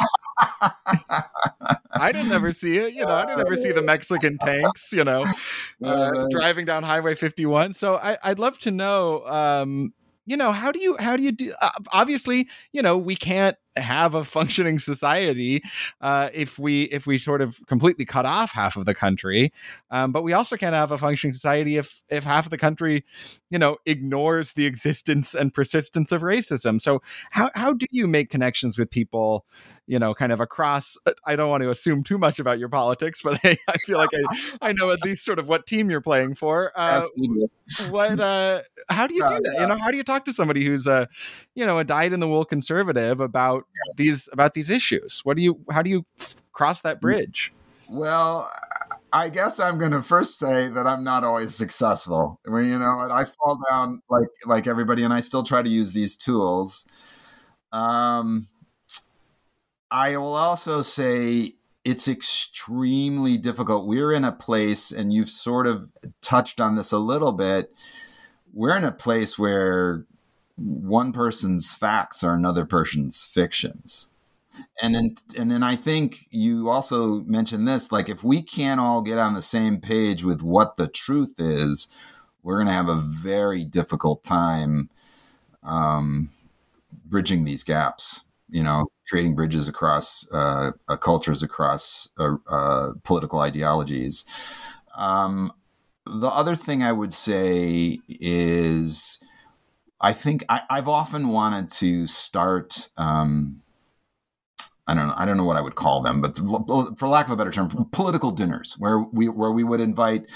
I 1.94 2.12
didn't 2.12 2.32
ever 2.32 2.52
see 2.52 2.78
it. 2.78 2.94
You 2.94 3.04
know, 3.06 3.14
I 3.14 3.26
didn't 3.26 3.40
ever 3.40 3.56
see 3.56 3.72
the 3.72 3.82
Mexican 3.82 4.38
tanks. 4.38 4.92
You 4.92 5.04
know, 5.04 5.24
uh, 5.84 6.26
driving 6.30 6.66
down 6.66 6.82
Highway 6.82 7.14
51. 7.14 7.74
So 7.74 7.96
I, 7.96 8.16
would 8.28 8.38
love 8.38 8.58
to 8.60 8.70
know. 8.70 9.26
Um, 9.26 9.92
you 10.26 10.36
know, 10.36 10.52
how 10.52 10.70
do 10.72 10.80
you 10.80 10.96
how 10.98 11.16
do 11.16 11.22
you 11.22 11.32
do? 11.32 11.52
Uh, 11.60 11.70
obviously, 11.92 12.48
you 12.72 12.82
know, 12.82 12.96
we 12.96 13.16
can't 13.16 13.56
have 13.76 14.14
a 14.14 14.24
functioning 14.24 14.78
society 14.78 15.62
uh, 16.00 16.28
if 16.32 16.58
we 16.58 16.84
if 16.84 17.06
we 17.06 17.18
sort 17.18 17.40
of 17.40 17.58
completely 17.66 18.04
cut 18.04 18.26
off 18.26 18.52
half 18.52 18.76
of 18.76 18.84
the 18.84 18.94
country 18.94 19.52
um, 19.90 20.12
but 20.12 20.22
we 20.22 20.32
also 20.32 20.56
can't 20.56 20.74
have 20.74 20.90
a 20.90 20.98
functioning 20.98 21.32
society 21.32 21.76
if 21.76 22.02
if 22.08 22.24
half 22.24 22.44
of 22.44 22.50
the 22.50 22.58
country 22.58 23.04
you 23.50 23.58
know 23.58 23.76
ignores 23.86 24.52
the 24.52 24.66
existence 24.66 25.34
and 25.34 25.54
persistence 25.54 26.12
of 26.12 26.22
racism 26.22 26.80
so 26.80 27.00
how 27.30 27.50
how 27.54 27.72
do 27.72 27.86
you 27.90 28.06
make 28.06 28.30
connections 28.30 28.78
with 28.78 28.90
people 28.90 29.46
you 29.86 29.98
know 29.98 30.14
kind 30.14 30.32
of 30.32 30.40
across 30.40 30.96
uh, 31.06 31.12
i 31.26 31.34
don't 31.34 31.50
want 31.50 31.62
to 31.62 31.70
assume 31.70 32.02
too 32.02 32.18
much 32.18 32.38
about 32.38 32.58
your 32.58 32.68
politics 32.68 33.20
but 33.22 33.38
i, 33.44 33.56
I 33.68 33.76
feel 33.78 33.98
like 33.98 34.10
I, 34.14 34.52
I 34.68 34.72
know 34.72 34.90
at 34.90 35.02
least 35.02 35.24
sort 35.24 35.38
of 35.38 35.48
what 35.48 35.66
team 35.66 35.90
you're 35.90 36.00
playing 36.00 36.34
for 36.34 36.72
uh, 36.76 37.02
what 37.90 38.20
uh 38.20 38.62
how 38.88 39.06
do 39.06 39.14
you 39.14 39.26
do 39.28 39.40
that 39.40 39.56
you 39.60 39.66
know 39.66 39.76
how 39.76 39.90
do 39.90 39.96
you 39.96 40.04
talk 40.04 40.24
to 40.26 40.32
somebody 40.32 40.64
who's 40.64 40.86
a 40.86 41.08
you 41.54 41.66
know 41.66 41.78
a 41.78 41.84
dyed 41.84 42.12
in 42.12 42.20
the 42.20 42.28
wool 42.28 42.44
conservative 42.44 43.20
about 43.20 43.64
these 43.96 44.28
about 44.32 44.54
these 44.54 44.70
issues? 44.70 45.20
What 45.24 45.36
do 45.36 45.42
you 45.42 45.60
how 45.70 45.82
do 45.82 45.90
you 45.90 46.04
cross 46.52 46.80
that 46.82 46.98
mm. 46.98 47.02
bridge? 47.02 47.52
Well, 47.88 48.50
I 49.12 49.28
guess 49.28 49.60
I'm 49.60 49.78
going 49.78 49.92
to 49.92 50.02
first 50.02 50.38
say 50.38 50.68
that 50.68 50.86
I'm 50.86 51.04
not 51.04 51.24
always 51.24 51.54
successful. 51.54 52.40
Mean, 52.46 52.68
you 52.68 52.78
know, 52.78 53.08
I 53.10 53.24
fall 53.24 53.58
down 53.70 54.02
like 54.08 54.28
like 54.46 54.66
everybody, 54.66 55.04
and 55.04 55.12
I 55.12 55.20
still 55.20 55.42
try 55.42 55.62
to 55.62 55.68
use 55.68 55.92
these 55.92 56.16
tools. 56.16 56.88
Um, 57.72 58.46
I 59.92 60.16
will 60.16 60.34
also 60.34 60.80
say 60.80 61.56
it's 61.84 62.08
extremely 62.08 63.36
difficult. 63.36 63.86
We're 63.86 64.12
in 64.12 64.24
a 64.24 64.32
place, 64.32 64.90
and 64.90 65.12
you've 65.12 65.28
sort 65.28 65.66
of 65.66 65.92
touched 66.22 66.62
on 66.62 66.76
this 66.76 66.92
a 66.92 66.98
little 66.98 67.32
bit. 67.32 67.70
We're 68.54 68.76
in 68.78 68.84
a 68.84 68.92
place 68.92 69.38
where 69.38 70.06
one 70.56 71.12
person's 71.12 71.74
facts 71.74 72.24
are 72.24 72.34
another 72.34 72.64
person's 72.64 73.24
fictions. 73.24 74.08
And 74.82 74.94
then, 74.94 75.14
and 75.38 75.50
then 75.50 75.62
I 75.62 75.76
think 75.76 76.26
you 76.30 76.70
also 76.70 77.20
mentioned 77.20 77.68
this 77.68 77.92
like, 77.92 78.08
if 78.08 78.24
we 78.24 78.40
can't 78.40 78.80
all 78.80 79.02
get 79.02 79.18
on 79.18 79.34
the 79.34 79.42
same 79.42 79.78
page 79.78 80.24
with 80.24 80.42
what 80.42 80.76
the 80.76 80.88
truth 80.88 81.34
is, 81.38 81.94
we're 82.42 82.56
going 82.56 82.66
to 82.66 82.72
have 82.72 82.88
a 82.88 82.96
very 82.96 83.64
difficult 83.64 84.22
time 84.22 84.88
um, 85.62 86.30
bridging 87.04 87.44
these 87.44 87.62
gaps, 87.62 88.24
you 88.52 88.62
know, 88.62 88.86
creating 89.08 89.34
bridges 89.34 89.66
across 89.66 90.28
uh, 90.32 90.72
uh, 90.88 90.96
cultures, 90.96 91.42
across 91.42 92.08
uh, 92.18 92.36
uh 92.48 92.92
political 93.02 93.40
ideologies. 93.40 94.24
Um, 94.96 95.52
the 96.06 96.28
other 96.28 96.54
thing 96.54 96.82
I 96.82 96.92
would 96.92 97.14
say 97.14 97.98
is 98.08 99.18
I 100.00 100.12
think 100.12 100.44
I, 100.48 100.62
have 100.70 100.88
often 100.88 101.28
wanted 101.28 101.70
to 101.72 102.06
start. 102.06 102.90
Um, 102.96 103.62
I 104.86 104.94
don't 104.94 105.06
know. 105.06 105.14
I 105.16 105.24
don't 105.24 105.36
know 105.36 105.44
what 105.44 105.56
I 105.56 105.60
would 105.60 105.76
call 105.76 106.02
them, 106.02 106.20
but 106.20 106.38
for 106.98 107.08
lack 107.08 107.26
of 107.26 107.32
a 107.32 107.36
better 107.36 107.52
term, 107.52 107.68
political 107.92 108.32
dinners 108.32 108.74
where 108.78 108.98
we 108.98 109.28
where 109.28 109.52
we 109.52 109.62
would 109.62 109.80
invite 109.80 110.26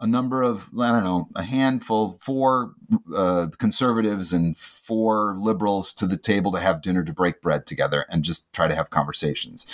a 0.00 0.06
number 0.08 0.42
of 0.42 0.70
I 0.78 0.90
don't 0.90 1.04
know 1.04 1.28
a 1.36 1.44
handful, 1.44 2.18
four 2.20 2.74
uh, 3.14 3.46
conservatives 3.58 4.32
and 4.32 4.56
four 4.56 5.36
liberals 5.38 5.92
to 5.94 6.06
the 6.06 6.16
table 6.16 6.50
to 6.52 6.58
have 6.58 6.82
dinner 6.82 7.04
to 7.04 7.12
break 7.12 7.40
bread 7.40 7.64
together 7.64 8.04
and 8.08 8.24
just 8.24 8.52
try 8.52 8.66
to 8.66 8.74
have 8.74 8.90
conversations 8.90 9.66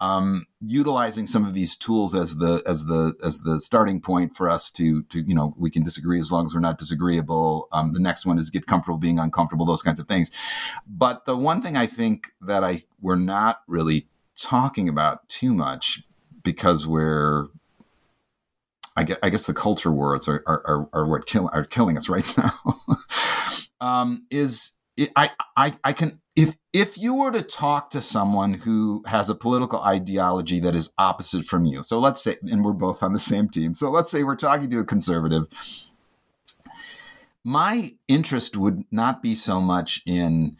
um, 0.00 0.46
utilizing 0.60 1.26
some 1.26 1.44
of 1.44 1.52
these 1.52 1.76
tools 1.76 2.14
as 2.14 2.38
the 2.38 2.62
as 2.66 2.86
the 2.86 3.14
as 3.24 3.40
the 3.40 3.60
starting 3.60 4.00
point 4.00 4.34
for 4.36 4.48
us 4.48 4.70
to 4.70 5.02
to 5.04 5.20
you 5.22 5.34
know 5.34 5.54
we 5.58 5.70
can 5.70 5.84
disagree 5.84 6.20
as 6.20 6.32
long 6.32 6.46
as 6.46 6.54
we're 6.54 6.60
not 6.60 6.78
disagreeable. 6.78 7.68
Um, 7.72 7.92
the 7.92 8.00
next 8.00 8.24
one 8.24 8.38
is 8.38 8.50
get 8.50 8.66
comfortable 8.66 8.98
being 8.98 9.18
uncomfortable, 9.18 9.66
those 9.66 9.82
kinds 9.82 10.00
of 10.00 10.08
things. 10.08 10.30
But 10.86 11.26
the 11.26 11.36
one 11.36 11.60
thing 11.60 11.76
I 11.76 11.86
think 11.86 12.32
that 12.40 12.64
I 12.64 12.82
we're 13.00 13.16
not 13.16 13.60
really 13.66 14.08
talking 14.34 14.88
about 14.88 15.28
too 15.28 15.52
much 15.52 16.02
because 16.42 16.86
we're 16.86 17.48
I 18.96 19.04
guess, 19.04 19.18
I 19.22 19.30
guess 19.30 19.46
the 19.46 19.54
culture 19.54 19.92
wars 19.92 20.28
are 20.28 20.42
are, 20.46 20.62
are, 20.66 20.88
are 20.92 21.06
what 21.06 21.26
kill, 21.26 21.50
are 21.52 21.64
killing 21.64 21.96
us 21.96 22.08
right 22.08 22.34
now. 22.38 22.52
um, 23.80 24.26
is 24.30 24.72
I 25.16 25.30
I 25.56 25.72
I 25.84 25.92
can 25.92 26.19
if 26.36 26.56
if 26.72 26.96
you 26.96 27.14
were 27.14 27.32
to 27.32 27.42
talk 27.42 27.90
to 27.90 28.00
someone 28.00 28.54
who 28.54 29.02
has 29.06 29.28
a 29.28 29.34
political 29.34 29.82
ideology 29.82 30.60
that 30.60 30.74
is 30.74 30.92
opposite 30.98 31.44
from 31.44 31.64
you 31.64 31.82
so 31.82 31.98
let's 31.98 32.22
say 32.22 32.36
and 32.42 32.64
we're 32.64 32.72
both 32.72 33.02
on 33.02 33.12
the 33.12 33.18
same 33.18 33.48
team 33.48 33.74
so 33.74 33.90
let's 33.90 34.10
say 34.10 34.22
we're 34.22 34.36
talking 34.36 34.70
to 34.70 34.78
a 34.78 34.84
conservative 34.84 35.46
my 37.42 37.94
interest 38.06 38.56
would 38.56 38.84
not 38.90 39.22
be 39.22 39.34
so 39.34 39.60
much 39.60 40.02
in 40.06 40.56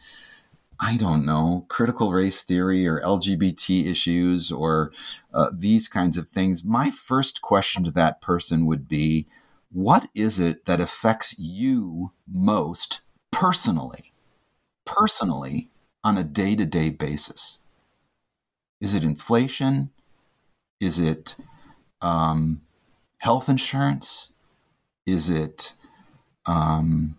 I 0.83 0.97
don't 0.97 1.27
know, 1.27 1.67
critical 1.69 2.11
race 2.11 2.41
theory 2.41 2.87
or 2.87 2.99
LGBT 3.01 3.85
issues 3.85 4.51
or 4.51 4.91
uh, 5.31 5.51
these 5.53 5.87
kinds 5.87 6.17
of 6.17 6.27
things. 6.27 6.63
My 6.63 6.89
first 6.89 7.43
question 7.43 7.83
to 7.83 7.91
that 7.91 8.19
person 8.19 8.65
would 8.65 8.87
be 8.87 9.27
what 9.71 10.09
is 10.15 10.39
it 10.39 10.65
that 10.65 10.81
affects 10.81 11.35
you 11.37 12.13
most 12.27 13.01
personally? 13.29 14.10
Personally, 14.85 15.69
on 16.03 16.17
a 16.17 16.23
day 16.23 16.55
to 16.55 16.65
day 16.65 16.89
basis? 16.89 17.59
Is 18.79 18.95
it 18.95 19.03
inflation? 19.03 19.91
Is 20.79 20.99
it 20.99 21.35
um, 22.01 22.61
health 23.19 23.47
insurance? 23.47 24.31
Is 25.05 25.29
it 25.29 25.73
um, 26.45 27.17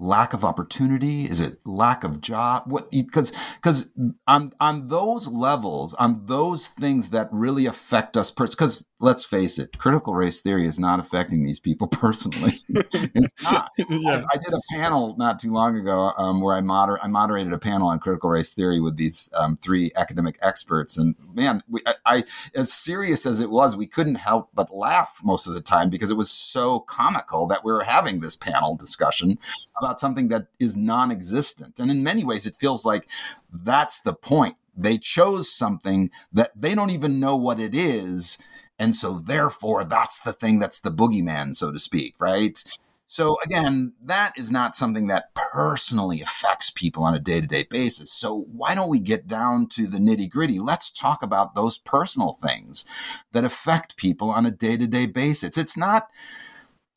lack 0.00 0.32
of 0.32 0.44
opportunity? 0.44 1.26
Is 1.26 1.40
it 1.40 1.58
lack 1.66 2.02
of 2.02 2.20
job? 2.20 2.64
What 2.66 2.90
because 2.90 3.32
because 3.56 3.92
on 4.26 4.52
on 4.58 4.88
those 4.88 5.28
levels, 5.28 5.94
on 5.94 6.24
those 6.24 6.68
things 6.68 7.10
that 7.10 7.28
really 7.30 7.66
affect 7.66 8.16
us. 8.16 8.30
Because 8.30 8.86
let's 8.98 9.24
face 9.24 9.58
it, 9.58 9.76
critical 9.78 10.14
race 10.14 10.40
theory 10.40 10.66
is 10.66 10.78
not 10.78 11.00
affecting 11.00 11.44
these 11.44 11.58
people 11.58 11.88
personally. 11.88 12.60
it's 12.68 13.32
not. 13.42 13.70
yeah. 13.78 14.22
I, 14.32 14.34
I, 14.34 14.38
did 14.38 14.52
a 14.52 14.60
panel 14.72 15.16
not 15.16 15.38
too 15.38 15.52
long 15.52 15.76
ago 15.76 16.12
um, 16.16 16.40
where 16.40 16.56
I, 16.56 16.60
moder- 16.60 17.02
I 17.02 17.08
moderated 17.08 17.52
a 17.52 17.58
panel 17.58 17.88
on 17.88 17.98
critical 17.98 18.30
race 18.30 18.52
theory 18.52 18.80
with 18.80 18.96
these 18.96 19.30
um, 19.38 19.56
three 19.56 19.90
academic 19.96 20.38
experts, 20.42 20.96
and 20.96 21.16
man, 21.32 21.62
we, 21.68 21.80
I, 21.86 21.94
I 22.04 22.24
as 22.54 22.72
serious 22.72 23.26
as 23.26 23.40
it 23.40 23.50
was, 23.50 23.76
we 23.76 23.86
couldn't 23.86 24.16
help 24.16 24.50
but 24.54 24.74
laugh 24.74 25.20
most 25.24 25.46
of 25.46 25.54
the 25.54 25.60
time 25.60 25.90
because 25.90 26.10
it 26.10 26.16
was 26.16 26.30
so 26.30 26.80
comical 26.80 27.46
that 27.46 27.64
we 27.64 27.72
were 27.72 27.84
having 27.84 28.20
this 28.20 28.36
panel 28.36 28.76
discussion 28.76 29.38
about 29.78 29.89
something 29.98 30.28
that 30.28 30.46
is 30.58 30.76
non-existent, 30.76 31.78
and 31.80 31.90
in 31.90 32.02
many 32.02 32.24
ways, 32.24 32.46
it 32.46 32.54
feels 32.54 32.84
like 32.84 33.08
that's 33.52 34.00
the 34.00 34.14
point. 34.14 34.56
They 34.76 34.98
chose 34.98 35.50
something 35.50 36.10
that 36.32 36.52
they 36.54 36.74
don't 36.74 36.90
even 36.90 37.18
know 37.18 37.36
what 37.36 37.58
it 37.58 37.74
is 37.74 38.46
and 38.80 38.94
so, 38.94 39.18
therefore, 39.18 39.84
that's 39.84 40.20
the 40.20 40.32
thing 40.32 40.58
that's 40.58 40.80
the 40.80 40.90
boogeyman, 40.90 41.54
so 41.54 41.70
to 41.70 41.78
speak, 41.78 42.14
right? 42.18 42.64
So, 43.04 43.36
again, 43.44 43.92
that 44.02 44.32
is 44.38 44.50
not 44.50 44.74
something 44.74 45.06
that 45.08 45.34
personally 45.34 46.22
affects 46.22 46.70
people 46.70 47.04
on 47.04 47.14
a 47.14 47.18
day 47.18 47.42
to 47.42 47.46
day 47.46 47.66
basis. 47.68 48.10
So, 48.10 48.46
why 48.50 48.74
don't 48.74 48.88
we 48.88 48.98
get 48.98 49.26
down 49.26 49.66
to 49.72 49.86
the 49.86 49.98
nitty 49.98 50.30
gritty? 50.30 50.58
Let's 50.58 50.90
talk 50.90 51.22
about 51.22 51.54
those 51.54 51.76
personal 51.76 52.32
things 52.32 52.86
that 53.32 53.44
affect 53.44 53.98
people 53.98 54.30
on 54.30 54.46
a 54.46 54.50
day 54.50 54.78
to 54.78 54.86
day 54.86 55.04
basis. 55.04 55.58
It's 55.58 55.76
not. 55.76 56.08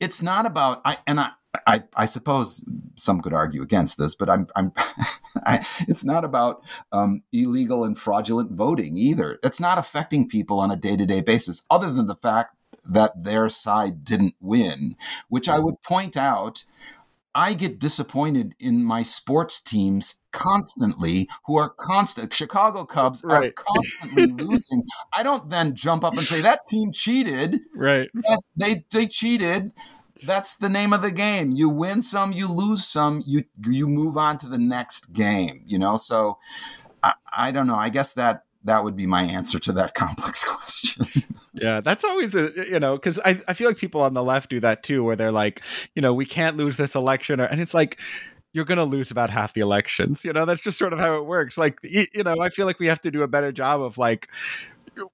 It's 0.00 0.22
not 0.22 0.46
about 0.46 0.80
I 0.86 0.96
and 1.06 1.20
I 1.20 1.32
I, 1.66 1.84
I 1.96 2.06
suppose 2.06 2.64
some 2.96 3.20
could 3.20 3.32
argue 3.32 3.62
against 3.62 3.98
this, 3.98 4.14
but 4.14 4.28
I'm, 4.28 4.46
I'm 4.56 4.72
I, 5.46 5.66
it's 5.88 6.04
not 6.04 6.24
about 6.24 6.62
um, 6.92 7.22
illegal 7.32 7.84
and 7.84 7.98
fraudulent 7.98 8.52
voting 8.52 8.96
either. 8.96 9.38
It's 9.42 9.60
not 9.60 9.78
affecting 9.78 10.28
people 10.28 10.58
on 10.58 10.70
a 10.70 10.76
day 10.76 10.96
to 10.96 11.06
day 11.06 11.20
basis, 11.20 11.64
other 11.70 11.90
than 11.90 12.06
the 12.06 12.16
fact 12.16 12.56
that 12.86 13.24
their 13.24 13.48
side 13.48 14.04
didn't 14.04 14.34
win, 14.40 14.96
which 15.28 15.48
I 15.48 15.58
would 15.58 15.82
point 15.82 16.16
out. 16.16 16.64
I 17.36 17.54
get 17.54 17.80
disappointed 17.80 18.54
in 18.60 18.84
my 18.84 19.02
sports 19.02 19.60
teams 19.60 20.20
constantly, 20.30 21.28
who 21.46 21.56
are 21.58 21.68
constant. 21.68 22.32
Chicago 22.32 22.84
Cubs 22.84 23.22
right. 23.24 23.48
are 23.48 23.52
constantly 23.52 24.26
losing. 24.44 24.84
I 25.12 25.24
don't 25.24 25.50
then 25.50 25.74
jump 25.74 26.04
up 26.04 26.12
and 26.12 26.22
say 26.22 26.40
that 26.42 26.60
team 26.68 26.92
cheated. 26.92 27.62
Right. 27.74 28.08
they 28.56 28.84
they 28.92 29.08
cheated 29.08 29.72
that's 30.26 30.56
the 30.56 30.68
name 30.68 30.92
of 30.92 31.02
the 31.02 31.10
game. 31.10 31.52
You 31.52 31.68
win 31.68 32.02
some, 32.02 32.32
you 32.32 32.48
lose 32.48 32.86
some, 32.86 33.22
you 33.26 33.44
you 33.66 33.86
move 33.86 34.16
on 34.16 34.36
to 34.38 34.48
the 34.48 34.58
next 34.58 35.12
game. 35.12 35.62
You 35.66 35.78
know, 35.78 35.96
so 35.96 36.38
I, 37.02 37.14
I 37.36 37.50
don't 37.50 37.66
know. 37.66 37.76
I 37.76 37.88
guess 37.88 38.14
that 38.14 38.44
that 38.64 38.82
would 38.82 38.96
be 38.96 39.06
my 39.06 39.22
answer 39.22 39.58
to 39.58 39.72
that 39.72 39.94
complex 39.94 40.44
question. 40.44 41.06
yeah, 41.52 41.80
that's 41.80 42.04
always 42.04 42.34
a 42.34 42.50
you 42.68 42.80
know 42.80 42.96
because 42.96 43.18
I 43.24 43.40
I 43.48 43.54
feel 43.54 43.68
like 43.68 43.76
people 43.76 44.02
on 44.02 44.14
the 44.14 44.22
left 44.22 44.50
do 44.50 44.60
that 44.60 44.82
too, 44.82 45.04
where 45.04 45.16
they're 45.16 45.32
like, 45.32 45.62
you 45.94 46.02
know, 46.02 46.14
we 46.14 46.26
can't 46.26 46.56
lose 46.56 46.76
this 46.76 46.94
election, 46.94 47.40
or, 47.40 47.44
and 47.44 47.60
it's 47.60 47.74
like 47.74 47.98
you're 48.54 48.64
going 48.64 48.78
to 48.78 48.84
lose 48.84 49.10
about 49.10 49.30
half 49.30 49.52
the 49.52 49.60
elections. 49.60 50.24
You 50.24 50.32
know, 50.32 50.44
that's 50.44 50.60
just 50.60 50.78
sort 50.78 50.92
of 50.92 51.00
how 51.00 51.16
it 51.16 51.26
works. 51.26 51.58
Like, 51.58 51.80
you 51.82 52.22
know, 52.22 52.36
I 52.40 52.50
feel 52.50 52.66
like 52.66 52.78
we 52.78 52.86
have 52.86 53.00
to 53.00 53.10
do 53.10 53.22
a 53.22 53.28
better 53.28 53.50
job 53.50 53.82
of 53.82 53.98
like 53.98 54.28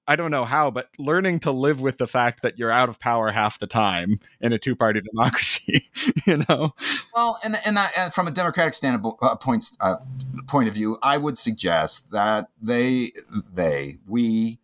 I 0.07 0.15
don't 0.15 0.31
know 0.31 0.45
how, 0.45 0.71
but 0.71 0.89
learning 0.97 1.39
to 1.41 1.51
live 1.51 1.81
with 1.81 1.97
the 1.97 2.07
fact 2.07 2.41
that 2.43 2.57
you're 2.57 2.71
out 2.71 2.89
of 2.89 2.99
power 2.99 3.31
half 3.31 3.59
the 3.59 3.67
time 3.67 4.19
in 4.39 4.53
a 4.53 4.59
two 4.59 4.75
party 4.75 5.01
democracy, 5.13 5.89
you 6.25 6.43
know? 6.49 6.73
Well, 7.13 7.39
and, 7.43 7.57
and, 7.65 7.79
I, 7.79 7.89
and 7.97 8.13
from 8.13 8.27
a 8.27 8.31
democratic 8.31 8.73
standpoint, 8.73 9.17
uh, 9.21 9.35
uh, 9.79 9.95
point 10.47 10.67
of 10.67 10.73
view, 10.73 10.97
I 11.01 11.17
would 11.17 11.37
suggest 11.37 12.11
that 12.11 12.49
they, 12.61 13.11
they, 13.53 13.97
we, 14.07 14.59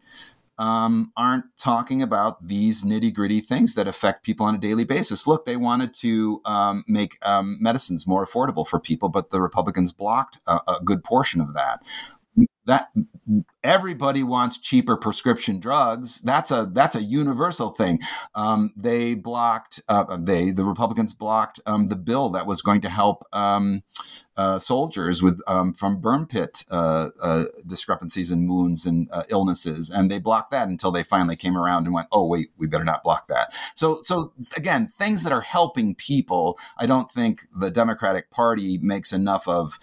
um, 0.60 1.12
aren't 1.16 1.46
talking 1.56 2.02
about 2.02 2.48
these 2.48 2.84
nitty 2.84 3.14
gritty 3.14 3.40
things 3.42 3.76
that 3.76 3.88
affect 3.88 4.24
people 4.24 4.46
on 4.46 4.56
a 4.56 4.58
daily 4.58 4.84
basis. 4.84 5.28
Look, 5.28 5.46
they 5.46 5.56
wanted 5.56 5.94
to 5.96 6.42
um, 6.46 6.84
make 6.88 7.18
um, 7.22 7.58
medicines 7.60 8.08
more 8.08 8.26
affordable 8.26 8.68
for 8.68 8.80
people, 8.80 9.10
but 9.10 9.30
the 9.30 9.40
Republicans 9.40 9.92
blocked 9.92 10.40
a, 10.48 10.60
a 10.68 10.80
good 10.84 11.04
portion 11.04 11.42
of 11.42 11.54
that 11.54 11.84
that 12.68 12.90
everybody 13.64 14.24
wants 14.24 14.58
cheaper 14.58 14.98
prescription 14.98 15.58
drugs. 15.60 16.20
That's 16.20 16.52
a 16.52 16.70
that's 16.72 16.96
a 16.96 17.02
universal 17.02 17.70
thing. 17.70 18.00
Um, 18.36 18.74
they 18.76 19.16
blocked 19.16 19.82
uh, 19.88 20.18
they 20.18 20.52
the 20.52 20.66
Republicans 20.66 21.14
blocked 21.14 21.62
um, 21.66 21.88
the 21.88 21.96
bill 21.96 22.30
that 22.30 22.46
was 22.46 22.62
going 22.62 22.82
to 22.82 22.90
help 22.90 23.24
um, 23.32 23.84
uh, 24.36 24.60
soldiers 24.60 25.24
with 25.24 25.42
um, 25.48 25.74
from 25.74 26.00
burn 26.02 26.26
pit 26.26 26.66
uh, 26.70 27.10
uh 27.22 27.46
discrepancies 27.66 28.32
and 28.32 28.50
wounds 28.50 28.86
and 28.86 29.10
uh, 29.12 29.24
illnesses, 29.30 29.90
and 29.90 30.12
they 30.12 30.20
blocked 30.20 30.52
that 30.52 30.68
until 30.68 30.92
they 30.92 31.04
finally 31.04 31.38
came 31.38 31.58
around 31.58 31.86
and 31.86 31.94
went, 31.94 32.08
oh 32.12 32.26
wait, 32.26 32.52
we 32.58 32.68
better 32.68 32.84
not 32.84 33.02
block 33.02 33.30
that. 33.30 33.54
So 33.76 34.02
so 34.04 34.34
again, 34.58 34.88
things 34.88 35.24
that 35.24 35.32
are 35.32 35.42
helping 35.42 35.96
people. 35.96 36.60
I 36.78 36.86
don't 36.86 37.10
think 37.10 37.44
the 37.56 37.72
Democratic 37.72 38.30
Party 38.30 38.78
makes 38.78 39.14
enough 39.14 39.48
of 39.48 39.80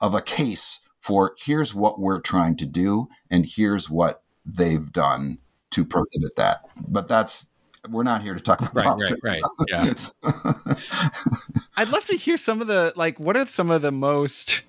of 0.00 0.14
a 0.14 0.22
case 0.22 0.87
for 1.08 1.34
here's 1.38 1.74
what 1.74 1.98
we're 1.98 2.20
trying 2.20 2.54
to 2.54 2.66
do 2.66 3.08
and 3.30 3.46
here's 3.46 3.88
what 3.88 4.22
they've 4.44 4.92
done 4.92 5.38
to 5.70 5.82
prohibit 5.82 6.36
that. 6.36 6.68
But 6.86 7.08
that's 7.08 7.50
we're 7.88 8.02
not 8.02 8.20
here 8.20 8.34
to 8.34 8.40
talk 8.40 8.60
about 8.60 8.74
right, 8.74 8.84
politics. 8.84 9.26
Right, 9.26 10.34
right, 10.52 10.76
yeah. 10.76 11.54
I'd 11.78 11.88
love 11.88 12.04
to 12.06 12.16
hear 12.16 12.36
some 12.36 12.60
of 12.60 12.66
the 12.66 12.92
like 12.94 13.18
what 13.18 13.38
are 13.38 13.46
some 13.46 13.70
of 13.70 13.80
the 13.80 13.90
most 13.90 14.60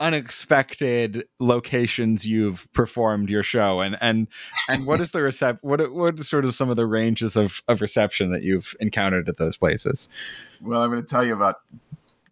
unexpected 0.00 1.24
locations 1.38 2.26
you've 2.26 2.66
performed 2.72 3.28
your 3.28 3.42
show 3.42 3.80
and 3.80 3.98
and 4.00 4.26
and 4.66 4.86
what 4.86 4.98
is 4.98 5.12
the 5.12 5.18
recep 5.18 5.58
what 5.60 5.92
what 5.92 6.18
are 6.18 6.24
sort 6.24 6.46
of 6.46 6.54
some 6.54 6.70
of 6.70 6.76
the 6.76 6.86
ranges 6.86 7.36
of 7.36 7.60
of 7.68 7.82
reception 7.82 8.30
that 8.30 8.42
you've 8.42 8.74
encountered 8.80 9.28
at 9.28 9.36
those 9.36 9.58
places 9.58 10.08
well 10.62 10.82
i'm 10.82 10.90
going 10.90 11.04
to 11.04 11.06
tell 11.06 11.22
you 11.22 11.34
about 11.34 11.56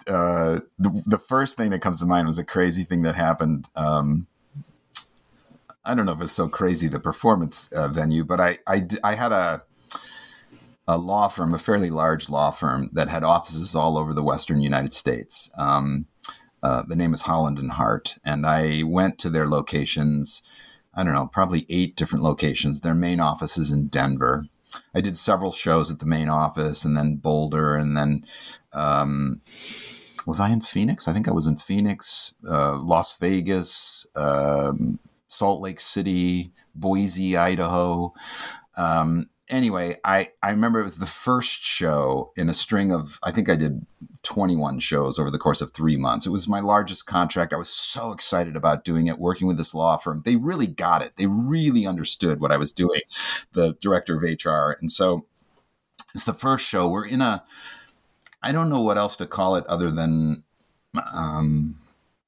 uh, 0.08 0.60
the, 0.78 1.02
the 1.06 1.18
first 1.18 1.56
thing 1.56 1.70
that 1.70 1.80
comes 1.80 2.00
to 2.00 2.06
mind 2.06 2.26
was 2.26 2.38
a 2.38 2.44
crazy 2.44 2.84
thing 2.84 3.02
that 3.02 3.14
happened. 3.14 3.68
Um, 3.76 4.26
I 5.84 5.94
don't 5.94 6.06
know 6.06 6.12
if 6.12 6.20
it's 6.20 6.32
so 6.32 6.48
crazy 6.48 6.88
the 6.88 7.00
performance 7.00 7.72
uh, 7.72 7.88
venue, 7.88 8.24
but 8.24 8.40
I, 8.40 8.58
I 8.66 8.86
I 9.02 9.14
had 9.14 9.32
a 9.32 9.62
a 10.86 10.96
law 10.96 11.28
firm, 11.28 11.54
a 11.54 11.58
fairly 11.58 11.90
large 11.90 12.30
law 12.30 12.50
firm 12.50 12.88
that 12.94 13.10
had 13.10 13.22
offices 13.22 13.74
all 13.74 13.98
over 13.98 14.14
the 14.14 14.22
Western 14.22 14.60
United 14.60 14.94
States. 14.94 15.50
Um, 15.58 16.06
uh, 16.62 16.82
the 16.88 16.96
name 16.96 17.12
is 17.12 17.22
Holland 17.22 17.58
and 17.58 17.72
Hart, 17.72 18.16
and 18.24 18.46
I 18.46 18.82
went 18.84 19.18
to 19.18 19.30
their 19.30 19.46
locations. 19.46 20.42
I 20.94 21.04
don't 21.04 21.14
know, 21.14 21.26
probably 21.26 21.66
eight 21.68 21.94
different 21.94 22.24
locations. 22.24 22.80
Their 22.80 22.94
main 22.94 23.20
office 23.20 23.56
is 23.58 23.70
in 23.70 23.88
Denver. 23.88 24.46
I 24.94 25.00
did 25.00 25.16
several 25.16 25.52
shows 25.52 25.92
at 25.92 25.98
the 25.98 26.06
main 26.06 26.28
office, 26.28 26.84
and 26.84 26.96
then 26.96 27.16
Boulder, 27.16 27.76
and 27.76 27.96
then 27.96 28.24
um, 28.72 29.40
was 30.28 30.40
I 30.40 30.50
in 30.50 30.60
Phoenix? 30.60 31.08
I 31.08 31.12
think 31.12 31.26
I 31.26 31.32
was 31.32 31.46
in 31.46 31.56
Phoenix, 31.56 32.34
uh, 32.46 32.78
Las 32.78 33.18
Vegas, 33.18 34.06
um, 34.14 34.98
Salt 35.28 35.60
Lake 35.60 35.80
City, 35.80 36.52
Boise, 36.74 37.36
Idaho. 37.36 38.12
Um, 38.76 39.30
anyway, 39.48 39.96
I, 40.04 40.28
I 40.42 40.50
remember 40.50 40.80
it 40.80 40.84
was 40.84 40.98
the 40.98 41.06
first 41.06 41.62
show 41.62 42.32
in 42.36 42.48
a 42.48 42.52
string 42.52 42.92
of, 42.92 43.18
I 43.22 43.30
think 43.30 43.48
I 43.48 43.56
did 43.56 43.86
21 44.22 44.80
shows 44.80 45.18
over 45.18 45.30
the 45.30 45.38
course 45.38 45.62
of 45.62 45.72
three 45.72 45.96
months. 45.96 46.26
It 46.26 46.30
was 46.30 46.46
my 46.46 46.60
largest 46.60 47.06
contract. 47.06 47.52
I 47.54 47.56
was 47.56 47.70
so 47.70 48.12
excited 48.12 48.54
about 48.54 48.84
doing 48.84 49.06
it, 49.06 49.18
working 49.18 49.48
with 49.48 49.56
this 49.56 49.74
law 49.74 49.96
firm. 49.96 50.22
They 50.24 50.36
really 50.36 50.66
got 50.66 51.02
it. 51.02 51.16
They 51.16 51.26
really 51.26 51.86
understood 51.86 52.40
what 52.40 52.52
I 52.52 52.58
was 52.58 52.72
doing, 52.72 53.00
the 53.52 53.76
director 53.80 54.16
of 54.16 54.22
HR. 54.22 54.76
And 54.80 54.92
so 54.92 55.26
it's 56.14 56.24
the 56.24 56.34
first 56.34 56.66
show. 56.66 56.88
We're 56.88 57.06
in 57.06 57.22
a, 57.22 57.42
I 58.42 58.52
don't 58.52 58.68
know 58.68 58.80
what 58.80 58.98
else 58.98 59.16
to 59.16 59.26
call 59.26 59.56
it 59.56 59.66
other 59.66 59.90
than, 59.90 60.44
um, 61.14 61.80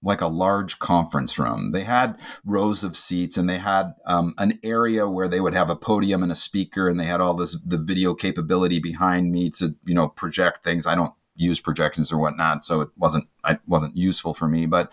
like 0.03 0.21
a 0.21 0.27
large 0.27 0.79
conference 0.79 1.39
room. 1.39 1.73
They 1.73 1.85
had 1.85 2.19
rows 2.45 2.83
of 2.85 2.97
seats 2.97 3.37
and 3.37 3.49
they 3.49 3.59
had 3.59 3.95
um, 4.07 4.35
an 4.39 4.59
area 4.63 5.09
where 5.09 5.29
they 5.29 5.41
would 5.41 5.55
have 5.55 5.69
a 5.69 5.77
podium 5.77 6.23
and 6.23 6.33
a 6.33 6.37
speaker 6.37 6.89
and 6.89 6.99
they 6.99 7.05
had 7.05 7.21
all 7.21 7.35
this 7.35 7.59
the 7.61 7.77
video 7.77 8.15
capability 8.15 8.79
behind 8.81 9.31
me 9.31 9.51
to 9.51 9.75
you 9.85 9.95
know 9.95 10.09
project 10.09 10.65
things. 10.65 10.87
I 10.87 10.95
don't 10.95 11.13
use 11.37 11.61
projections 11.61 12.13
or 12.13 12.19
whatnot, 12.19 12.65
so 12.65 12.81
it 12.83 12.89
wasn't 12.97 13.27
it 13.49 13.61
wasn't 13.67 13.97
useful 13.97 14.35
for 14.35 14.49
me. 14.49 14.67
But 14.67 14.93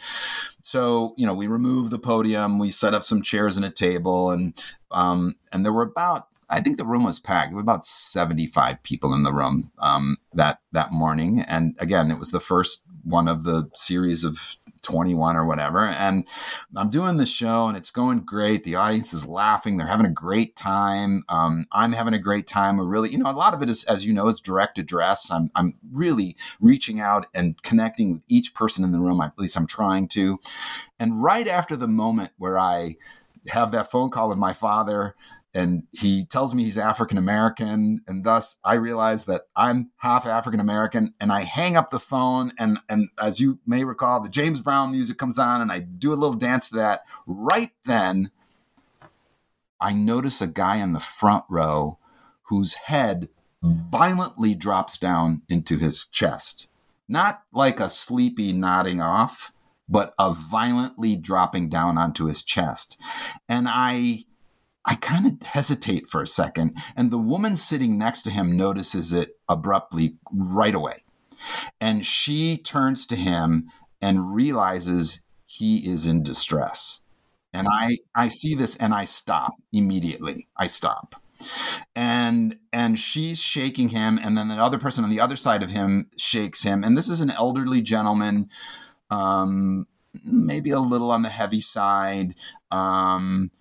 so 0.61 1.13
you 1.17 1.25
know 1.25 1.33
we 1.33 1.47
removed 1.47 1.91
the 1.91 1.99
podium, 1.99 2.59
we 2.59 2.69
set 2.69 2.93
up 2.93 3.03
some 3.03 3.21
chairs 3.21 3.57
and 3.57 3.65
a 3.65 3.69
table, 3.69 4.31
and 4.31 4.61
um, 4.91 5.35
and 5.51 5.65
there 5.65 5.73
were 5.73 5.83
about 5.83 6.27
I 6.49 6.61
think 6.61 6.77
the 6.77 6.85
room 6.85 7.03
was 7.03 7.19
packed. 7.19 7.49
There 7.49 7.55
were 7.55 7.61
about 7.61 7.85
75 7.85 8.81
people 8.83 9.13
in 9.13 9.23
the 9.23 9.33
room 9.33 9.71
um, 9.79 10.17
that 10.33 10.59
that 10.71 10.91
morning. 10.91 11.41
And 11.41 11.75
again, 11.79 12.11
it 12.11 12.19
was 12.19 12.31
the 12.31 12.39
first 12.39 12.83
one 13.03 13.27
of 13.27 13.43
the 13.43 13.69
series 13.73 14.23
of 14.23 14.57
21 14.87 15.35
or 15.35 15.45
whatever. 15.45 15.85
And 15.85 16.25
I'm 16.75 16.89
doing 16.89 17.17
the 17.17 17.25
show 17.25 17.67
and 17.67 17.75
it's 17.75 17.91
going 17.91 18.21
great. 18.21 18.63
The 18.63 18.75
audience 18.75 19.13
is 19.13 19.27
laughing. 19.27 19.77
They're 19.77 19.87
having 19.87 20.05
a 20.05 20.11
great 20.11 20.55
time. 20.55 21.23
Um, 21.27 21.67
I'm 21.73 21.91
having 21.91 22.13
a 22.13 22.19
great 22.19 22.47
time. 22.47 22.77
We're 22.77 22.85
really, 22.85 23.09
you 23.09 23.17
know, 23.17 23.29
a 23.29 23.33
lot 23.33 23.53
of 23.53 23.61
it 23.61 23.69
is, 23.69 23.83
as 23.85 24.05
you 24.05 24.13
know, 24.13 24.27
is 24.27 24.39
direct 24.39 24.77
address. 24.77 25.29
I'm, 25.29 25.51
I'm 25.55 25.75
really 25.91 26.37
reaching 26.61 27.01
out 27.01 27.27
and 27.33 27.61
connecting 27.63 28.13
with 28.13 28.21
each 28.29 28.53
person 28.53 28.85
in 28.85 28.93
the 28.93 28.99
room. 28.99 29.19
At 29.19 29.37
least 29.37 29.57
I'm 29.57 29.67
trying 29.67 30.07
to. 30.09 30.39
And 30.97 31.21
right 31.21 31.47
after 31.47 31.75
the 31.75 31.87
moment 31.87 32.31
where 32.37 32.57
I 32.57 32.95
have 33.49 33.71
that 33.73 33.91
phone 33.91 34.09
call 34.09 34.29
with 34.29 34.37
my 34.37 34.53
father 34.53 35.15
and 35.57 35.83
he 35.91 36.23
tells 36.23 36.53
me 36.53 36.63
he's 36.63 36.77
African 36.77 37.17
American, 37.17 37.99
and 38.07 38.23
thus 38.23 38.57
I 38.63 38.75
realize 38.75 39.25
that 39.25 39.47
I'm 39.55 39.89
half 39.97 40.27
African 40.27 40.59
American, 40.59 41.15
and 41.19 41.31
I 41.31 41.41
hang 41.41 41.75
up 41.75 41.89
the 41.89 41.99
phone, 41.99 42.51
and 42.59 42.77
and 42.87 43.09
as 43.19 43.39
you 43.39 43.57
may 43.65 43.83
recall, 43.83 44.21
the 44.21 44.29
James 44.29 44.61
Brown 44.61 44.91
music 44.91 45.17
comes 45.17 45.39
on, 45.39 45.59
and 45.59 45.71
I 45.71 45.79
do 45.79 46.13
a 46.13 46.15
little 46.15 46.35
dance 46.35 46.69
to 46.69 46.75
that. 46.75 47.01
Right 47.25 47.71
then, 47.85 48.29
I 49.81 49.93
notice 49.93 50.41
a 50.41 50.47
guy 50.47 50.77
in 50.77 50.93
the 50.93 50.99
front 50.99 51.43
row 51.49 51.97
whose 52.43 52.75
head 52.75 53.27
violently 53.63 54.53
drops 54.53 54.99
down 54.99 55.41
into 55.49 55.77
his 55.77 56.05
chest, 56.05 56.69
not 57.07 57.41
like 57.51 57.79
a 57.79 57.89
sleepy 57.89 58.53
nodding 58.53 59.01
off, 59.01 59.51
but 59.89 60.13
a 60.19 60.35
violently 60.35 61.15
dropping 61.15 61.67
down 61.67 61.97
onto 61.97 62.25
his 62.25 62.43
chest, 62.43 63.01
and 63.49 63.67
I 63.67 64.25
I 64.87 64.95
kind 64.95 65.27
of 65.27 65.45
hesitate 65.45 66.07
for 66.07 66.23
a 66.23 66.27
second, 66.27 66.77
and 66.95 67.11
the 67.11 67.17
woman 67.17 67.57
sitting 67.57 67.97
next 67.97 68.23
to 68.23 68.31
him 68.31 68.55
notices 68.55 69.11
it 69.11 69.37
abruptly 69.49 70.15
right 70.31 70.73
away. 70.73 71.03
And 71.79 72.05
she 72.05 72.57
turns 72.57 73.05
to 73.07 73.15
him 73.15 73.69
and 74.01 74.33
realizes 74.33 75.23
he 75.45 75.79
is 75.87 76.05
in 76.05 76.23
distress. 76.23 77.01
And 77.53 77.67
I, 77.69 77.97
I 78.15 78.27
see 78.27 78.55
this 78.55 78.75
and 78.77 78.93
I 78.93 79.03
stop 79.03 79.55
immediately. 79.73 80.47
I 80.55 80.67
stop. 80.67 81.15
And 81.95 82.57
and 82.73 82.97
she's 82.97 83.41
shaking 83.43 83.89
him, 83.89 84.17
and 84.17 84.35
then 84.35 84.47
the 84.47 84.55
other 84.55 84.79
person 84.79 85.03
on 85.03 85.11
the 85.11 85.19
other 85.19 85.35
side 85.35 85.61
of 85.61 85.69
him 85.69 86.07
shakes 86.17 86.63
him. 86.63 86.83
And 86.83 86.97
this 86.97 87.09
is 87.09 87.21
an 87.21 87.29
elderly 87.29 87.81
gentleman, 87.81 88.49
um, 89.11 89.85
maybe 90.23 90.71
a 90.71 90.79
little 90.79 91.11
on 91.11 91.21
the 91.21 91.29
heavy 91.29 91.59
side. 91.59 92.33
Um, 92.71 93.51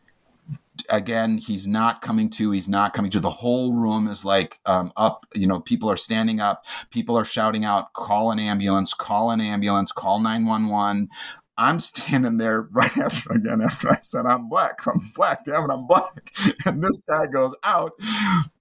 again 0.91 1.39
he's 1.39 1.67
not 1.67 2.03
coming 2.03 2.31
to 2.31 2.51
he's 2.51 2.69
not 2.69 2.93
coming 2.93 3.11
to. 3.11 3.21
The 3.21 3.31
whole 3.31 3.73
room 3.73 4.09
is 4.09 4.25
like 4.25 4.61
um, 4.67 4.93
up 4.97 5.27
you 5.35 5.47
know 5.47 5.61
people 5.61 5.91
are 5.91 5.97
standing 5.97 6.41
up 6.41 6.65
people 6.91 7.17
are 7.17 7.25
shouting 7.25 7.65
out 7.65 7.93
call 7.93 8.31
an 8.31 8.39
ambulance 8.39 8.95
call 8.95 9.31
an 9.31 9.41
ambulance 9.41 9.93
call 9.93 10.21
911 10.21 11.09
I'm 11.59 11.79
standing 11.79 12.37
there 12.37 12.63
right 12.73 12.97
after 12.99 13.33
again 13.33 13.63
after 13.63 13.91
I 13.91 13.97
said 14.03 14.27
I'm 14.27 14.49
black 14.49 14.87
I'm 14.87 15.01
black 15.15 15.45
damn 15.45 15.65
it 15.65 15.73
I'm 15.73 15.87
black. 15.87 16.33
And 16.67 16.83
this 16.83 17.03
guy 17.09 17.27
goes 17.27 17.55
out 17.63 17.93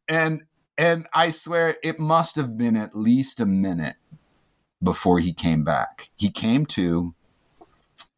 and 0.08 0.42
and 0.78 1.08
I 1.14 1.30
swear 1.30 1.78
it 1.84 2.00
must 2.00 2.36
have 2.36 2.58
been 2.58 2.76
at 2.76 2.96
least 2.96 3.40
a 3.40 3.46
minute 3.46 3.96
before 4.84 5.20
he 5.20 5.34
came 5.34 5.64
back. 5.64 6.10
He 6.16 6.30
came 6.30 6.66
to 6.68 7.16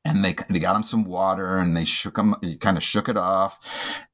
and 0.08 0.24
they 0.24 0.34
they 0.50 0.60
got 0.60 0.76
him 0.76 0.84
some 0.84 1.04
water 1.04 1.58
and 1.58 1.76
they 1.76 1.86
shook 1.86 2.18
him 2.18 2.36
he 2.42 2.58
kind 2.58 2.78
of 2.78 2.84
shook 2.84 3.10
it 3.10 3.18
off. 3.18 3.60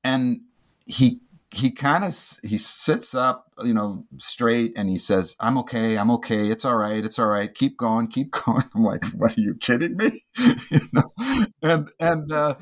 And 0.04 0.42
he 0.86 1.22
he 1.54 1.70
kind 1.70 2.04
of 2.04 2.10
he 2.44 2.58
sits 2.58 3.14
up 3.14 3.52
you 3.64 3.74
know 3.74 4.04
straight 4.18 4.74
and 4.76 4.90
he 4.90 4.98
says 4.98 5.38
i'm 5.40 5.56
okay 5.56 6.00
i'm 6.00 6.10
okay 6.10 6.48
it's 6.48 6.66
all 6.66 6.76
right 6.76 7.06
it's 7.06 7.20
all 7.20 7.28
right 7.28 7.54
keep 7.54 7.78
going 7.78 8.08
keep 8.08 8.32
going. 8.46 8.64
I'm 8.76 8.84
like 8.84 9.06
what 9.14 9.38
are 9.38 9.42
you 9.42 9.56
kidding 9.56 9.96
me? 9.98 10.24
You 10.72 10.80
know? 10.94 11.12
And 11.62 11.92
and 12.00 12.32
uh 12.32 12.56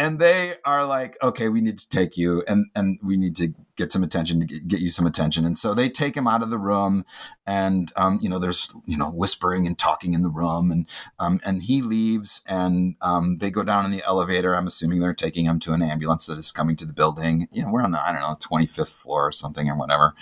and 0.00 0.18
they 0.18 0.54
are 0.64 0.86
like 0.86 1.16
okay 1.22 1.48
we 1.48 1.60
need 1.60 1.78
to 1.78 1.88
take 1.88 2.16
you 2.16 2.42
and 2.48 2.66
and 2.74 2.98
we 3.02 3.16
need 3.16 3.36
to 3.36 3.54
get 3.80 3.90
some 3.90 4.02
attention 4.02 4.40
to 4.40 4.46
get 4.46 4.80
you 4.80 4.90
some 4.90 5.06
attention. 5.06 5.46
And 5.46 5.56
so 5.56 5.72
they 5.72 5.88
take 5.88 6.14
him 6.14 6.28
out 6.28 6.42
of 6.42 6.50
the 6.50 6.58
room 6.58 7.04
and 7.46 7.90
um, 7.96 8.18
you 8.20 8.28
know 8.28 8.38
there's 8.38 8.72
you 8.86 8.96
know 8.96 9.10
whispering 9.10 9.66
and 9.66 9.78
talking 9.78 10.12
in 10.12 10.22
the 10.22 10.28
room 10.28 10.70
and 10.70 10.86
um, 11.18 11.40
and 11.44 11.62
he 11.62 11.80
leaves 11.80 12.42
and 12.46 12.96
um, 13.00 13.38
they 13.38 13.50
go 13.50 13.64
down 13.64 13.86
in 13.86 13.90
the 13.90 14.04
elevator. 14.06 14.54
I'm 14.54 14.66
assuming 14.66 15.00
they're 15.00 15.14
taking 15.14 15.46
him 15.46 15.58
to 15.60 15.72
an 15.72 15.82
ambulance 15.82 16.26
that 16.26 16.36
is 16.36 16.52
coming 16.52 16.76
to 16.76 16.84
the 16.84 16.92
building. 16.92 17.48
You 17.50 17.62
know 17.62 17.72
we're 17.72 17.82
on 17.82 17.90
the 17.90 18.06
i 18.06 18.12
don't 18.12 18.20
know 18.20 18.34
25th 18.34 19.02
floor 19.02 19.28
or 19.28 19.32
something 19.32 19.68
or 19.68 19.76
whatever. 19.76 20.14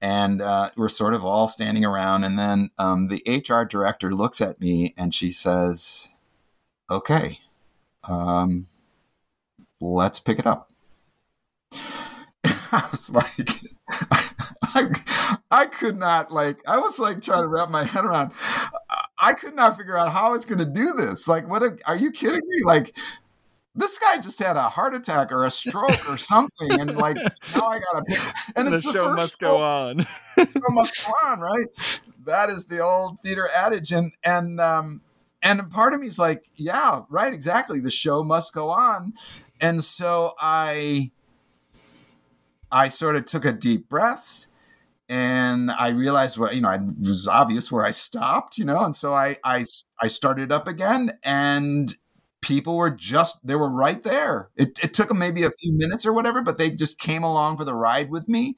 And 0.00 0.42
uh, 0.42 0.70
we're 0.76 0.88
sort 0.88 1.14
of 1.14 1.24
all 1.24 1.48
standing 1.48 1.84
around 1.84 2.24
and 2.24 2.38
then 2.38 2.70
um, 2.78 3.06
the 3.06 3.22
hr 3.26 3.64
director 3.64 4.10
looks 4.12 4.40
at 4.40 4.60
me 4.60 4.94
and 4.96 5.14
she 5.14 5.30
says 5.30 6.12
okay 6.90 7.40
um, 8.04 8.68
let's 9.80 10.20
pick 10.20 10.38
it 10.38 10.46
up. 10.46 10.72
I 12.72 12.88
was 12.90 13.12
like, 13.12 13.60
I, 14.62 14.90
I 15.50 15.66
could 15.66 15.96
not 15.96 16.30
like, 16.30 16.66
I 16.68 16.78
was 16.78 16.98
like 16.98 17.22
trying 17.22 17.42
to 17.42 17.48
wrap 17.48 17.70
my 17.70 17.84
head 17.84 18.04
around. 18.04 18.32
I 19.18 19.32
could 19.32 19.54
not 19.54 19.76
figure 19.76 19.96
out 19.96 20.12
how 20.12 20.28
I 20.28 20.30
was 20.30 20.44
going 20.44 20.58
to 20.58 20.64
do 20.64 20.92
this. 20.92 21.26
Like, 21.26 21.48
what 21.48 21.62
are 21.86 21.96
you 21.96 22.10
kidding 22.10 22.42
me? 22.44 22.56
Like, 22.64 22.94
this 23.76 23.98
guy 23.98 24.18
just 24.18 24.42
had 24.42 24.56
a 24.56 24.62
heart 24.62 24.94
attack 24.94 25.30
or 25.30 25.44
a 25.44 25.50
stroke 25.50 26.08
or 26.08 26.16
something, 26.16 26.80
and 26.80 26.96
like 26.96 27.16
now 27.16 27.66
I 27.66 27.78
gotta 27.78 28.04
pick. 28.06 28.18
And 28.56 28.66
the, 28.66 28.78
the 28.78 28.80
show 28.80 29.14
must 29.14 29.38
go 29.38 29.58
on. 29.58 30.06
show 30.36 30.62
must 30.70 31.04
go 31.04 31.12
on, 31.28 31.40
right? 31.40 31.66
That 32.24 32.48
is 32.48 32.64
the 32.64 32.80
old 32.80 33.20
theater 33.20 33.48
adage, 33.54 33.92
and 33.92 34.12
and 34.24 34.60
um, 34.60 35.02
and 35.42 35.70
part 35.70 35.92
of 35.92 36.00
me 36.00 36.06
is 36.06 36.18
like, 36.18 36.46
yeah, 36.54 37.02
right, 37.10 37.32
exactly. 37.32 37.78
The 37.78 37.90
show 37.90 38.24
must 38.24 38.54
go 38.54 38.70
on, 38.70 39.12
and 39.60 39.82
so 39.82 40.34
I 40.38 41.10
I 42.70 42.88
sort 42.88 43.16
of 43.16 43.24
took 43.24 43.44
a 43.44 43.52
deep 43.52 43.88
breath 43.88 44.46
and 45.08 45.70
I 45.70 45.88
realized 45.88 46.38
what 46.38 46.54
you 46.54 46.60
know, 46.60 46.70
it 46.70 46.80
was 47.00 47.28
obvious 47.28 47.70
where 47.70 47.84
I 47.86 47.92
stopped, 47.92 48.58
you 48.58 48.64
know, 48.64 48.84
and 48.84 48.94
so 48.94 49.14
I 49.14 49.36
I 49.44 49.64
I 50.00 50.08
started 50.08 50.50
up 50.52 50.66
again 50.66 51.18
and 51.22 51.94
people 52.42 52.76
were 52.76 52.90
just 52.90 53.44
they 53.46 53.54
were 53.54 53.70
right 53.70 54.02
there. 54.02 54.50
It, 54.56 54.78
it 54.82 54.94
took 54.94 55.08
them 55.08 55.18
maybe 55.18 55.42
a 55.42 55.50
few 55.50 55.72
minutes 55.72 56.06
or 56.06 56.12
whatever, 56.12 56.42
but 56.42 56.58
they 56.58 56.70
just 56.70 56.98
came 56.98 57.22
along 57.22 57.56
for 57.56 57.64
the 57.64 57.74
ride 57.74 58.10
with 58.10 58.28
me. 58.28 58.56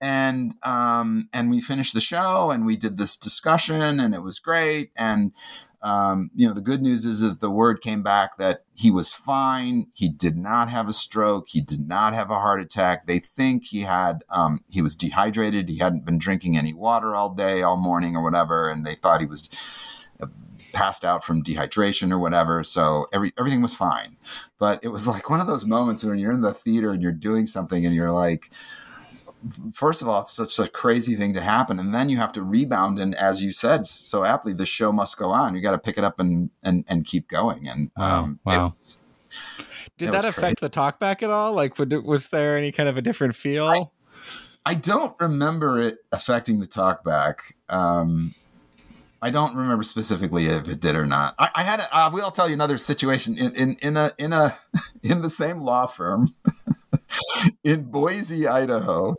And 0.00 0.54
um, 0.62 1.28
and 1.32 1.50
we 1.50 1.60
finished 1.60 1.92
the 1.94 2.00
show 2.00 2.50
and 2.50 2.64
we 2.64 2.76
did 2.76 2.96
this 2.96 3.16
discussion 3.16 3.98
and 4.00 4.14
it 4.14 4.22
was 4.22 4.38
great. 4.38 4.92
And 4.96 5.32
um, 5.80 6.30
you 6.34 6.46
know, 6.46 6.52
the 6.52 6.60
good 6.60 6.82
news 6.82 7.04
is 7.04 7.20
that 7.20 7.40
the 7.40 7.50
word 7.50 7.80
came 7.80 8.02
back 8.02 8.36
that 8.38 8.64
he 8.76 8.90
was 8.90 9.12
fine. 9.12 9.86
He 9.94 10.08
did 10.08 10.36
not 10.36 10.70
have 10.70 10.88
a 10.88 10.92
stroke. 10.92 11.48
He 11.48 11.60
did 11.60 11.86
not 11.86 12.14
have 12.14 12.30
a 12.30 12.40
heart 12.40 12.60
attack. 12.60 13.06
They 13.06 13.20
think 13.20 13.66
he 13.66 13.82
had, 13.82 14.24
um, 14.28 14.64
he 14.68 14.82
was 14.82 14.96
dehydrated. 14.96 15.68
He 15.68 15.78
hadn't 15.78 16.04
been 16.04 16.18
drinking 16.18 16.56
any 16.56 16.72
water 16.72 17.14
all 17.14 17.30
day, 17.30 17.62
all 17.62 17.76
morning, 17.76 18.16
or 18.16 18.22
whatever. 18.22 18.68
And 18.68 18.84
they 18.84 18.96
thought 18.96 19.20
he 19.20 19.26
was 19.26 20.08
uh, 20.20 20.26
passed 20.72 21.04
out 21.04 21.22
from 21.22 21.44
dehydration 21.44 22.10
or 22.10 22.18
whatever. 22.18 22.64
So 22.64 23.06
every, 23.12 23.32
everything 23.38 23.62
was 23.62 23.74
fine. 23.74 24.16
But 24.58 24.80
it 24.82 24.88
was 24.88 25.06
like 25.06 25.30
one 25.30 25.40
of 25.40 25.46
those 25.46 25.64
moments 25.64 26.04
when 26.04 26.18
you're 26.18 26.32
in 26.32 26.40
the 26.40 26.54
theater 26.54 26.90
and 26.92 27.02
you're 27.02 27.12
doing 27.12 27.46
something 27.46 27.86
and 27.86 27.94
you're 27.94 28.10
like, 28.10 28.50
first 29.74 30.02
of 30.02 30.08
all, 30.08 30.20
it's 30.22 30.32
such 30.32 30.58
a 30.58 30.68
crazy 30.68 31.14
thing 31.14 31.32
to 31.34 31.40
happen, 31.40 31.78
and 31.78 31.94
then 31.94 32.08
you 32.08 32.16
have 32.18 32.32
to 32.32 32.42
rebound. 32.42 32.98
And 32.98 33.14
as 33.14 33.42
you 33.42 33.50
said 33.50 33.86
so 33.86 34.24
aptly, 34.24 34.52
the 34.52 34.66
show 34.66 34.92
must 34.92 35.16
go 35.18 35.30
on. 35.30 35.54
You 35.54 35.60
got 35.60 35.72
to 35.72 35.78
pick 35.78 35.98
it 35.98 36.04
up 36.04 36.20
and 36.20 36.50
and 36.62 36.84
and 36.88 37.04
keep 37.04 37.28
going. 37.28 37.68
And 37.68 37.90
wow, 37.96 38.18
um, 38.18 38.40
wow. 38.44 38.68
Was, 38.70 39.00
Did 39.96 40.10
that 40.10 40.24
affect 40.24 40.36
crazy. 40.36 40.56
the 40.60 40.70
talkback 40.70 41.22
at 41.22 41.30
all? 41.30 41.52
Like, 41.52 41.78
was 41.78 42.28
there 42.28 42.56
any 42.56 42.72
kind 42.72 42.88
of 42.88 42.96
a 42.96 43.02
different 43.02 43.34
feel? 43.34 43.66
I, 43.66 43.86
I 44.64 44.74
don't 44.74 45.14
remember 45.18 45.80
it 45.80 45.98
affecting 46.12 46.60
the 46.60 46.66
talkback. 46.66 47.54
Um, 47.68 48.34
I 49.20 49.30
don't 49.30 49.56
remember 49.56 49.82
specifically 49.82 50.46
if 50.46 50.68
it 50.68 50.80
did 50.80 50.94
or 50.94 51.06
not. 51.06 51.34
I, 51.38 51.50
I 51.56 51.62
had. 51.62 51.80
A, 51.80 51.96
uh, 51.96 52.10
we'll 52.12 52.30
tell 52.30 52.48
you 52.48 52.54
another 52.54 52.78
situation 52.78 53.36
in, 53.36 53.54
in 53.54 53.76
in 53.80 53.96
a 53.96 54.12
in 54.18 54.32
a 54.32 54.58
in 55.02 55.22
the 55.22 55.30
same 55.30 55.60
law 55.60 55.86
firm 55.86 56.28
in 57.64 57.84
Boise, 57.84 58.46
Idaho. 58.46 59.16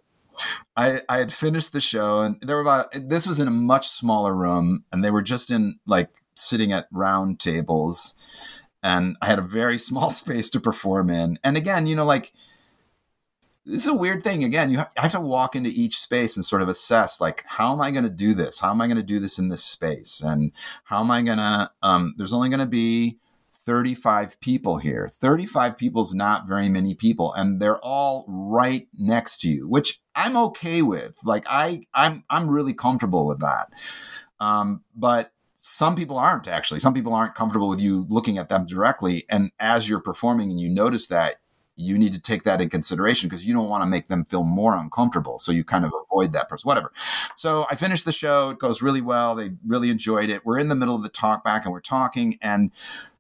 I, 0.79 1.01
I 1.09 1.17
had 1.17 1.33
finished 1.33 1.73
the 1.73 1.81
show 1.81 2.21
and 2.21 2.37
there 2.41 2.55
were 2.55 2.61
about 2.61 2.87
this 2.93 3.27
was 3.27 3.41
in 3.41 3.49
a 3.49 3.51
much 3.51 3.89
smaller 3.89 4.33
room 4.33 4.85
and 4.93 5.03
they 5.03 5.11
were 5.11 5.21
just 5.21 5.51
in 5.51 5.77
like 5.85 6.09
sitting 6.35 6.71
at 6.71 6.87
round 6.89 7.37
tables 7.37 8.15
and 8.81 9.17
I 9.21 9.25
had 9.25 9.39
a 9.39 9.43
very 9.43 9.77
small 9.89 10.09
space 10.09 10.49
to 10.51 10.59
perform 10.61 11.09
in. 11.09 11.37
And 11.43 11.57
again, 11.57 11.85
you 11.85 11.97
know, 11.97 12.05
like 12.05 12.31
this 13.65 13.81
is 13.81 13.87
a 13.87 13.93
weird 13.93 14.23
thing. 14.23 14.45
Again, 14.45 14.71
you 14.71 14.79
have 14.95 15.11
to 15.11 15.19
walk 15.19 15.53
into 15.53 15.69
each 15.69 15.97
space 15.97 16.37
and 16.37 16.45
sort 16.45 16.61
of 16.61 16.69
assess, 16.69 17.19
like, 17.19 17.43
how 17.45 17.73
am 17.73 17.81
I 17.81 17.91
going 17.91 18.05
to 18.05 18.09
do 18.09 18.33
this? 18.33 18.61
How 18.61 18.71
am 18.71 18.79
I 18.79 18.87
going 18.87 18.97
to 18.97 19.03
do 19.03 19.19
this 19.19 19.37
in 19.37 19.49
this 19.49 19.63
space? 19.63 20.23
And 20.25 20.53
how 20.85 21.01
am 21.01 21.11
I 21.11 21.21
going 21.21 21.37
to? 21.39 21.69
Um, 21.83 22.15
there's 22.17 22.33
only 22.33 22.47
going 22.47 22.61
to 22.61 22.65
be 22.65 23.17
35 23.69 24.41
people 24.41 24.79
here. 24.79 25.07
35 25.07 25.77
people 25.77 26.01
is 26.01 26.15
not 26.15 26.47
very 26.47 26.69
many 26.69 26.95
people 26.95 27.31
and 27.33 27.61
they're 27.61 27.77
all 27.81 28.25
right 28.27 28.87
next 28.97 29.41
to 29.41 29.47
you, 29.47 29.69
which 29.69 30.01
I'm 30.15 30.35
okay 30.37 30.81
with. 30.81 31.15
Like 31.23 31.45
I 31.47 31.83
I'm 31.93 32.23
I'm 32.31 32.49
really 32.49 32.73
comfortable 32.73 33.27
with 33.27 33.39
that. 33.41 33.67
Um, 34.39 34.81
but 34.95 35.33
some 35.53 35.95
people 35.95 36.17
aren't 36.17 36.47
actually. 36.47 36.79
Some 36.79 36.95
people 36.95 37.13
aren't 37.13 37.35
comfortable 37.35 37.69
with 37.69 37.79
you 37.79 38.07
looking 38.09 38.39
at 38.39 38.49
them 38.49 38.65
directly 38.65 39.25
and 39.29 39.51
as 39.59 39.87
you're 39.87 39.99
performing 39.99 40.49
and 40.49 40.59
you 40.59 40.69
notice 40.69 41.05
that 41.05 41.35
you 41.75 41.95
need 41.99 42.13
to 42.13 42.19
take 42.19 42.43
that 42.43 42.61
in 42.61 42.69
consideration 42.69 43.29
because 43.29 43.45
you 43.45 43.53
don't 43.53 43.69
want 43.69 43.83
to 43.83 43.87
make 43.87 44.07
them 44.07 44.25
feel 44.25 44.43
more 44.43 44.75
uncomfortable. 44.75 45.37
So 45.37 45.51
you 45.51 45.63
kind 45.63 45.85
of 45.85 45.93
avoid 46.05 46.33
that 46.33 46.49
person, 46.49 46.67
whatever. 46.67 46.91
So 47.35 47.67
I 47.69 47.75
finished 47.75 48.03
the 48.03 48.11
show. 48.11 48.49
It 48.49 48.57
goes 48.57 48.81
really 48.81 48.99
well. 48.99 49.35
They 49.35 49.51
really 49.65 49.91
enjoyed 49.91 50.31
it. 50.31 50.43
We're 50.43 50.57
in 50.57 50.69
the 50.69 50.75
middle 50.75 50.95
of 50.95 51.03
the 51.03 51.09
talk 51.09 51.43
back 51.43 51.65
and 51.65 51.71
we're 51.71 51.81
talking. 51.81 52.39
And 52.41 52.71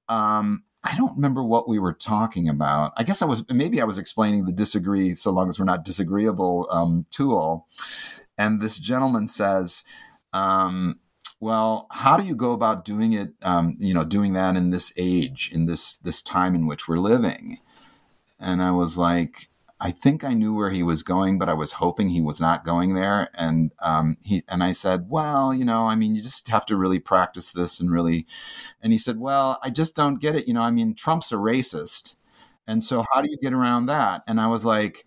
um, 0.09 0.63
I 0.83 0.95
don't 0.95 1.15
remember 1.15 1.43
what 1.43 1.67
we 1.67 1.77
were 1.79 1.93
talking 1.93 2.49
about. 2.49 2.93
I 2.97 3.03
guess 3.03 3.21
I 3.21 3.25
was 3.25 3.45
maybe 3.49 3.81
I 3.81 3.85
was 3.85 3.97
explaining 3.97 4.45
the 4.45 4.51
disagree 4.51 5.13
so 5.15 5.31
long 5.31 5.49
as 5.49 5.59
we're 5.59 5.65
not 5.65 5.85
disagreeable 5.85 6.67
um, 6.71 7.05
tool. 7.09 7.67
And 8.37 8.61
this 8.61 8.79
gentleman 8.79 9.27
says, 9.27 9.83
um, 10.33 10.99
"Well, 11.39 11.87
how 11.91 12.17
do 12.17 12.25
you 12.25 12.35
go 12.35 12.53
about 12.53 12.85
doing 12.85 13.13
it? 13.13 13.33
Um, 13.41 13.75
you 13.79 13.93
know, 13.93 14.05
doing 14.05 14.33
that 14.33 14.55
in 14.55 14.71
this 14.71 14.93
age, 14.97 15.51
in 15.53 15.65
this 15.65 15.95
this 15.97 16.21
time 16.21 16.55
in 16.55 16.65
which 16.65 16.87
we're 16.87 16.97
living?" 16.99 17.59
And 18.39 18.63
I 18.63 18.71
was 18.71 18.97
like, 18.97 19.49
I 19.81 19.91
think 19.91 20.23
I 20.25 20.33
knew 20.33 20.53
where 20.53 20.71
he 20.71 20.83
was 20.83 21.03
going, 21.03 21.39
but 21.39 21.47
I 21.47 21.53
was 21.53 21.73
hoping 21.73 22.09
he 22.09 22.21
was 22.21 22.41
not 22.41 22.65
going 22.65 22.95
there. 22.95 23.29
And 23.33 23.71
um, 23.79 24.17
he 24.23 24.41
and 24.49 24.63
I 24.63 24.71
said, 24.73 25.05
"Well, 25.09 25.53
you 25.53 25.63
know, 25.65 25.87
I 25.87 25.95
mean, 25.95 26.15
you 26.15 26.21
just 26.21 26.47
have 26.49 26.65
to 26.67 26.75
really 26.77 26.99
practice 26.99 27.51
this 27.51 27.79
and 27.79 27.91
really." 27.91 28.25
And 28.81 28.91
he 28.91 28.99
said, 28.99 29.19
"Well, 29.19 29.57
I 29.63 29.69
just 29.69 29.95
don't 29.95 30.19
get 30.21 30.35
it. 30.35 30.47
You 30.47 30.53
know, 30.53 30.61
I 30.61 30.71
mean, 30.71 30.95
Trump's 30.95 31.31
a 31.31 31.35
racist, 31.35 32.17
and 32.67 32.83
so 32.83 33.05
how 33.13 33.21
do 33.21 33.29
you 33.31 33.37
get 33.41 33.53
around 33.53 33.85
that?" 33.87 34.23
And 34.27 34.41
I 34.41 34.47
was 34.47 34.65
like, 34.65 35.05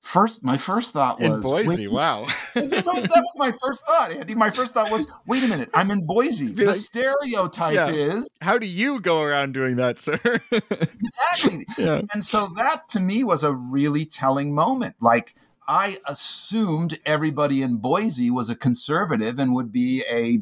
First, 0.00 0.44
my 0.44 0.56
first 0.56 0.94
thought 0.94 1.20
was 1.20 1.34
in 1.34 1.42
Boise. 1.42 1.88
Wow, 1.88 2.28
that 2.54 2.64
was 2.64 3.36
my 3.36 3.52
first 3.52 3.84
thought, 3.84 4.12
Andy. 4.12 4.34
My 4.34 4.48
first 4.48 4.72
thought 4.72 4.90
was, 4.90 5.06
wait 5.26 5.42
a 5.42 5.48
minute, 5.48 5.70
I'm 5.74 5.90
in 5.90 6.06
Boise. 6.06 6.52
The 6.58 6.66
like, 6.66 6.76
stereotype 6.76 7.74
yeah. 7.74 7.88
is 7.88 8.40
how 8.42 8.58
do 8.58 8.66
you 8.66 9.00
go 9.00 9.20
around 9.22 9.54
doing 9.54 9.76
that, 9.76 10.00
sir? 10.00 10.18
exactly. 10.50 11.66
Yeah. 11.78 12.02
And 12.12 12.24
so 12.24 12.48
that 12.56 12.88
to 12.88 13.00
me 13.00 13.22
was 13.22 13.44
a 13.44 13.52
really 13.52 14.04
telling 14.04 14.54
moment. 14.54 14.96
Like 15.00 15.34
I 15.66 15.96
assumed 16.06 16.98
everybody 17.04 17.62
in 17.62 17.78
Boise 17.78 18.30
was 18.30 18.48
a 18.48 18.56
conservative 18.56 19.38
and 19.38 19.54
would 19.54 19.70
be 19.72 20.04
a 20.10 20.38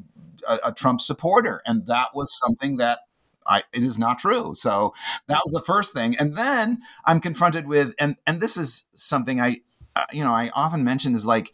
a, 0.48 0.58
a 0.66 0.72
Trump 0.72 1.00
supporter, 1.00 1.62
and 1.66 1.86
that 1.86 2.08
was 2.14 2.36
something 2.38 2.76
that 2.76 3.00
I, 3.48 3.62
it 3.72 3.82
is 3.82 3.98
not 3.98 4.18
true. 4.18 4.54
So 4.54 4.94
that 5.28 5.40
was 5.44 5.52
the 5.52 5.60
first 5.60 5.92
thing. 5.92 6.16
And 6.16 6.34
then 6.34 6.78
I'm 7.04 7.20
confronted 7.20 7.66
with, 7.68 7.94
and, 7.98 8.16
and 8.26 8.40
this 8.40 8.56
is 8.56 8.88
something 8.92 9.40
I, 9.40 9.58
uh, 9.94 10.06
you 10.12 10.22
know, 10.22 10.32
I 10.32 10.50
often 10.54 10.84
mention 10.84 11.14
is 11.14 11.26
like 11.26 11.52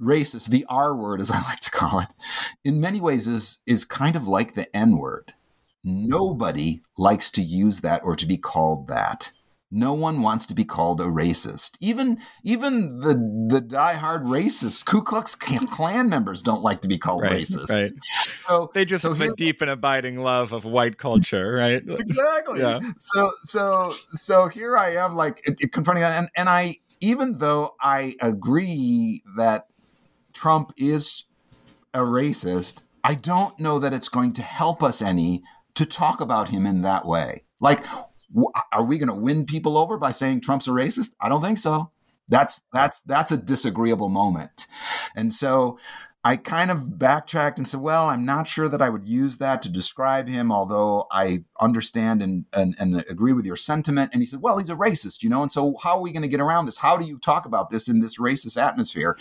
racist, 0.00 0.48
the 0.48 0.66
R 0.68 0.94
word, 0.96 1.20
as 1.20 1.30
I 1.34 1.42
like 1.42 1.60
to 1.60 1.70
call 1.70 2.00
it, 2.00 2.14
in 2.64 2.80
many 2.80 3.00
ways 3.00 3.26
is, 3.26 3.62
is 3.66 3.84
kind 3.84 4.16
of 4.16 4.28
like 4.28 4.54
the 4.54 4.74
N 4.76 4.98
word. 4.98 5.34
Nobody 5.82 6.82
likes 6.98 7.30
to 7.32 7.42
use 7.42 7.80
that 7.80 8.02
or 8.02 8.16
to 8.16 8.26
be 8.26 8.36
called 8.36 8.88
that. 8.88 9.32
No 9.70 9.94
one 9.94 10.22
wants 10.22 10.46
to 10.46 10.54
be 10.54 10.64
called 10.64 11.00
a 11.00 11.04
racist. 11.04 11.76
Even 11.80 12.18
even 12.44 13.00
the 13.00 13.14
the 13.48 13.60
diehard 13.60 14.22
racists, 14.22 14.86
Ku 14.86 15.02
Klux 15.02 15.34
Klan 15.34 16.08
members 16.08 16.42
don't 16.42 16.62
like 16.62 16.80
to 16.82 16.88
be 16.88 16.98
called 16.98 17.22
right, 17.22 17.32
racist. 17.32 17.70
Right. 17.70 17.92
So 18.46 18.70
they 18.74 18.84
just 18.84 19.02
so 19.02 19.12
have 19.12 19.28
a 19.28 19.34
deep 19.34 19.60
and 19.62 19.70
abiding 19.70 20.18
love 20.18 20.52
of 20.52 20.64
white 20.64 20.98
culture, 20.98 21.52
right? 21.52 21.82
Exactly. 21.86 22.60
yeah. 22.60 22.78
So 22.98 23.30
so 23.42 23.94
so 24.08 24.48
here 24.48 24.76
I 24.76 24.94
am, 24.94 25.16
like 25.16 25.42
confronting 25.72 26.02
that, 26.02 26.14
and 26.14 26.28
and 26.36 26.48
I 26.48 26.76
even 27.00 27.38
though 27.38 27.74
I 27.80 28.14
agree 28.20 29.22
that 29.36 29.66
Trump 30.32 30.72
is 30.76 31.24
a 31.92 32.00
racist, 32.00 32.82
I 33.02 33.14
don't 33.14 33.58
know 33.58 33.78
that 33.78 33.92
it's 33.92 34.08
going 34.08 34.32
to 34.34 34.42
help 34.42 34.82
us 34.82 35.02
any 35.02 35.42
to 35.74 35.86
talk 35.86 36.20
about 36.20 36.50
him 36.50 36.66
in 36.66 36.82
that 36.82 37.04
way. 37.04 37.42
Like 37.60 37.80
are 38.72 38.84
we 38.84 38.98
going 38.98 39.08
to 39.08 39.14
win 39.14 39.46
people 39.46 39.78
over 39.78 39.98
by 39.98 40.12
saying 40.12 40.40
Trump's 40.40 40.68
a 40.68 40.70
racist? 40.70 41.14
I 41.20 41.28
don't 41.28 41.42
think 41.42 41.58
so. 41.58 41.90
That's 42.28 42.62
that's 42.72 43.00
that's 43.02 43.32
a 43.32 43.36
disagreeable 43.36 44.08
moment. 44.08 44.66
And 45.14 45.32
so 45.32 45.78
I 46.26 46.34
kind 46.34 46.72
of 46.72 46.98
backtracked 46.98 47.56
and 47.56 47.68
said, 47.68 47.80
well, 47.80 48.08
I'm 48.08 48.24
not 48.24 48.48
sure 48.48 48.68
that 48.68 48.82
I 48.82 48.88
would 48.88 49.04
use 49.04 49.36
that 49.36 49.62
to 49.62 49.70
describe 49.70 50.26
him, 50.26 50.50
although 50.50 51.06
I 51.12 51.44
understand 51.60 52.20
and, 52.20 52.46
and, 52.52 52.74
and, 52.80 52.96
agree 53.08 53.32
with 53.32 53.46
your 53.46 53.54
sentiment. 53.54 54.10
And 54.12 54.20
he 54.20 54.26
said, 54.26 54.42
well, 54.42 54.58
he's 54.58 54.68
a 54.68 54.74
racist, 54.74 55.22
you 55.22 55.30
know, 55.30 55.42
and 55.42 55.52
so 55.52 55.76
how 55.84 55.98
are 55.98 56.02
we 56.02 56.10
going 56.10 56.22
to 56.22 56.28
get 56.28 56.40
around 56.40 56.66
this? 56.66 56.78
How 56.78 56.96
do 56.96 57.06
you 57.06 57.20
talk 57.20 57.46
about 57.46 57.70
this 57.70 57.88
in 57.88 58.00
this 58.00 58.18
racist 58.18 58.60
atmosphere? 58.60 59.16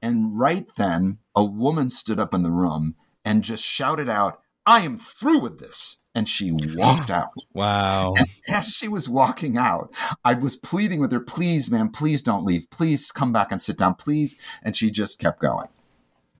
And 0.00 0.38
right 0.38 0.68
then, 0.76 1.18
a 1.34 1.44
woman 1.44 1.90
stood 1.90 2.20
up 2.20 2.32
in 2.32 2.44
the 2.44 2.52
room 2.52 2.94
and 3.24 3.42
just 3.42 3.64
shouted 3.64 4.08
out, 4.08 4.40
I 4.64 4.82
am 4.82 4.98
through 4.98 5.40
with 5.40 5.58
this 5.58 5.98
and 6.16 6.26
she 6.26 6.50
walked 6.50 7.10
out. 7.10 7.44
Wow. 7.52 8.14
And 8.16 8.26
as 8.48 8.74
she 8.74 8.88
was 8.88 9.06
walking 9.06 9.58
out, 9.58 9.94
I 10.24 10.32
was 10.32 10.56
pleading 10.56 10.98
with 10.98 11.12
her, 11.12 11.20
please, 11.20 11.70
man, 11.70 11.90
please 11.90 12.22
don't 12.22 12.44
leave. 12.44 12.70
Please 12.70 13.12
come 13.12 13.34
back 13.34 13.52
and 13.52 13.60
sit 13.60 13.76
down, 13.76 13.94
please. 13.94 14.40
And 14.62 14.74
she 14.74 14.90
just 14.90 15.20
kept 15.20 15.40
going. 15.40 15.68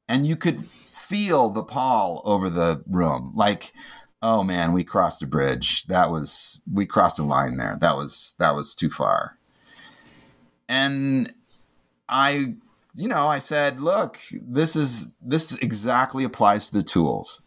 And 0.08 0.26
you 0.26 0.34
could 0.34 0.66
feel 0.86 1.50
the 1.50 1.62
pall 1.62 2.22
over 2.24 2.48
the 2.48 2.82
room. 2.88 3.32
Like, 3.34 3.74
oh 4.22 4.42
man, 4.42 4.72
we 4.72 4.82
crossed 4.82 5.22
a 5.22 5.26
bridge. 5.26 5.84
That 5.84 6.10
was 6.10 6.62
we 6.72 6.86
crossed 6.86 7.18
a 7.18 7.22
line 7.22 7.58
there. 7.58 7.76
That 7.78 7.96
was 7.96 8.34
that 8.38 8.54
was 8.54 8.74
too 8.74 8.88
far. 8.88 9.36
And 10.68 11.34
I 12.08 12.54
you 12.94 13.08
know, 13.08 13.26
I 13.26 13.38
said, 13.38 13.80
look, 13.80 14.18
this 14.32 14.74
is 14.74 15.10
this 15.20 15.58
exactly 15.58 16.24
applies 16.24 16.70
to 16.70 16.78
the 16.78 16.82
tools 16.82 17.45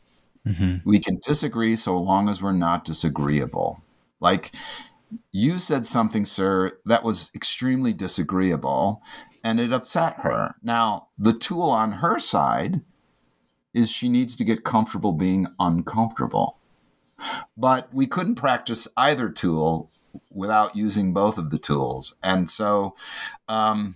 Mm-hmm. 0.50 0.90
We 0.90 1.00
can 1.00 1.20
disagree 1.22 1.76
so 1.76 1.98
long 1.98 2.28
as 2.30 2.42
we're 2.42 2.54
not 2.54 2.84
disagreeable. 2.86 3.84
Like 4.20 4.52
you 5.32 5.60
said 5.60 5.86
something, 5.86 6.26
sir, 6.26 6.78
that 6.86 7.04
was 7.04 7.32
extremely 7.36 7.94
disagreeable 7.94 9.02
and 9.44 9.60
it 9.60 9.72
upset 9.72 10.18
her. 10.22 10.56
Now, 10.62 11.08
the 11.18 11.34
tool 11.34 11.70
on 11.70 11.94
her 11.94 12.20
side 12.20 12.82
is 13.74 13.90
she 13.92 14.10
needs 14.10 14.36
to 14.36 14.44
get 14.44 14.64
comfortable 14.64 15.14
being 15.14 15.48
uncomfortable. 15.60 16.58
but 17.58 17.94
we 17.94 18.08
couldn't 18.08 18.36
practice 18.36 18.88
either 18.98 19.30
tool 19.30 19.90
without 20.32 20.76
using 20.76 21.14
both 21.14 21.38
of 21.38 21.50
the 21.50 21.58
tools. 21.60 22.18
And 22.24 22.50
so, 22.50 22.96
um, 23.48 23.96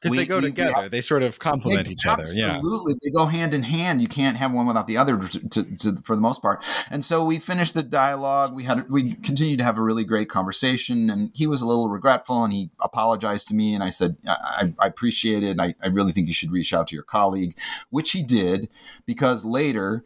because 0.00 0.16
they 0.16 0.26
go 0.26 0.36
we, 0.36 0.42
together. 0.42 0.82
We 0.82 0.88
they 0.88 1.00
sort 1.00 1.22
of 1.22 1.38
complement 1.38 1.90
each 1.90 2.06
other. 2.06 2.24
Yeah, 2.34 2.56
absolutely. 2.56 2.94
They 3.02 3.10
go 3.10 3.26
hand 3.26 3.54
in 3.54 3.62
hand. 3.62 4.00
You 4.00 4.08
can't 4.08 4.36
have 4.36 4.52
one 4.52 4.66
without 4.66 4.86
the 4.86 4.96
other, 4.96 5.18
to, 5.18 5.48
to, 5.48 5.76
to, 5.76 5.96
for 6.02 6.16
the 6.16 6.22
most 6.22 6.40
part. 6.40 6.64
And 6.90 7.04
so 7.04 7.24
we 7.24 7.38
finished 7.38 7.74
the 7.74 7.82
dialogue. 7.82 8.54
We 8.54 8.64
had 8.64 8.90
we 8.90 9.14
continued 9.14 9.58
to 9.58 9.64
have 9.64 9.78
a 9.78 9.82
really 9.82 10.04
great 10.04 10.28
conversation. 10.28 11.10
And 11.10 11.30
he 11.34 11.46
was 11.46 11.62
a 11.62 11.66
little 11.66 11.88
regretful, 11.88 12.42
and 12.44 12.52
he 12.52 12.70
apologized 12.80 13.48
to 13.48 13.54
me. 13.54 13.74
And 13.74 13.84
I 13.84 13.90
said, 13.90 14.16
I, 14.26 14.72
I 14.78 14.86
appreciate 14.86 15.42
it. 15.42 15.60
I, 15.60 15.74
I 15.82 15.88
really 15.88 16.12
think 16.12 16.28
you 16.28 16.34
should 16.34 16.52
reach 16.52 16.72
out 16.72 16.86
to 16.88 16.94
your 16.94 17.04
colleague, 17.04 17.56
which 17.90 18.12
he 18.12 18.22
did, 18.22 18.68
because 19.06 19.44
later 19.44 20.04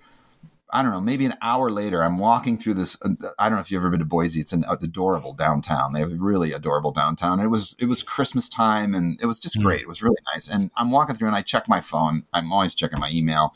I 0.75 0.83
don't 0.83 0.91
know, 0.91 1.01
maybe 1.01 1.25
an 1.25 1.35
hour 1.41 1.71
later, 1.71 2.03
I'm 2.03 2.19
walking 2.19 2.59
through 2.59 2.75
this. 2.75 3.01
Uh, 3.01 3.11
I 3.39 3.49
don't 3.49 3.57
know 3.57 3.61
if 3.61 3.71
you've 3.71 3.81
ever 3.81 3.91
been 3.91 4.01
to 4.01 4.05
Boise. 4.05 4.41
It's 4.41 4.53
an 4.53 4.65
adorable 4.69 5.33
downtown. 5.33 5.93
They 5.93 6.01
have 6.01 6.11
a 6.11 6.17
really 6.17 6.53
adorable 6.53 6.91
downtown. 6.91 7.39
It 7.39 7.47
was 7.47 7.77
it 7.79 7.87
was 7.87 8.03
Christmas 8.03 8.49
time, 8.49 8.93
and 8.93 9.17
it 9.23 9.27
was 9.27 9.39
just 9.39 9.57
mm. 9.57 9.63
great. 9.63 9.83
It 9.83 9.89
was 9.89 10.03
really 10.03 10.19
nice. 10.33 10.51
And 10.51 10.73
I'm 10.77 10.91
walking 10.91 11.15
through, 11.15 11.29
and 11.29 11.37
I 11.37 11.43
check 11.43 11.69
my 11.69 11.81
phone. 11.81 12.25
I'm 12.33 12.53
always 12.53 12.75
checking 12.75 12.99
my 12.99 13.09
email, 13.09 13.55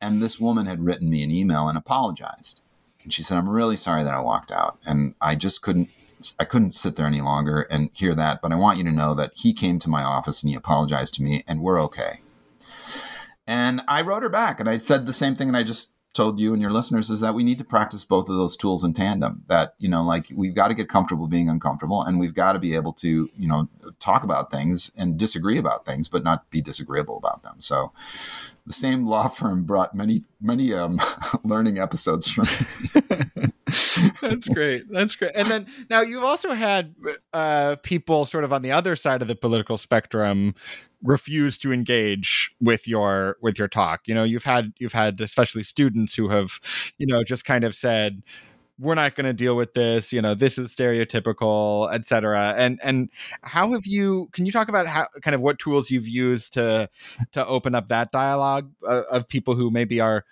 and 0.00 0.20
this 0.20 0.40
woman 0.40 0.66
had 0.66 0.84
written 0.84 1.08
me 1.08 1.22
an 1.22 1.30
email 1.30 1.68
and 1.68 1.78
apologized. 1.78 2.60
And 3.04 3.12
she 3.12 3.22
said, 3.22 3.38
"I'm 3.38 3.48
really 3.48 3.76
sorry 3.76 4.02
that 4.02 4.12
I 4.12 4.20
walked 4.20 4.50
out, 4.50 4.78
and 4.84 5.14
I 5.20 5.36
just 5.36 5.62
couldn't." 5.62 5.90
I 6.40 6.44
couldn't 6.44 6.72
sit 6.72 6.96
there 6.96 7.06
any 7.06 7.20
longer 7.20 7.60
and 7.70 7.90
hear 7.92 8.12
that, 8.16 8.42
but 8.42 8.50
I 8.50 8.56
want 8.56 8.76
you 8.78 8.82
to 8.82 8.90
know 8.90 9.14
that 9.14 9.34
he 9.36 9.52
came 9.52 9.78
to 9.78 9.88
my 9.88 10.02
office 10.02 10.42
and 10.42 10.50
he 10.50 10.56
apologized 10.56 11.14
to 11.14 11.22
me, 11.22 11.44
and 11.46 11.60
we're 11.60 11.80
okay. 11.82 12.22
And 13.46 13.82
I 13.86 14.02
wrote 14.02 14.24
her 14.24 14.28
back 14.28 14.58
and 14.58 14.68
I 14.68 14.78
said 14.78 15.06
the 15.06 15.12
same 15.12 15.36
thing, 15.36 15.46
and 15.46 15.56
I 15.56 15.62
just 15.62 15.94
told 16.18 16.40
you 16.40 16.52
and 16.52 16.60
your 16.60 16.72
listeners 16.72 17.10
is 17.10 17.20
that 17.20 17.32
we 17.32 17.44
need 17.44 17.58
to 17.58 17.64
practice 17.64 18.04
both 18.04 18.28
of 18.28 18.34
those 18.34 18.56
tools 18.56 18.82
in 18.82 18.92
tandem. 18.92 19.44
That, 19.46 19.74
you 19.78 19.88
know, 19.88 20.02
like 20.02 20.26
we've 20.34 20.54
got 20.54 20.68
to 20.68 20.74
get 20.74 20.88
comfortable 20.88 21.28
being 21.28 21.48
uncomfortable 21.48 22.02
and 22.02 22.18
we've 22.18 22.34
got 22.34 22.54
to 22.54 22.58
be 22.58 22.74
able 22.74 22.92
to, 22.94 23.30
you 23.38 23.48
know, 23.48 23.68
talk 24.00 24.24
about 24.24 24.50
things 24.50 24.90
and 24.98 25.16
disagree 25.16 25.58
about 25.58 25.86
things, 25.86 26.08
but 26.08 26.24
not 26.24 26.50
be 26.50 26.60
disagreeable 26.60 27.16
about 27.16 27.44
them. 27.44 27.60
So 27.60 27.92
the 28.66 28.72
same 28.72 29.06
law 29.06 29.28
firm 29.28 29.62
brought 29.62 29.94
many, 29.94 30.24
many 30.40 30.74
um, 30.74 31.00
learning 31.44 31.78
episodes 31.78 32.28
from 32.28 32.46
That's 34.20 34.48
great. 34.48 34.90
That's 34.90 35.14
great. 35.14 35.32
And 35.34 35.46
then 35.46 35.66
now 35.88 36.00
you've 36.00 36.24
also 36.24 36.52
had 36.52 36.94
uh, 37.32 37.76
people 37.82 38.26
sort 38.26 38.44
of 38.44 38.52
on 38.52 38.62
the 38.62 38.72
other 38.72 38.96
side 38.96 39.22
of 39.22 39.28
the 39.28 39.36
political 39.36 39.78
spectrum 39.78 40.54
refuse 41.02 41.58
to 41.58 41.72
engage 41.72 42.50
with 42.60 42.88
your 42.88 43.36
with 43.40 43.58
your 43.58 43.68
talk. 43.68 44.02
You 44.06 44.14
know 44.14 44.24
you've 44.24 44.44
had 44.44 44.72
you've 44.78 44.92
had 44.92 45.20
especially 45.20 45.62
students 45.62 46.14
who 46.14 46.28
have 46.28 46.60
you 46.98 47.06
know 47.06 47.22
just 47.22 47.44
kind 47.44 47.64
of 47.64 47.74
said 47.74 48.22
we're 48.78 48.94
not 48.94 49.16
going 49.16 49.26
to 49.26 49.32
deal 49.32 49.56
with 49.56 49.74
this 49.74 50.12
you 50.12 50.22
know 50.22 50.34
this 50.34 50.56
is 50.56 50.70
stereotypical 50.74 51.92
etc 51.92 52.54
and 52.56 52.78
and 52.82 53.10
how 53.42 53.72
have 53.72 53.86
you 53.86 54.28
can 54.32 54.46
you 54.46 54.52
talk 54.52 54.68
about 54.68 54.86
how 54.86 55.06
kind 55.22 55.34
of 55.34 55.40
what 55.40 55.58
tools 55.58 55.90
you've 55.90 56.06
used 56.06 56.52
to 56.52 56.88
to 57.32 57.44
open 57.46 57.74
up 57.74 57.88
that 57.88 58.12
dialogue 58.12 58.70
of, 58.84 59.04
of 59.04 59.28
people 59.28 59.54
who 59.54 59.70
maybe 59.70 60.00
are 60.00 60.24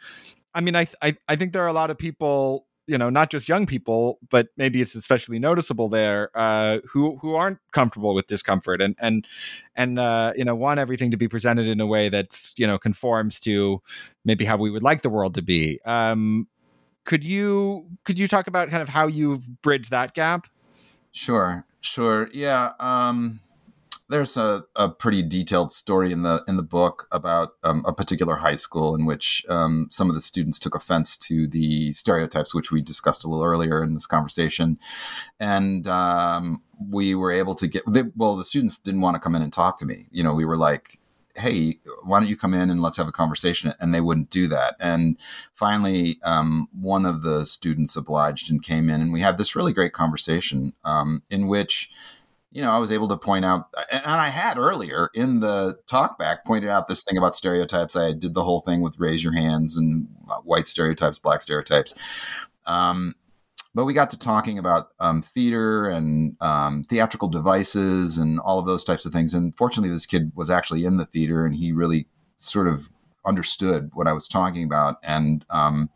i 0.55 0.61
mean 0.61 0.77
I, 0.77 0.87
I 1.03 1.17
i 1.29 1.37
think 1.37 1.53
there 1.53 1.64
are 1.64 1.69
a 1.69 1.73
lot 1.73 1.91
of 1.91 1.99
people 1.99 2.67
you 2.87 2.97
know 2.97 3.11
not 3.11 3.30
just 3.30 3.49
young 3.49 3.66
people 3.66 4.18
but 4.30 4.49
maybe 4.57 4.80
it's 4.80 4.95
especially 4.95 5.39
noticeable 5.39 5.89
there 5.89 6.30
uh, 6.34 6.78
who 6.89 7.16
who 7.16 7.34
aren't 7.34 7.59
comfortable 7.72 8.14
with 8.14 8.26
discomfort 8.26 8.80
and 8.80 8.95
and 8.99 9.26
and 9.74 9.99
uh, 9.99 10.32
you 10.37 10.45
know 10.45 10.55
want 10.55 10.80
everything 10.80 11.11
to 11.11 11.16
be 11.16 11.28
presented 11.28 11.66
in 11.66 11.80
a 11.80 11.87
way 11.87 12.09
that's 12.09 12.55
you 12.57 12.66
know 12.66 12.78
conforms 12.78 13.41
to 13.41 13.80
maybe 14.24 14.45
how 14.45 14.57
we 14.57 14.70
would 14.70 14.82
like 14.82 15.03
the 15.03 15.11
world 15.11 15.34
to 15.34 15.43
be. 15.43 15.80
Um, 15.84 16.49
could 17.05 17.22
you 17.22 17.87
could 18.05 18.18
you 18.18 18.26
talk 18.28 18.47
about 18.47 18.70
kind 18.70 18.82
of 18.82 18.89
how 18.89 19.07
you've 19.07 19.62
bridged 19.62 19.91
that 19.91 20.14
gap? 20.14 20.47
Sure 21.12 21.64
sure. 21.80 22.28
Yeah 22.32 22.72
um 22.80 23.39
there's 24.09 24.37
a, 24.37 24.65
a 24.77 24.89
pretty 24.89 25.23
detailed 25.23 25.73
story 25.73 26.13
in 26.13 26.23
the 26.23 26.45
in 26.47 26.57
the 26.57 26.63
book 26.63 27.09
about 27.11 27.55
um, 27.65 27.85
a 27.87 27.93
particular 27.93 28.37
high 28.37 28.55
school 28.55 28.95
in 28.95 29.05
which 29.05 29.45
um, 29.49 29.89
some 29.91 30.09
of 30.09 30.15
the 30.15 30.21
students 30.21 30.59
took 30.59 30.75
offense 30.75 31.17
to 31.17 31.47
the 31.49 31.93
stereotypes 31.93 32.55
which 32.55 32.71
we 32.71 32.81
discussed 32.81 33.25
a 33.25 33.29
little 33.29 33.45
earlier 33.45 33.83
in 33.83 33.95
this 33.95 34.07
conversation, 34.07 34.79
and 35.41 35.87
um, 35.89 36.63
we 36.91 37.15
were 37.15 37.33
able 37.33 37.55
to 37.55 37.67
get 37.67 37.83
they, 37.87 38.05
well. 38.15 38.37
The 38.37 38.45
students 38.45 38.79
didn't 38.79 39.01
want 39.01 39.17
to 39.17 39.21
come 39.21 39.35
in 39.35 39.43
and 39.43 39.53
talk 39.53 39.79
to 39.79 39.87
me. 39.87 40.07
You 40.11 40.23
know, 40.23 40.35
we 40.35 40.45
were 40.45 40.59
like, 40.59 40.99
hey, 41.37 41.79
why 42.05 42.21
don't 42.21 42.29
you 42.29 42.37
come 42.37 42.55
in 42.55 42.71
and 42.71 42.81
let's 42.81 42.97
have 42.97 43.09
a 43.09 43.13
conversation? 43.13 43.73
And 43.81 43.95
they 43.95 44.01
wouldn't 44.01 44.31
do 44.31 44.47
that. 44.49 44.77
And 44.79 45.19
finally, 45.53 46.19
um, 46.23 46.69
one 46.73 47.07
of 47.07 47.23
the 47.23 47.45
students 47.45 47.97
obliged 47.97 48.51
and 48.51 48.63
came 48.63 48.89
in, 48.89 49.01
and 49.01 49.13
we 49.13 49.21
had 49.21 49.37
this 49.37 49.57
really 49.57 49.73
great 49.73 49.93
conversation 49.93 50.75
um, 50.85 51.23
in 51.29 51.49
which 51.49 51.91
you 52.57 52.63
know, 52.63 52.73
I 52.73 52.79
was 52.79 52.91
able 52.91 53.07
to 53.09 53.19
point 53.19 53.45
out, 53.45 53.67
and 53.93 54.03
I 54.07 54.31
had 54.31 54.57
earlier 54.57 55.11
in 55.13 55.41
the 55.41 55.79
talkback 55.87 56.39
pointed 56.47 56.71
out 56.71 56.89
this 56.89 57.05
thing 57.05 57.19
about 57.19 57.35
stereotypes. 57.35 57.95
I 57.95 58.15
did 58.15 58.33
the 58.33 58.45
whole 58.45 58.61
thing 58.61 58.81
with 58.81 58.99
raise 58.99 59.23
your 59.23 59.35
hands 59.35 59.77
and 59.77 60.09
uh, 60.27 60.39
white 60.39 60.67
stereotypes, 60.67 61.19
black 61.19 61.43
stereotypes. 61.43 61.93
Um, 62.65 63.15
but 63.75 63.85
we 63.85 63.93
got 63.93 64.09
to 64.09 64.19
talking 64.19 64.59
about 64.59 64.89
um, 65.01 65.21
theater 65.21 65.87
and 65.87 66.35
um, 66.41 66.83
theatrical 66.83 67.29
devices 67.29 68.17
and 68.17 68.41
all 68.41 68.59
of 68.59 68.65
those 68.65 68.85
types 68.85 69.05
of 69.05 69.13
things. 69.13 69.35
And 69.35 69.55
fortunately, 69.55 69.91
this 69.91 70.07
kid 70.07 70.33
was 70.35 70.49
actually 70.49 70.87
in 70.87 70.97
the 70.97 71.05
theater 71.05 71.45
and 71.45 71.55
he 71.55 71.73
really 71.73 72.07
sort 72.37 72.69
of 72.69 72.89
understood 73.27 73.91
what 73.93 74.09
I 74.09 74.15
was 74.15 74.29
talking 74.29 74.65
about. 74.65 74.97
And, 75.03 75.45
um, 75.51 75.91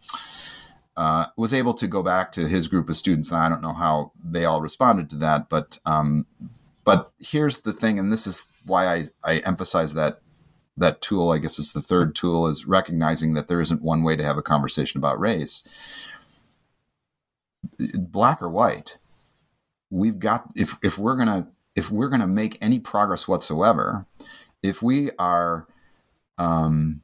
uh, 0.96 1.26
was 1.36 1.54
able 1.54 1.74
to 1.74 1.86
go 1.86 2.02
back 2.02 2.32
to 2.32 2.48
his 2.48 2.68
group 2.68 2.88
of 2.88 2.96
students, 2.96 3.30
and 3.30 3.40
I 3.40 3.48
don't 3.48 3.62
know 3.62 3.72
how 3.72 4.12
they 4.22 4.44
all 4.44 4.60
responded 4.60 5.08
to 5.10 5.16
that, 5.16 5.48
but 5.48 5.78
um, 5.86 6.26
but 6.84 7.12
here's 7.18 7.60
the 7.60 7.72
thing, 7.72 7.98
and 7.98 8.12
this 8.12 8.26
is 8.26 8.48
why 8.64 8.86
I, 8.86 9.04
I 9.24 9.36
emphasize 9.38 9.94
that 9.94 10.20
that 10.76 11.00
tool. 11.00 11.30
I 11.30 11.38
guess 11.38 11.58
it's 11.58 11.72
the 11.72 11.80
third 11.80 12.14
tool 12.14 12.46
is 12.46 12.66
recognizing 12.66 13.34
that 13.34 13.48
there 13.48 13.60
isn't 13.60 13.82
one 13.82 14.02
way 14.02 14.16
to 14.16 14.24
have 14.24 14.38
a 14.38 14.42
conversation 14.42 14.98
about 14.98 15.20
race, 15.20 15.68
black 17.94 18.42
or 18.42 18.48
white. 18.48 18.98
We've 19.90 20.18
got 20.18 20.50
if 20.54 20.76
if 20.82 20.98
we're 20.98 21.16
gonna 21.16 21.50
if 21.76 21.90
we're 21.90 22.08
gonna 22.08 22.26
make 22.26 22.58
any 22.60 22.78
progress 22.78 23.28
whatsoever, 23.28 24.06
if 24.62 24.82
we 24.82 25.10
are 25.18 25.66
um, 26.38 27.02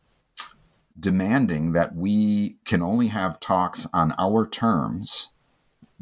demanding 0.98 1.72
that 1.72 1.94
we 1.94 2.56
can 2.64 2.82
only 2.82 3.08
have 3.08 3.40
talks 3.40 3.86
on 3.92 4.14
our 4.18 4.46
terms, 4.46 5.30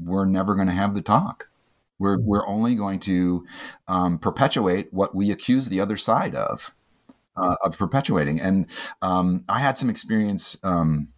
we're 0.03 0.25
never 0.25 0.55
going 0.55 0.69
to 0.69 0.75
have 0.75 0.95
the 0.95 1.03
talk. 1.03 1.49
We're, 1.99 2.17
mm-hmm. 2.17 2.27
we're 2.27 2.47
only 2.47 2.75
going 2.75 3.01
to 3.01 3.47
um, 3.89 4.19
perpetuate 4.19 4.93
what 4.93 5.15
we 5.15 5.31
accuse 5.31 5.69
the 5.69 5.81
other 5.81 5.97
side 5.97 6.35
of, 6.35 6.75
uh, 7.37 7.57
of 7.65 7.79
perpetuating. 7.79 8.41
And 8.41 8.67
um, 9.03 9.45
I 9.49 9.61
had 9.61 9.79
some 9.79 9.91
experience. 9.91 10.57
Um, 10.63 11.09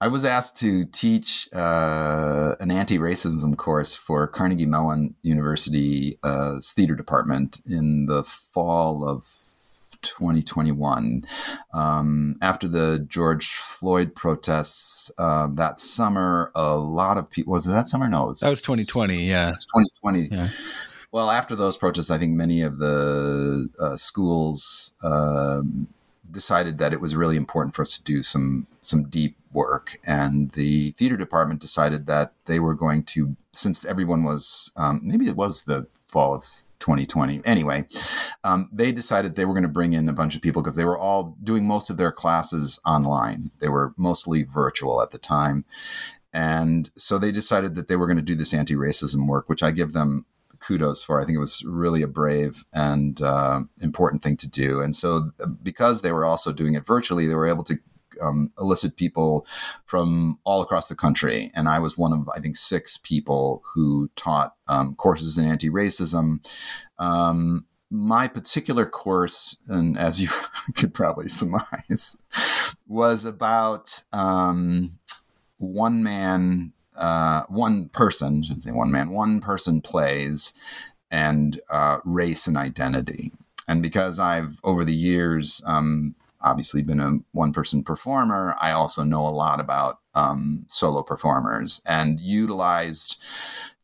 I 0.00 0.06
was 0.06 0.24
asked 0.24 0.56
to 0.58 0.84
teach 0.84 1.48
uh, 1.52 2.54
an 2.60 2.70
anti-racism 2.70 3.56
course 3.56 3.96
for 3.96 4.28
Carnegie 4.28 4.64
Mellon 4.64 5.16
University's 5.22 6.14
uh, 6.22 6.60
theater 6.62 6.94
department 6.94 7.60
in 7.66 8.06
the 8.06 8.22
fall 8.22 9.08
of 9.08 9.47
2021. 10.02 11.24
Um, 11.72 12.36
after 12.40 12.68
the 12.68 13.04
George 13.08 13.48
Floyd 13.48 14.14
protests 14.14 15.10
uh, 15.18 15.48
that 15.54 15.80
summer, 15.80 16.50
a 16.54 16.76
lot 16.76 17.18
of 17.18 17.30
people, 17.30 17.52
was 17.52 17.66
it 17.66 17.72
that 17.72 17.88
summer? 17.88 18.08
No, 18.08 18.24
it 18.24 18.28
was, 18.28 18.40
that 18.40 18.50
was 18.50 18.62
2020. 18.62 19.24
Yeah. 19.24 19.48
It 19.48 19.50
was 19.50 19.64
2020. 20.02 20.28
Yeah. 20.30 20.48
Well, 21.10 21.30
after 21.30 21.56
those 21.56 21.76
protests, 21.76 22.10
I 22.10 22.18
think 22.18 22.32
many 22.32 22.60
of 22.62 22.78
the 22.78 23.70
uh, 23.80 23.96
schools 23.96 24.92
um, 25.02 25.88
decided 26.30 26.78
that 26.78 26.92
it 26.92 27.00
was 27.00 27.16
really 27.16 27.36
important 27.36 27.74
for 27.74 27.82
us 27.82 27.96
to 27.96 28.02
do 28.02 28.22
some 28.22 28.66
some 28.82 29.04
deep 29.04 29.36
work, 29.52 29.98
and 30.06 30.50
the 30.50 30.90
theater 30.92 31.16
department 31.16 31.60
decided 31.60 32.06
that 32.06 32.32
they 32.44 32.60
were 32.60 32.74
going 32.74 33.02
to, 33.02 33.36
since 33.52 33.84
everyone 33.84 34.22
was, 34.22 34.70
um, 34.76 35.00
maybe 35.02 35.28
it 35.28 35.36
was 35.36 35.62
the 35.62 35.86
fall 36.04 36.34
of 36.34 36.44
2020. 36.80 37.40
Anyway, 37.44 37.86
um, 38.44 38.68
they 38.72 38.92
decided 38.92 39.34
they 39.34 39.44
were 39.44 39.54
going 39.54 39.62
to 39.62 39.68
bring 39.68 39.92
in 39.92 40.08
a 40.08 40.12
bunch 40.12 40.36
of 40.36 40.42
people 40.42 40.62
because 40.62 40.76
they 40.76 40.84
were 40.84 40.98
all 40.98 41.36
doing 41.42 41.64
most 41.64 41.90
of 41.90 41.96
their 41.96 42.12
classes 42.12 42.80
online. 42.86 43.50
They 43.60 43.68
were 43.68 43.94
mostly 43.96 44.42
virtual 44.42 45.02
at 45.02 45.10
the 45.10 45.18
time. 45.18 45.64
And 46.32 46.90
so 46.96 47.18
they 47.18 47.32
decided 47.32 47.74
that 47.74 47.88
they 47.88 47.96
were 47.96 48.06
going 48.06 48.18
to 48.18 48.22
do 48.22 48.34
this 48.34 48.54
anti 48.54 48.74
racism 48.74 49.26
work, 49.26 49.48
which 49.48 49.62
I 49.62 49.70
give 49.70 49.92
them 49.92 50.26
kudos 50.60 51.02
for. 51.02 51.20
I 51.20 51.24
think 51.24 51.36
it 51.36 51.40
was 51.40 51.64
really 51.64 52.02
a 52.02 52.08
brave 52.08 52.64
and 52.72 53.20
uh, 53.20 53.62
important 53.80 54.22
thing 54.22 54.36
to 54.38 54.48
do. 54.48 54.80
And 54.80 54.94
so, 54.94 55.32
because 55.62 56.02
they 56.02 56.12
were 56.12 56.24
also 56.24 56.52
doing 56.52 56.74
it 56.74 56.86
virtually, 56.86 57.26
they 57.26 57.34
were 57.34 57.48
able 57.48 57.64
to 57.64 57.78
um, 58.20 58.52
people 58.96 59.46
from 59.84 60.38
all 60.44 60.62
across 60.62 60.88
the 60.88 60.94
country. 60.94 61.50
And 61.54 61.68
I 61.68 61.78
was 61.78 61.98
one 61.98 62.12
of, 62.12 62.28
I 62.34 62.40
think, 62.40 62.56
six 62.56 62.96
people 62.96 63.62
who 63.74 64.10
taught 64.16 64.54
um, 64.66 64.94
courses 64.94 65.38
in 65.38 65.46
anti 65.46 65.70
racism. 65.70 66.46
Um, 66.98 67.66
my 67.90 68.28
particular 68.28 68.84
course, 68.84 69.62
and 69.68 69.98
as 69.98 70.20
you 70.20 70.28
could 70.74 70.94
probably 70.94 71.28
surmise, 71.28 72.20
was 72.86 73.24
about 73.24 74.02
um, 74.12 74.98
one 75.58 76.02
man, 76.02 76.72
uh, 76.96 77.44
one 77.48 77.88
person, 77.88 78.38
I 78.38 78.42
shouldn't 78.42 78.64
say 78.64 78.72
one 78.72 78.90
man, 78.90 79.10
one 79.10 79.40
person 79.40 79.80
plays 79.80 80.52
and 81.10 81.60
uh, 81.70 81.98
race 82.04 82.46
and 82.46 82.56
identity. 82.56 83.32
And 83.66 83.82
because 83.82 84.18
I've, 84.18 84.58
over 84.64 84.84
the 84.84 84.94
years, 84.94 85.62
um, 85.66 86.14
obviously 86.40 86.82
been 86.82 87.00
a 87.00 87.18
one 87.32 87.52
person 87.52 87.82
performer, 87.82 88.54
I 88.60 88.72
also 88.72 89.04
know 89.04 89.26
a 89.26 89.28
lot 89.28 89.60
about 89.60 89.98
um, 90.14 90.64
solo 90.68 91.02
performers 91.02 91.80
and 91.86 92.20
utilized 92.20 93.22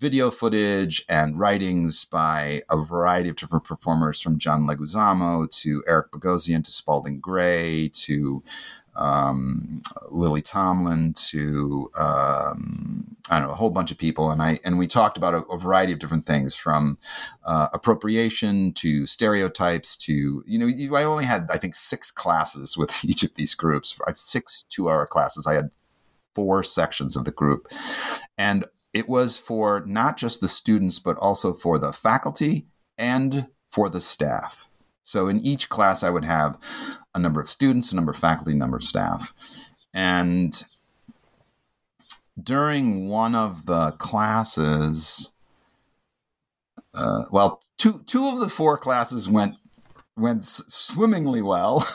video 0.00 0.30
footage 0.30 1.04
and 1.08 1.38
writings 1.38 2.04
by 2.04 2.62
a 2.70 2.76
variety 2.76 3.28
of 3.28 3.36
different 3.36 3.64
performers 3.64 4.20
from 4.20 4.38
John 4.38 4.66
Leguizamo 4.66 5.48
to 5.62 5.84
Eric 5.86 6.10
Bogosian 6.10 6.64
to 6.64 6.72
Spalding 6.72 7.20
Gray 7.20 7.90
to 7.94 8.42
um, 8.96 9.82
Lily 10.10 10.42
Tomlin 10.42 11.12
to 11.30 11.90
um, 11.98 13.16
I 13.30 13.38
don't 13.38 13.48
know 13.48 13.52
a 13.52 13.56
whole 13.56 13.70
bunch 13.70 13.90
of 13.90 13.98
people, 13.98 14.30
and 14.30 14.42
I 14.42 14.58
and 14.64 14.78
we 14.78 14.86
talked 14.86 15.16
about 15.16 15.34
a, 15.34 15.38
a 15.44 15.58
variety 15.58 15.92
of 15.92 15.98
different 15.98 16.26
things 16.26 16.54
from 16.54 16.98
uh, 17.44 17.68
appropriation 17.72 18.72
to 18.74 19.06
stereotypes 19.06 19.96
to 19.98 20.44
you 20.46 20.58
know 20.58 20.96
I 20.96 21.04
only 21.04 21.24
had 21.24 21.48
I 21.50 21.56
think 21.56 21.74
six 21.74 22.10
classes 22.10 22.76
with 22.76 23.04
each 23.04 23.22
of 23.22 23.34
these 23.34 23.54
groups, 23.54 23.98
six 24.14 24.64
two 24.64 24.88
hour 24.88 25.06
classes. 25.06 25.46
I 25.46 25.54
had 25.54 25.70
four 26.34 26.62
sections 26.62 27.16
of 27.16 27.24
the 27.24 27.32
group, 27.32 27.66
and 28.36 28.64
it 28.92 29.08
was 29.08 29.36
for 29.36 29.84
not 29.86 30.16
just 30.16 30.40
the 30.40 30.48
students 30.48 30.98
but 30.98 31.16
also 31.18 31.52
for 31.52 31.78
the 31.78 31.92
faculty 31.92 32.66
and 32.96 33.48
for 33.66 33.88
the 33.88 34.00
staff. 34.00 34.68
So 35.04 35.28
in 35.28 35.38
each 35.46 35.68
class, 35.68 36.02
I 36.02 36.10
would 36.10 36.24
have 36.24 36.58
a 37.14 37.18
number 37.18 37.40
of 37.40 37.48
students, 37.48 37.92
a 37.92 37.96
number 37.96 38.10
of 38.10 38.18
faculty, 38.18 38.52
a 38.52 38.56
number 38.56 38.76
of 38.76 38.82
staff. 38.82 39.32
And 39.92 40.60
during 42.42 43.08
one 43.08 43.34
of 43.34 43.66
the 43.66 43.92
classes, 43.92 45.34
uh, 46.94 47.24
well, 47.30 47.62
two 47.76 48.02
two 48.06 48.28
of 48.28 48.40
the 48.40 48.48
four 48.48 48.78
classes 48.78 49.28
went 49.28 49.56
went 50.16 50.44
swimmingly 50.44 51.42
well, 51.42 51.86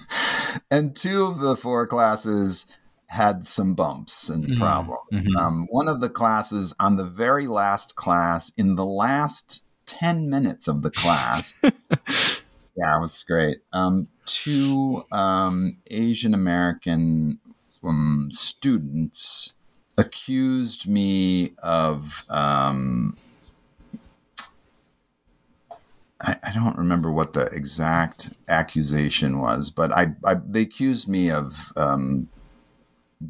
and 0.70 0.94
two 0.94 1.26
of 1.26 1.40
the 1.40 1.56
four 1.56 1.86
classes 1.86 2.72
had 3.10 3.44
some 3.44 3.74
bumps 3.74 4.28
and 4.30 4.44
mm-hmm. 4.44 4.56
problems. 4.56 5.00
Mm-hmm. 5.12 5.36
Um, 5.36 5.66
one 5.70 5.88
of 5.88 6.00
the 6.00 6.08
classes 6.08 6.74
on 6.78 6.96
the 6.96 7.04
very 7.04 7.46
last 7.46 7.96
class, 7.96 8.52
in 8.56 8.76
the 8.76 8.84
last 8.84 9.66
10 9.86 10.28
minutes 10.28 10.68
of 10.68 10.82
the 10.82 10.90
class. 10.90 11.64
yeah, 12.76 12.96
it 12.96 13.00
was 13.00 13.22
great. 13.22 13.58
Um, 13.72 14.08
two 14.26 15.04
um, 15.10 15.78
Asian 15.90 16.34
American 16.34 17.38
um, 17.82 18.28
students 18.30 19.54
accused 19.96 20.88
me 20.88 21.54
of. 21.62 22.24
Um, 22.28 23.16
I, 26.20 26.36
I, 26.42 26.52
don't 26.52 26.78
remember 26.78 27.10
what 27.10 27.34
the 27.34 27.46
exact 27.46 28.30
accusation 28.48 29.38
was, 29.38 29.70
but 29.70 29.92
I, 29.92 30.14
I 30.24 30.34
they 30.34 30.62
accused 30.62 31.08
me 31.08 31.30
of 31.30 31.72
um, 31.76 32.28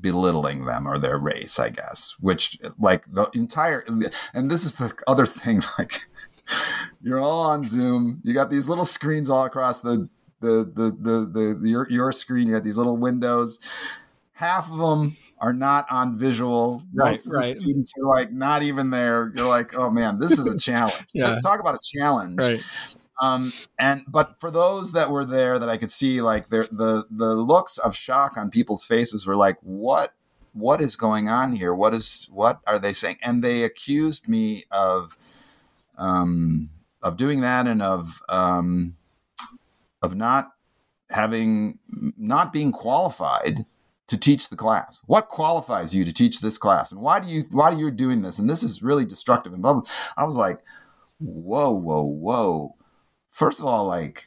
belittling 0.00 0.64
them 0.64 0.86
or 0.86 0.98
their 0.98 1.18
race, 1.18 1.58
I 1.58 1.70
guess, 1.70 2.16
which 2.20 2.58
like 2.78 3.04
the 3.12 3.28
entire 3.34 3.84
and 4.34 4.50
this 4.50 4.64
is 4.64 4.74
the 4.74 4.92
other 5.06 5.26
thing 5.26 5.62
like 5.78 6.08
you're 7.02 7.20
all 7.20 7.42
on 7.42 7.64
Zoom. 7.64 8.20
You 8.24 8.34
got 8.34 8.50
these 8.50 8.68
little 8.68 8.84
screens 8.84 9.30
all 9.30 9.44
across 9.44 9.80
the 9.80 10.08
the 10.40 10.70
the 10.74 10.96
the, 11.00 11.58
the 11.60 11.68
your 11.68 11.88
your 11.90 12.12
screen. 12.12 12.46
You 12.46 12.54
got 12.54 12.64
these 12.64 12.78
little 12.78 12.96
windows. 12.96 13.58
Half 14.32 14.70
of 14.70 14.78
them 14.78 15.16
are 15.38 15.52
not 15.52 15.86
on 15.90 16.16
visual. 16.16 16.82
Right, 16.94 17.10
Most 17.10 17.26
of 17.26 17.32
right. 17.32 17.42
the 17.42 17.58
students 17.58 17.92
are 17.98 18.06
like 18.06 18.32
not 18.32 18.62
even 18.62 18.90
there. 18.90 19.32
You're 19.34 19.48
like, 19.48 19.76
oh 19.76 19.90
man, 19.90 20.18
this 20.18 20.32
is 20.38 20.46
a 20.46 20.58
challenge. 20.58 21.06
yeah. 21.14 21.36
Talk 21.42 21.60
about 21.60 21.74
a 21.74 21.80
challenge. 21.82 22.38
Right. 22.38 22.62
Um, 23.20 23.52
and 23.78 24.02
but 24.06 24.38
for 24.40 24.50
those 24.50 24.92
that 24.92 25.10
were 25.10 25.24
there, 25.24 25.58
that 25.58 25.68
I 25.68 25.78
could 25.78 25.90
see, 25.90 26.20
like 26.20 26.50
the 26.50 26.68
the 26.70 27.06
the 27.10 27.34
looks 27.34 27.78
of 27.78 27.96
shock 27.96 28.36
on 28.36 28.50
people's 28.50 28.84
faces 28.84 29.26
were 29.26 29.36
like, 29.36 29.56
what 29.62 30.12
what 30.52 30.80
is 30.80 30.96
going 30.96 31.28
on 31.28 31.56
here? 31.56 31.74
What 31.74 31.94
is 31.94 32.28
what 32.30 32.60
are 32.66 32.78
they 32.78 32.92
saying? 32.92 33.16
And 33.22 33.42
they 33.42 33.62
accused 33.62 34.28
me 34.28 34.64
of 34.70 35.16
um, 35.96 36.70
of 37.02 37.16
doing 37.16 37.40
that 37.40 37.66
and 37.66 37.82
of 37.82 38.20
um, 38.28 38.94
of 40.02 40.16
not 40.16 40.52
having 41.10 41.78
not 41.88 42.52
being 42.52 42.72
qualified 42.72 43.64
to 44.08 44.16
teach 44.18 44.48
the 44.48 44.56
class. 44.56 45.00
What 45.06 45.28
qualifies 45.28 45.94
you 45.94 46.04
to 46.04 46.12
teach 46.12 46.40
this 46.40 46.58
class, 46.58 46.92
and 46.92 47.00
why 47.00 47.20
do 47.20 47.28
you 47.28 47.42
why 47.50 47.72
are 47.72 47.78
you 47.78 47.90
doing 47.90 48.22
this? 48.22 48.38
And 48.38 48.48
this 48.48 48.62
is 48.62 48.82
really 48.82 49.04
destructive. 49.04 49.52
And 49.52 49.62
blah, 49.62 49.74
blah. 49.74 49.82
I 50.16 50.24
was 50.24 50.36
like, 50.36 50.60
whoa, 51.18 51.70
whoa, 51.70 52.02
whoa. 52.02 52.76
First 53.30 53.60
of 53.60 53.66
all, 53.66 53.86
like, 53.86 54.26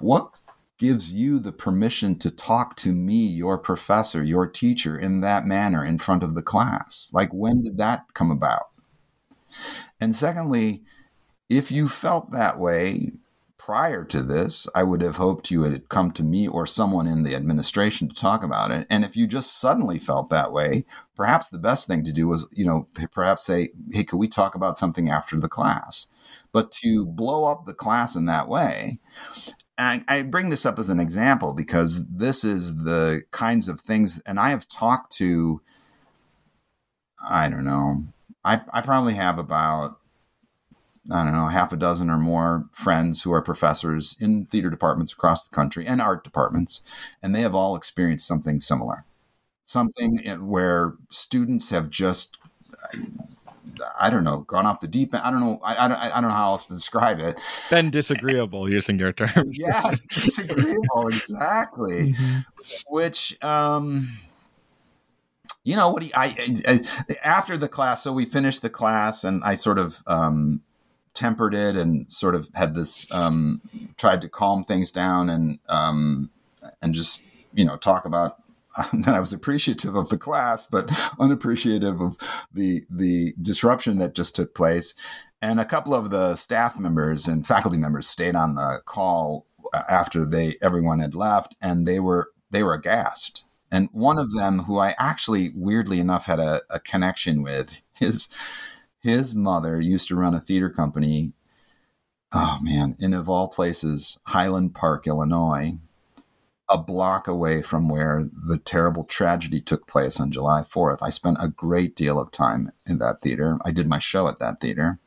what 0.00 0.30
gives 0.78 1.12
you 1.12 1.38
the 1.38 1.52
permission 1.52 2.18
to 2.18 2.30
talk 2.30 2.76
to 2.76 2.92
me, 2.92 3.26
your 3.26 3.56
professor, 3.58 4.22
your 4.22 4.46
teacher, 4.46 4.98
in 4.98 5.22
that 5.22 5.46
manner 5.46 5.84
in 5.84 5.98
front 5.98 6.22
of 6.22 6.34
the 6.34 6.42
class? 6.42 7.10
Like, 7.12 7.30
when 7.32 7.62
did 7.62 7.78
that 7.78 8.04
come 8.12 8.30
about? 8.30 8.66
And 10.00 10.14
secondly, 10.14 10.82
if 11.48 11.70
you 11.70 11.88
felt 11.88 12.32
that 12.32 12.58
way 12.58 13.12
prior 13.58 14.04
to 14.04 14.22
this, 14.22 14.68
I 14.76 14.84
would 14.84 15.02
have 15.02 15.16
hoped 15.16 15.50
you 15.50 15.62
had 15.62 15.88
come 15.88 16.12
to 16.12 16.22
me 16.22 16.46
or 16.46 16.66
someone 16.66 17.08
in 17.08 17.24
the 17.24 17.34
administration 17.34 18.08
to 18.08 18.14
talk 18.14 18.44
about 18.44 18.70
it. 18.70 18.86
And 18.88 19.04
if 19.04 19.16
you 19.16 19.26
just 19.26 19.60
suddenly 19.60 19.98
felt 19.98 20.30
that 20.30 20.52
way, 20.52 20.84
perhaps 21.16 21.48
the 21.48 21.58
best 21.58 21.88
thing 21.88 22.04
to 22.04 22.12
do 22.12 22.28
was, 22.28 22.46
you 22.52 22.64
know, 22.64 22.86
perhaps 23.10 23.44
say, 23.44 23.70
hey, 23.92 24.04
could 24.04 24.18
we 24.18 24.28
talk 24.28 24.54
about 24.54 24.78
something 24.78 25.08
after 25.08 25.36
the 25.36 25.48
class? 25.48 26.08
But 26.52 26.70
to 26.82 27.04
blow 27.04 27.44
up 27.44 27.64
the 27.64 27.74
class 27.74 28.14
in 28.14 28.26
that 28.26 28.48
way, 28.48 29.00
I, 29.78 30.04
I 30.08 30.22
bring 30.22 30.50
this 30.50 30.64
up 30.64 30.78
as 30.78 30.88
an 30.88 31.00
example 31.00 31.52
because 31.52 32.06
this 32.06 32.44
is 32.44 32.84
the 32.84 33.22
kinds 33.30 33.68
of 33.68 33.80
things, 33.80 34.22
and 34.26 34.38
I 34.38 34.50
have 34.50 34.68
talked 34.68 35.12
to, 35.16 35.60
I 37.22 37.48
don't 37.48 37.64
know, 37.64 38.04
I, 38.46 38.60
I 38.72 38.80
probably 38.80 39.14
have 39.14 39.38
about 39.38 39.98
I 41.10 41.22
don't 41.22 41.34
know, 41.34 41.46
half 41.46 41.72
a 41.72 41.76
dozen 41.76 42.10
or 42.10 42.18
more 42.18 42.68
friends 42.72 43.22
who 43.22 43.32
are 43.32 43.42
professors 43.42 44.16
in 44.18 44.46
theater 44.46 44.70
departments 44.70 45.12
across 45.12 45.46
the 45.46 45.54
country 45.54 45.86
and 45.86 46.00
art 46.00 46.24
departments, 46.24 46.82
and 47.22 47.34
they 47.34 47.42
have 47.42 47.54
all 47.54 47.76
experienced 47.76 48.26
something 48.26 48.58
similar. 48.58 49.04
Something 49.62 50.18
where 50.40 50.94
students 51.10 51.70
have 51.70 51.90
just, 51.90 52.38
I 54.00 54.10
don't 54.10 54.24
know, 54.24 54.40
gone 54.40 54.66
off 54.66 54.80
the 54.80 54.88
deep 54.88 55.14
end. 55.14 55.22
I 55.22 55.30
don't 55.30 55.40
know. 55.40 55.60
I, 55.62 55.74
I, 55.74 56.18
I 56.18 56.20
don't 56.20 56.30
know 56.30 56.36
how 56.36 56.50
else 56.50 56.64
to 56.66 56.74
describe 56.74 57.20
it. 57.20 57.40
Been 57.70 57.90
disagreeable 57.90 58.72
using 58.72 58.98
your 58.98 59.12
terms. 59.12 59.56
yes, 59.58 60.00
disagreeable, 60.02 61.08
exactly. 61.08 62.14
Mm-hmm. 62.66 62.92
Which, 62.92 63.40
um, 63.44 64.08
you 65.66 65.74
know 65.74 65.90
what 65.90 66.02
he, 66.02 66.14
I, 66.14 66.34
I, 66.66 66.80
after 67.24 67.58
the 67.58 67.68
class 67.68 68.02
so 68.02 68.12
we 68.12 68.24
finished 68.24 68.62
the 68.62 68.70
class 68.70 69.24
and 69.24 69.42
i 69.44 69.54
sort 69.54 69.78
of 69.78 70.02
um, 70.06 70.62
tempered 71.16 71.54
it 71.54 71.76
and 71.76 72.10
sort 72.12 72.34
of 72.34 72.48
had 72.54 72.74
this 72.74 73.10
um, 73.10 73.60
tried 73.96 74.20
to 74.20 74.28
calm 74.28 74.62
things 74.62 74.92
down 74.92 75.28
and 75.28 75.58
um, 75.68 76.30
and 76.80 76.94
just 76.94 77.26
you 77.52 77.64
know 77.64 77.76
talk 77.76 78.04
about 78.04 78.36
that 78.92 79.14
I 79.14 79.20
was 79.20 79.32
appreciative 79.32 79.96
of 79.96 80.10
the 80.10 80.18
class, 80.18 80.66
but 80.66 80.90
unappreciative 81.18 82.00
of 82.00 82.18
the 82.52 82.84
the 82.90 83.34
disruption 83.40 83.96
that 83.98 84.14
just 84.14 84.36
took 84.36 84.54
place. 84.54 84.94
And 85.40 85.58
a 85.58 85.64
couple 85.64 85.94
of 85.94 86.10
the 86.10 86.36
staff 86.36 86.78
members 86.78 87.26
and 87.26 87.46
faculty 87.46 87.78
members 87.78 88.06
stayed 88.06 88.36
on 88.36 88.54
the 88.54 88.82
call 88.84 89.46
after 89.88 90.26
they 90.26 90.56
everyone 90.62 90.98
had 90.98 91.14
left, 91.14 91.56
and 91.60 91.88
they 91.88 91.98
were 91.98 92.32
they 92.50 92.62
were 92.62 92.74
aghast 92.74 93.45
and 93.70 93.88
one 93.92 94.18
of 94.18 94.32
them, 94.32 94.60
who 94.60 94.78
I 94.78 94.94
actually 94.98 95.50
weirdly 95.54 95.98
enough 96.00 96.26
had 96.26 96.40
a, 96.40 96.62
a 96.70 96.80
connection 96.80 97.42
with, 97.42 97.80
his 97.94 98.28
his 99.00 99.34
mother 99.34 99.80
used 99.80 100.08
to 100.08 100.16
run 100.16 100.34
a 100.34 100.40
theater 100.40 100.70
company. 100.70 101.32
Oh 102.32 102.58
man, 102.60 102.96
in 102.98 103.14
of 103.14 103.28
all 103.28 103.48
places, 103.48 104.20
Highland 104.26 104.74
Park, 104.74 105.06
Illinois, 105.06 105.78
a 106.68 106.76
block 106.76 107.28
away 107.28 107.62
from 107.62 107.88
where 107.88 108.24
the 108.32 108.58
terrible 108.58 109.04
tragedy 109.04 109.60
took 109.60 109.86
place 109.86 110.18
on 110.18 110.32
July 110.32 110.62
4th. 110.62 110.98
I 111.00 111.10
spent 111.10 111.38
a 111.40 111.48
great 111.48 111.94
deal 111.94 112.18
of 112.18 112.32
time 112.32 112.72
in 112.84 112.98
that 112.98 113.20
theater. 113.20 113.58
I 113.64 113.70
did 113.70 113.86
my 113.86 114.00
show 114.00 114.26
at 114.26 114.40
that 114.40 114.60
theater. 114.60 114.98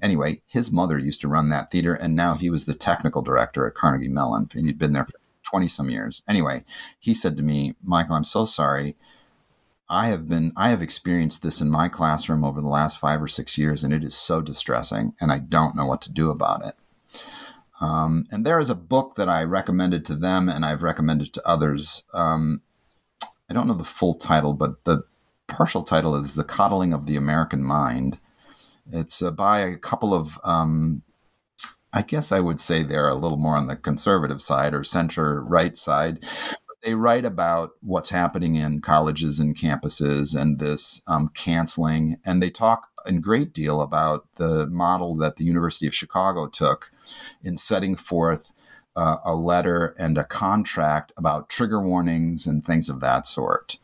Anyway, 0.00 0.40
his 0.46 0.72
mother 0.72 0.98
used 0.98 1.20
to 1.20 1.28
run 1.28 1.50
that 1.50 1.70
theater, 1.70 1.94
and 1.94 2.14
now 2.16 2.34
he 2.34 2.48
was 2.48 2.64
the 2.64 2.74
technical 2.74 3.20
director 3.20 3.66
at 3.66 3.74
Carnegie 3.74 4.08
Mellon, 4.08 4.48
and 4.54 4.66
he'd 4.66 4.78
been 4.78 4.94
there 4.94 5.04
for 5.04 5.18
20 5.52 5.68
some 5.68 5.90
years. 5.90 6.22
Anyway, 6.26 6.64
he 6.98 7.12
said 7.12 7.36
to 7.36 7.42
me, 7.42 7.74
Michael, 7.84 8.16
I'm 8.16 8.24
so 8.24 8.46
sorry. 8.46 8.96
I 9.88 10.06
have 10.06 10.26
been, 10.26 10.52
I 10.56 10.70
have 10.70 10.80
experienced 10.80 11.42
this 11.42 11.60
in 11.60 11.68
my 11.68 11.90
classroom 11.90 12.42
over 12.42 12.62
the 12.62 12.68
last 12.68 12.98
five 12.98 13.22
or 13.22 13.28
six 13.28 13.58
years, 13.58 13.84
and 13.84 13.92
it 13.92 14.02
is 14.02 14.14
so 14.14 14.40
distressing, 14.40 15.12
and 15.20 15.30
I 15.30 15.38
don't 15.38 15.76
know 15.76 15.84
what 15.84 16.00
to 16.02 16.12
do 16.12 16.30
about 16.30 16.64
it. 16.64 16.74
Um, 17.82 18.24
and 18.30 18.46
there 18.46 18.60
is 18.60 18.70
a 18.70 18.74
book 18.74 19.16
that 19.16 19.28
I 19.28 19.42
recommended 19.42 20.06
to 20.06 20.14
them 20.14 20.48
and 20.48 20.64
I've 20.64 20.84
recommended 20.84 21.34
to 21.34 21.46
others. 21.46 22.04
Um, 22.14 22.62
I 23.50 23.54
don't 23.54 23.66
know 23.66 23.74
the 23.74 23.82
full 23.84 24.14
title, 24.14 24.54
but 24.54 24.84
the 24.84 25.02
partial 25.48 25.82
title 25.82 26.14
is 26.14 26.36
The 26.36 26.44
Coddling 26.44 26.92
of 26.92 27.06
the 27.06 27.16
American 27.16 27.62
Mind. 27.62 28.20
It's 28.90 29.20
uh, 29.20 29.32
by 29.32 29.60
a 29.60 29.76
couple 29.76 30.14
of, 30.14 30.38
um, 30.44 31.02
I 31.92 32.02
guess 32.02 32.32
I 32.32 32.40
would 32.40 32.60
say 32.60 32.82
they're 32.82 33.08
a 33.08 33.14
little 33.14 33.38
more 33.38 33.56
on 33.56 33.66
the 33.66 33.76
conservative 33.76 34.40
side 34.40 34.74
or 34.74 34.82
center 34.82 35.42
right 35.42 35.76
side. 35.76 36.24
They 36.82 36.94
write 36.94 37.24
about 37.24 37.72
what's 37.80 38.10
happening 38.10 38.56
in 38.56 38.80
colleges 38.80 39.38
and 39.38 39.56
campuses 39.56 40.34
and 40.34 40.58
this 40.58 41.02
um, 41.06 41.30
canceling, 41.34 42.16
and 42.24 42.42
they 42.42 42.50
talk 42.50 42.88
a 43.06 43.12
great 43.12 43.52
deal 43.52 43.80
about 43.80 44.26
the 44.36 44.66
model 44.66 45.14
that 45.16 45.36
the 45.36 45.44
University 45.44 45.86
of 45.86 45.94
Chicago 45.94 46.48
took 46.48 46.90
in 47.42 47.56
setting 47.56 47.94
forth 47.94 48.52
uh, 48.96 49.18
a 49.24 49.34
letter 49.34 49.94
and 49.98 50.18
a 50.18 50.24
contract 50.24 51.12
about 51.16 51.48
trigger 51.48 51.80
warnings 51.80 52.46
and 52.46 52.64
things 52.64 52.88
of 52.88 53.00
that 53.00 53.26
sort. 53.26 53.78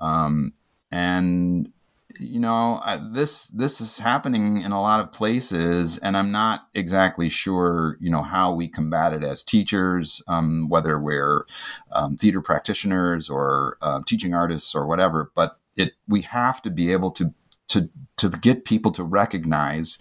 Um, 0.00 0.52
and 0.90 1.72
you 2.18 2.40
know 2.40 2.80
this 3.12 3.48
this 3.48 3.80
is 3.80 3.98
happening 3.98 4.58
in 4.58 4.72
a 4.72 4.80
lot 4.80 5.00
of 5.00 5.12
places 5.12 5.98
and 5.98 6.16
i'm 6.16 6.30
not 6.30 6.68
exactly 6.74 7.28
sure 7.28 7.96
you 8.00 8.10
know 8.10 8.22
how 8.22 8.52
we 8.52 8.68
combat 8.68 9.12
it 9.12 9.24
as 9.24 9.42
teachers 9.42 10.22
um, 10.28 10.68
whether 10.68 10.98
we're 10.98 11.46
um, 11.92 12.16
theater 12.16 12.40
practitioners 12.40 13.28
or 13.28 13.76
uh, 13.82 14.00
teaching 14.06 14.34
artists 14.34 14.74
or 14.74 14.86
whatever 14.86 15.30
but 15.34 15.58
it 15.76 15.92
we 16.08 16.22
have 16.22 16.62
to 16.62 16.70
be 16.70 16.92
able 16.92 17.10
to 17.10 17.34
to 17.66 17.90
to 18.16 18.28
get 18.28 18.64
people 18.64 18.90
to 18.92 19.02
recognize 19.04 19.98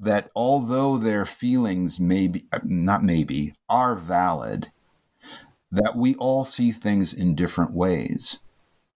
that 0.00 0.30
although 0.34 0.98
their 0.98 1.24
feelings 1.24 2.00
may 2.00 2.26
be 2.26 2.46
not 2.64 3.02
maybe 3.02 3.54
are 3.68 3.94
valid 3.94 4.68
that 5.70 5.96
we 5.96 6.14
all 6.16 6.44
see 6.44 6.70
things 6.70 7.14
in 7.14 7.34
different 7.34 7.72
ways 7.72 8.40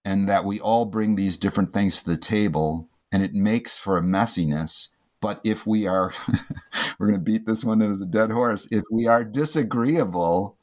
and 0.07 0.29
that 0.29 0.45
we 0.45 0.61
all 0.61 0.87
bring 0.87 1.17
these 1.17 1.37
different 1.37 1.73
things 1.73 2.01
to 2.01 2.09
the 2.09 2.17
table 2.17 2.89
and 3.13 3.23
it 3.23 3.35
makes 3.35 3.77
for 3.77 3.99
a 3.99 4.03
messiness. 4.03 4.89
But 5.21 5.41
if 5.45 5.67
we 5.67 5.87
are 5.87 6.15
we're 6.99 7.09
going 7.09 7.19
to 7.19 7.25
beat 7.25 7.45
this 7.45 7.65
one 7.65 7.83
as 7.83 8.01
a 8.01 8.07
dead 8.07 8.31
horse. 8.31 8.69
If 8.71 8.85
we 8.91 9.07
are 9.07 9.25
disagreeable 9.25 10.57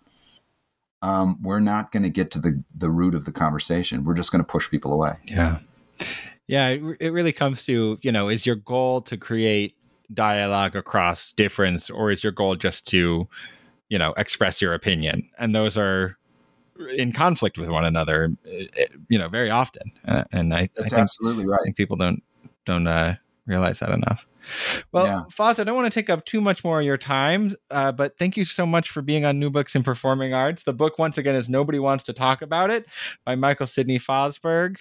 um, 1.04 1.38
we're 1.42 1.60
not 1.60 1.92
going 1.92 2.04
to 2.04 2.10
get 2.10 2.32
to 2.32 2.40
the 2.40 2.64
the 2.74 2.90
root 2.90 3.14
of 3.14 3.26
the 3.26 3.34
conversation. 3.34 4.06
We're 4.06 4.14
just 4.14 4.32
going 4.32 4.44
to 4.44 4.50
push 4.50 4.72
people 4.72 4.94
away. 4.94 5.16
Yeah. 5.26 5.60
Yeah, 6.48 6.70
it, 6.70 6.82
it 7.00 7.10
really 7.10 7.32
comes 7.32 7.66
to, 7.66 8.00
you 8.02 8.12
know, 8.12 8.30
is 8.30 8.46
your 8.46 8.56
goal 8.56 9.02
to 9.04 9.18
create 9.18 9.76
dialogue 10.14 10.76
across 10.76 11.32
difference 11.34 11.90
or 11.90 12.12
is 12.12 12.24
your 12.24 12.34
goal 12.34 12.56
just 12.56 12.88
to, 12.90 13.28
you 13.90 13.98
know, 13.98 14.14
express 14.18 14.62
your 14.62 14.74
opinion? 14.74 15.30
And 15.38 15.56
those 15.56 15.78
are 15.78 16.18
in 16.96 17.12
conflict 17.12 17.58
with 17.58 17.70
one 17.70 17.86
another, 17.86 18.36
eh, 18.46 18.66
eh, 18.78 18.88
you 19.10 19.18
know, 19.18 19.30
very 19.30 19.50
often. 19.50 19.92
Uh, 20.08 20.24
and 20.32 20.54
I, 20.54 20.70
That's 20.76 20.94
I 20.94 20.98
think, 20.98 21.02
absolutely 21.04 21.46
right. 21.46 21.60
I 21.60 21.64
think 21.64 21.76
people 21.76 21.98
don't 21.98 22.24
don't 22.66 22.88
uh, 22.88 23.16
realize 23.46 23.80
that 23.80 23.90
enough. 23.90 24.26
Well, 24.92 25.06
yeah. 25.06 25.22
Foz, 25.32 25.60
I 25.60 25.64
don't 25.64 25.76
want 25.76 25.92
to 25.92 26.00
take 26.00 26.10
up 26.10 26.26
too 26.26 26.42
much 26.42 26.64
more 26.64 26.80
of 26.80 26.86
your 26.86 26.98
time, 26.98 27.56
uh, 27.72 27.92
but 27.92 28.18
thank 28.18 28.38
you 28.38 28.46
so 28.46 28.66
much 28.66 28.90
for 28.90 29.02
being 29.02 29.26
on 29.26 29.40
New 29.40 29.50
Books 29.50 29.76
in 29.76 29.84
Performing 29.84 30.34
Arts. 30.34 30.64
The 30.64 30.74
book, 30.74 31.00
once 31.00 31.18
again, 31.18 31.36
is 31.36 31.50
Nobody 31.50 31.80
Wants 31.80 32.04
to 32.06 32.14
Talk 32.14 32.42
About 32.42 32.70
It 32.70 32.86
by 33.26 33.36
Michael 33.36 33.68
Sidney 33.68 34.00
Fosberg. 34.00 34.78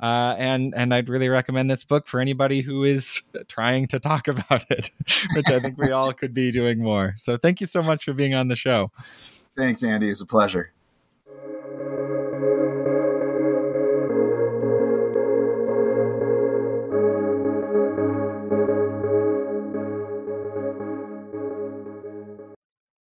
Uh, 0.00 0.34
and, 0.38 0.74
and 0.76 0.92
I'd 0.92 1.08
really 1.08 1.28
recommend 1.28 1.70
this 1.70 1.84
book 1.84 2.08
for 2.08 2.20
anybody 2.20 2.60
who 2.60 2.84
is 2.84 3.22
trying 3.48 3.88
to 3.88 3.98
talk 3.98 4.28
about 4.28 4.70
it, 4.70 4.90
which 5.34 5.48
I 5.48 5.60
think 5.60 5.78
we 5.78 5.90
all 5.92 6.12
could 6.12 6.34
be 6.34 6.52
doing 6.52 6.82
more. 6.82 7.14
So 7.18 7.36
thank 7.36 7.60
you 7.60 7.66
so 7.66 7.82
much 7.82 8.04
for 8.04 8.12
being 8.12 8.34
on 8.34 8.48
the 8.48 8.56
show. 8.56 8.90
Thanks, 9.56 9.82
Andy. 9.82 10.10
It's 10.10 10.20
a 10.20 10.26
pleasure. 10.26 10.72